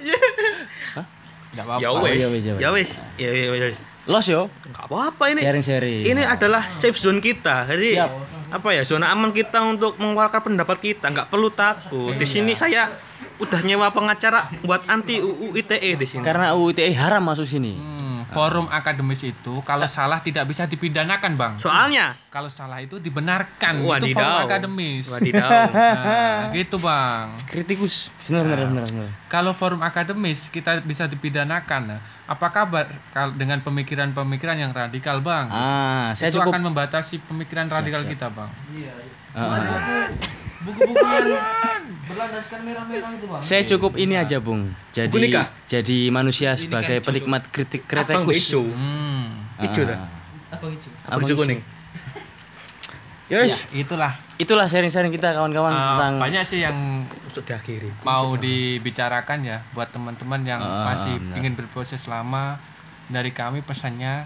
ya 1.78 1.90
wes 1.92 2.18
ya 2.56 2.68
wes. 2.72 2.90
ya 3.20 3.28
ya 3.28 3.50
wes 3.52 3.78
los 4.08 4.24
yo. 4.24 4.48
Nggak 4.72 4.84
apa-apa 4.88 5.24
ini. 5.36 5.40
Sharing 5.44 5.64
sharing. 5.64 6.00
Ini 6.08 6.22
adalah 6.24 6.64
safe 6.72 6.96
zone 6.96 7.20
kita 7.20 7.68
jadi 7.68 7.88
Siap. 8.00 8.10
Apa 8.48 8.72
ya 8.72 8.82
zona 8.84 9.12
aman 9.12 9.30
kita 9.30 9.60
untuk 9.60 10.00
mengeluarkan 10.00 10.40
pendapat 10.40 10.76
kita. 10.80 11.12
Nggak 11.12 11.28
perlu 11.28 11.52
takut. 11.52 12.16
Di 12.16 12.24
sini 12.24 12.56
saya 12.56 12.88
udah 13.38 13.60
nyewa 13.62 13.92
pengacara 13.92 14.50
buat 14.64 14.88
anti 14.88 15.20
UU 15.20 15.54
ITE 15.54 15.90
di 16.00 16.06
sini. 16.08 16.24
Karena 16.24 16.56
UU 16.56 16.74
ITE 16.74 16.92
haram 16.96 17.22
masuk 17.22 17.46
sini. 17.46 17.76
Hmm, 17.76 18.07
forum 18.30 18.66
akademis 18.68 19.22
itu 19.22 19.60
kalau 19.62 19.84
salah 19.84 20.18
tidak 20.18 20.44
bisa 20.44 20.64
dipidanakan, 20.64 21.32
Bang. 21.34 21.52
soalnya 21.56 22.12
Kalau 22.28 22.46
salah 22.46 22.78
itu 22.78 22.96
dibenarkan. 22.96 23.80
Itu 23.80 23.88
Wadidaw. 23.88 24.14
forum 24.14 24.38
akademis. 24.44 25.04
wadidaw 25.06 25.50
Nah, 25.72 26.52
gitu, 26.52 26.76
Bang. 26.76 27.32
kritikus 27.44 28.12
benar 28.22 28.44
benar 28.44 28.66
benar 28.68 28.84
benar 28.86 29.08
Kalau 29.26 29.52
forum 29.52 29.80
akademis 29.80 30.48
kita 30.48 30.80
bisa 30.80 31.04
dipidanakan. 31.04 31.82
Nah, 31.88 32.00
apa 32.24 32.46
kabar 32.48 32.84
kal- 33.10 33.32
dengan 33.32 33.60
pemikiran-pemikiran 33.60 34.56
yang 34.56 34.70
radikal, 34.70 35.18
Bang? 35.18 35.48
ah 35.48 36.12
saya 36.12 36.28
itu 36.28 36.36
cukup 36.36 36.52
akan 36.52 36.62
membatasi 36.66 37.24
pemikiran 37.24 37.66
radikal 37.66 38.04
kita, 38.04 38.28
Bang. 38.28 38.52
Ah, 39.32 39.40
ah. 39.40 39.48
buku-buku 39.48 40.37
yang 40.60 41.82
berlandaskan 42.04 42.58
merah-merah 42.60 43.10
itu 43.12 43.26
bang. 43.26 43.40
Saya 43.40 43.62
cukup 43.64 43.94
ini 43.94 44.14
aja 44.14 44.36
bung. 44.38 44.72
Buku 44.72 44.92
jadi 44.92 45.16
nikah? 45.20 45.46
jadi 45.66 45.98
manusia 46.10 46.50
sebagai 46.54 46.98
penikmat 46.98 47.46
kritik 47.46 47.86
abang 47.86 48.26
kritikus 48.26 48.50
hijau? 48.50 48.64
Hmm. 48.66 49.46
hijau 49.60 49.82
dah? 49.84 49.98
Apa 50.50 50.64
hijau? 50.66 50.90
Apa 51.04 51.20
hijau 51.20 51.36
kuning? 51.36 51.60
Ya, 53.28 53.44
Yes, 53.44 53.68
itulah. 53.70 54.16
itulah 54.34 54.64
sharing-sharing 54.64 55.12
kita 55.12 55.36
kawan-kawan 55.36 55.68
Eh, 55.68 55.76
tentang 55.76 56.14
banyak 56.16 56.42
sih 56.42 56.58
yang 56.58 57.04
sudah 57.28 57.60
akhiri. 57.60 57.92
mau 58.00 58.32
dibicarakan 58.34 59.44
ya 59.44 59.60
buat 59.70 59.92
teman-teman 59.92 60.40
yang 60.42 60.56
Ah, 60.58 60.88
masih 60.88 61.20
benar. 61.20 61.36
ingin 61.36 61.52
berproses 61.52 62.08
lama. 62.08 62.56
Dari 63.06 63.28
kami 63.28 63.60
pesannya 63.60 64.24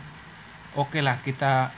oke 0.72 0.98
lah 0.98 1.18
kita 1.18 1.74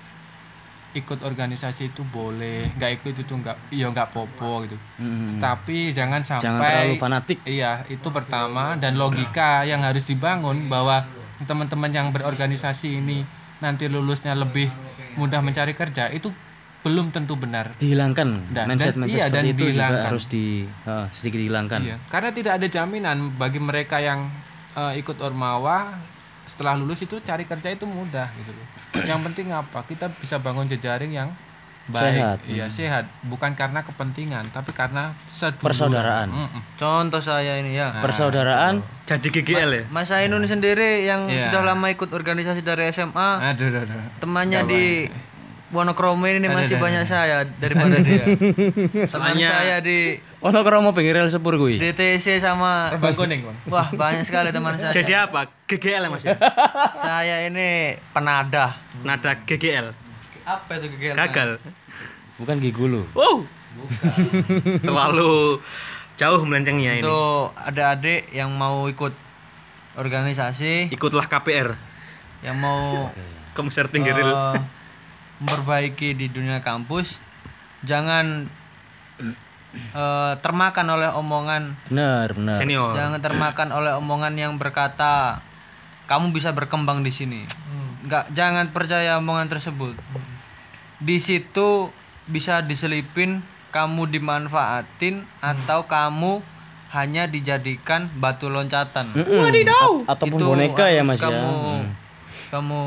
ikut 0.95 1.27
organisasi 1.27 1.91
itu 1.91 2.07
boleh 2.07 2.71
nggak 2.79 2.91
ikut 3.03 3.15
itu 3.27 3.35
nggak 3.35 3.75
iya 3.75 3.91
nggak 3.91 4.15
popo 4.15 4.63
gitu. 4.63 4.79
Mm, 5.03 5.43
tapi 5.43 5.91
jangan 5.91 6.23
sampai 6.23 6.47
jangan 6.47 6.61
terlalu 6.63 6.95
fanatik. 6.97 7.39
Iya 7.43 7.83
itu 7.91 8.09
pertama. 8.15 8.79
Dan 8.79 8.95
logika 8.95 9.67
yang 9.67 9.83
harus 9.83 10.07
dibangun 10.07 10.71
bahwa 10.71 11.03
teman-teman 11.45 11.91
yang 11.91 12.09
berorganisasi 12.15 13.03
ini 13.03 13.27
nanti 13.59 13.91
lulusnya 13.91 14.39
lebih 14.39 14.71
mudah 15.19 15.43
mencari 15.43 15.75
kerja 15.75 16.15
itu 16.15 16.31
belum 16.87 17.11
tentu 17.11 17.35
benar. 17.35 17.75
Dihilangkan. 17.81 18.55
Dan- 18.55 18.69
mindset 18.71 18.95
dan- 18.95 19.01
mindset 19.03 19.19
iya, 19.19 19.27
seperti 19.27 19.35
dan 19.35 19.45
itu 19.51 19.65
juga 19.75 19.87
harus 20.07 20.25
di 20.31 20.45
eh, 20.69 21.07
sedikit 21.11 21.39
dihilangkan. 21.43 21.81
Iya, 21.83 21.97
karena 22.07 22.31
tidak 22.31 22.53
ada 22.63 22.67
jaminan 22.71 23.35
bagi 23.35 23.59
mereka 23.59 23.99
yang 23.99 24.31
eh, 24.79 25.03
ikut 25.03 25.19
ormawa 25.19 25.99
setelah 26.45 26.75
lulus 26.75 27.01
itu 27.01 27.17
cari 27.19 27.45
kerja 27.45 27.69
itu 27.69 27.85
mudah 27.85 28.29
gitu 28.35 28.51
loh. 28.51 28.67
Yang 29.11 29.21
penting 29.25 29.47
apa? 29.51 29.83
Kita 29.83 30.09
bisa 30.13 30.37
bangun 30.37 30.67
jejaring 30.67 31.11
yang 31.11 31.31
baik, 31.85 32.17
Sehat. 32.17 32.39
iya 32.49 32.65
sehat, 32.67 33.05
bukan 33.23 33.53
karena 33.53 33.85
kepentingan, 33.85 34.49
tapi 34.49 34.73
karena 34.73 35.13
sedulur. 35.27 35.69
Persaudaraan. 35.69 36.33
Mm-mm. 36.33 36.63
contoh 36.75 37.21
saya 37.21 37.61
ini 37.61 37.77
ya 37.77 38.01
persaudaraan 38.01 38.81
Jadi 39.05 39.29
GGL 39.31 39.71
ya. 39.71 39.83
Mas 39.93 40.09
Ainun 40.09 40.49
sendiri 40.49 41.05
yang 41.05 41.29
Iya. 41.29 41.53
sudah 41.53 41.61
lama 41.63 41.85
ikut 41.87 42.09
organisasi 42.09 42.65
dari 42.65 42.89
SMA 42.89 43.53
Aduh, 43.53 43.69
aduh, 43.69 43.85
aduh. 43.85 44.01
temannya 44.17 44.65
di 44.65 44.85
Wonokromo 45.67 46.23
ini 46.25 46.45
masih 46.45 46.77
aduh, 46.77 46.85
banyak 46.87 47.05
saya 47.05 47.37
daripada 47.57 47.97
dia 47.97 48.21
teman 48.27 49.09
Soalnya- 49.09 49.51
saya 49.51 49.77
di 49.81 50.21
ono 50.39 50.61
kromo 50.61 50.93
pinggir 50.93 51.15
rel 51.15 51.27
sepur 51.27 51.57
kuwi 51.57 51.79
DTC 51.79 52.37
sama 52.39 52.93
Terbang 52.93 53.15
kuning, 53.15 53.41
Bang. 53.43 53.57
wah 53.67 53.89
banyak 53.89 54.23
sekali 54.23 54.51
teman 54.51 54.77
saya 54.77 54.93
Jadi 54.93 55.13
apa? 55.13 55.49
GGL 55.65 56.03
ya 56.03 56.09
Mas 56.09 56.23
ya? 56.23 56.37
saya 57.03 57.37
ini 57.43 57.69
penadah 58.11 58.77
Nada 59.01 59.33
GGL. 59.39 59.97
apa 60.45 60.71
itu 60.75 60.87
kegiatan 60.91 61.17
Gagal. 61.19 61.51
bukan 62.37 62.57
gigulu 62.59 63.09
Wow. 63.13 63.49
Terlalu 64.79 65.59
jauh 66.15 66.43
melencengnya 66.43 66.93
ini. 66.95 67.03
itu 67.03 67.21
adik-adik 67.57 68.31
yang 68.31 68.53
mau 68.53 68.87
ikut 68.87 69.11
organisasi 69.95 70.91
Ikutlah 70.91 71.25
KPR. 71.25 71.75
yang 72.41 72.55
mau 72.55 73.09
Komisar 73.53 73.89
Pinggiril. 73.89 74.27
eh, 74.27 74.59
memperbaiki 75.39 76.15
di 76.15 76.31
dunia 76.31 76.61
kampus 76.61 77.19
jangan 77.83 78.47
eh, 79.75 80.35
termakan 80.39 80.87
oleh 80.91 81.11
omongan 81.11 81.75
benar 81.91 82.31
benar. 82.33 82.59
Senior. 82.63 82.95
jangan 82.95 83.19
termakan 83.19 83.69
oleh 83.75 83.93
omongan 83.99 84.35
yang 84.39 84.55
berkata 84.57 85.43
kamu 86.05 86.37
bisa 86.37 86.53
berkembang 86.53 87.01
di 87.01 87.09
sini. 87.09 87.49
Nggak 88.05 88.37
jangan 88.37 88.69
percaya 88.77 89.17
omongan 89.17 89.49
tersebut. 89.49 89.97
Di 91.01 91.17
situ 91.17 91.89
bisa 92.29 92.61
diselipin 92.61 93.41
kamu 93.73 94.13
dimanfaatin 94.13 95.25
atau 95.41 95.89
kamu 95.89 96.45
hanya 96.93 97.27
dijadikan 97.27 98.07
batu 98.21 98.47
loncatan. 98.47 99.17
Wadidaw. 99.17 100.05
ataupun 100.07 100.39
Itu 100.39 100.45
boneka 100.47 100.87
ya 100.93 101.03
mas 101.03 101.19
ya. 101.19 101.27
kamu 101.27 101.51
Hmm. 101.51 101.91
kamu 102.53 102.81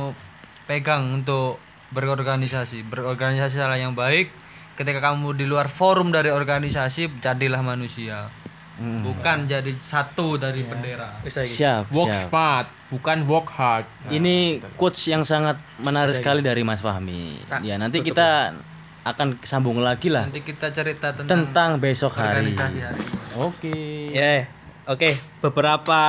pegang 0.63 1.03
untuk 1.17 1.57
berorganisasi. 1.91 2.83
Berorganisasi 2.88 3.57
adalah 3.59 3.79
yang 3.79 3.93
baik. 3.95 4.31
Ketika 4.77 5.01
kamu 5.01 5.33
di 5.33 5.45
luar 5.49 5.67
forum 5.71 6.13
dari 6.13 6.29
organisasi 6.29 7.21
jadilah 7.21 7.61
manusia. 7.65 8.29
Hmm. 8.77 9.01
bukan 9.01 9.49
jadi 9.49 9.73
satu 9.81 10.38
dari 10.38 10.61
bendera. 10.61 11.17
Siap 11.25 11.89
Work 11.89 12.13
siap. 12.13 12.29
smart, 12.29 12.67
bukan 12.93 13.25
work 13.25 13.49
hard. 13.49 13.89
ini 14.13 14.61
quotes 14.77 15.01
yang 15.09 15.25
sangat 15.25 15.57
menarik 15.81 16.13
sekali 16.13 16.45
dari 16.45 16.61
Mas 16.61 16.77
Fahmi. 16.77 17.41
Ya 17.65 17.81
nanti 17.81 18.05
kita 18.05 18.53
akan 19.01 19.41
sambung 19.41 19.81
lagi 19.81 20.13
lah 20.13 20.27
nanti 20.29 20.43
kita 20.45 20.69
cerita 20.75 21.15
tentang, 21.15 21.47
tentang 21.49 21.69
besok 21.81 22.21
hari. 22.21 22.53
organisasi 22.53 22.79
hari 22.83 23.01
oke. 23.38 23.77
Ya, 24.11 24.49
oke. 24.89 25.09
Beberapa 25.39 25.99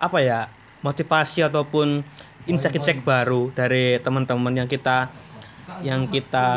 apa 0.00 0.18
ya 0.20 0.48
motivasi 0.80 1.44
ataupun 1.44 2.04
insight-insight 2.44 3.00
baru 3.04 3.50
dari 3.52 3.96
teman-teman 4.00 4.52
yang 4.52 4.68
kita 4.68 5.08
yang 5.80 6.04
kita 6.08 6.48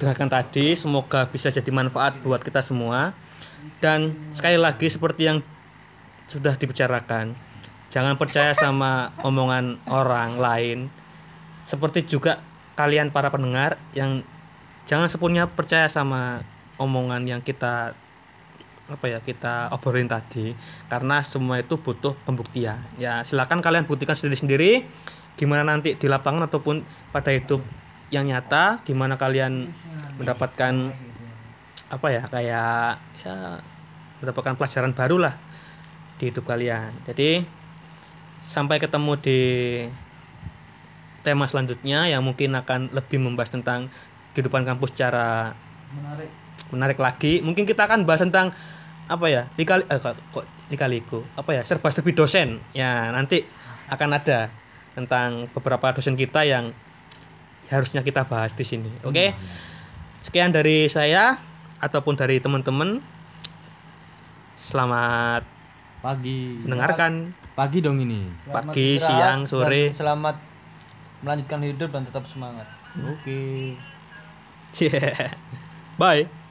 dengarkan 0.00 0.30
tadi. 0.30 0.78
Semoga 0.78 1.26
bisa 1.28 1.50
jadi 1.52 1.68
manfaat 1.68 2.18
buat 2.22 2.40
kita 2.40 2.62
semua. 2.62 3.12
Dan 3.82 4.16
sekali 4.32 4.56
lagi 4.56 4.88
seperti 4.88 5.28
yang 5.28 5.38
sudah 6.24 6.56
dibicarakan, 6.56 7.36
jangan 7.92 8.16
percaya 8.16 8.56
sama 8.56 9.12
omongan 9.20 9.76
orang 9.90 10.40
lain. 10.40 10.78
Seperti 11.68 12.06
juga 12.08 12.40
kalian 12.78 13.12
para 13.12 13.28
pendengar 13.28 13.76
yang 13.92 14.24
jangan 14.88 15.10
sepenuhnya 15.12 15.44
percaya 15.50 15.90
sama 15.92 16.40
omongan 16.80 17.28
yang 17.28 17.40
kita 17.44 17.92
apa 18.90 19.06
ya 19.06 19.18
kita 19.22 19.70
obrolin 19.70 20.10
tadi 20.10 20.52
karena 20.90 21.22
semua 21.22 21.62
itu 21.62 21.78
butuh 21.78 22.18
pembuktian. 22.26 22.82
Ya 22.98 23.22
silakan 23.22 23.62
kalian 23.62 23.86
buktikan 23.86 24.18
sendiri-sendiri 24.18 24.84
gimana 25.38 25.62
nanti 25.62 25.94
di 25.94 26.06
lapangan 26.10 26.50
ataupun 26.50 26.82
pada 27.14 27.30
hidup 27.30 27.62
yang 28.10 28.26
nyata 28.26 28.82
gimana 28.82 29.14
kalian 29.14 29.70
mendapatkan 30.18 30.92
apa 31.90 32.06
ya 32.10 32.22
kayak 32.26 32.98
ya 33.22 33.62
mendapatkan 34.20 34.54
pelajaran 34.58 34.92
baru 34.92 35.16
lah 35.30 35.34
di 36.20 36.28
hidup 36.28 36.44
kalian. 36.44 36.92
Jadi 37.08 37.40
sampai 38.44 38.76
ketemu 38.82 39.16
di 39.16 39.40
tema 41.22 41.44
selanjutnya 41.46 42.08
yang 42.08 42.24
mungkin 42.24 42.56
akan 42.56 42.92
lebih 42.92 43.20
membahas 43.20 43.52
tentang 43.52 43.88
kehidupan 44.32 44.64
kampus 44.64 44.92
secara 44.96 45.56
Menarik. 45.90 46.30
menarik 46.70 46.98
lagi. 47.00 47.32
Mungkin 47.42 47.66
kita 47.66 47.88
akan 47.88 48.06
bahas 48.06 48.22
tentang 48.22 48.54
apa 49.10 49.26
ya 49.26 49.42
likali 49.58 49.82
eh, 49.90 49.98
kok 49.98 50.14
kok 50.30 50.46
likaliku 50.70 51.26
apa 51.34 51.50
ya 51.58 51.62
serba 51.66 51.90
serbi 51.90 52.14
dosen 52.14 52.62
ya 52.70 53.10
nanti 53.10 53.42
akan 53.90 54.14
ada 54.14 54.54
tentang 54.94 55.50
beberapa 55.50 55.90
dosen 55.90 56.14
kita 56.14 56.46
yang 56.46 56.70
harusnya 57.66 58.06
kita 58.06 58.22
bahas 58.22 58.54
di 58.54 58.62
sini 58.62 58.90
oke 59.02 59.34
sekian 60.22 60.54
dari 60.54 60.86
saya 60.86 61.42
ataupun 61.82 62.14
dari 62.14 62.38
teman-teman 62.38 63.02
selamat 64.70 65.42
Pagi. 66.00 66.64
mendengarkan 66.64 67.34
Pagi 67.50 67.84
dong 67.84 68.00
ini. 68.00 68.24
Selamat 68.48 68.72
Pagi, 68.72 68.90
siang, 68.96 69.40
sore. 69.44 69.92
Selamat 69.92 70.40
melanjutkan 71.20 71.60
hidup 71.60 71.92
dan 71.92 72.08
tetap 72.08 72.24
semangat. 72.24 72.64
Oke. 72.96 73.74
Yeah. 74.78 75.34
bye 75.98 76.30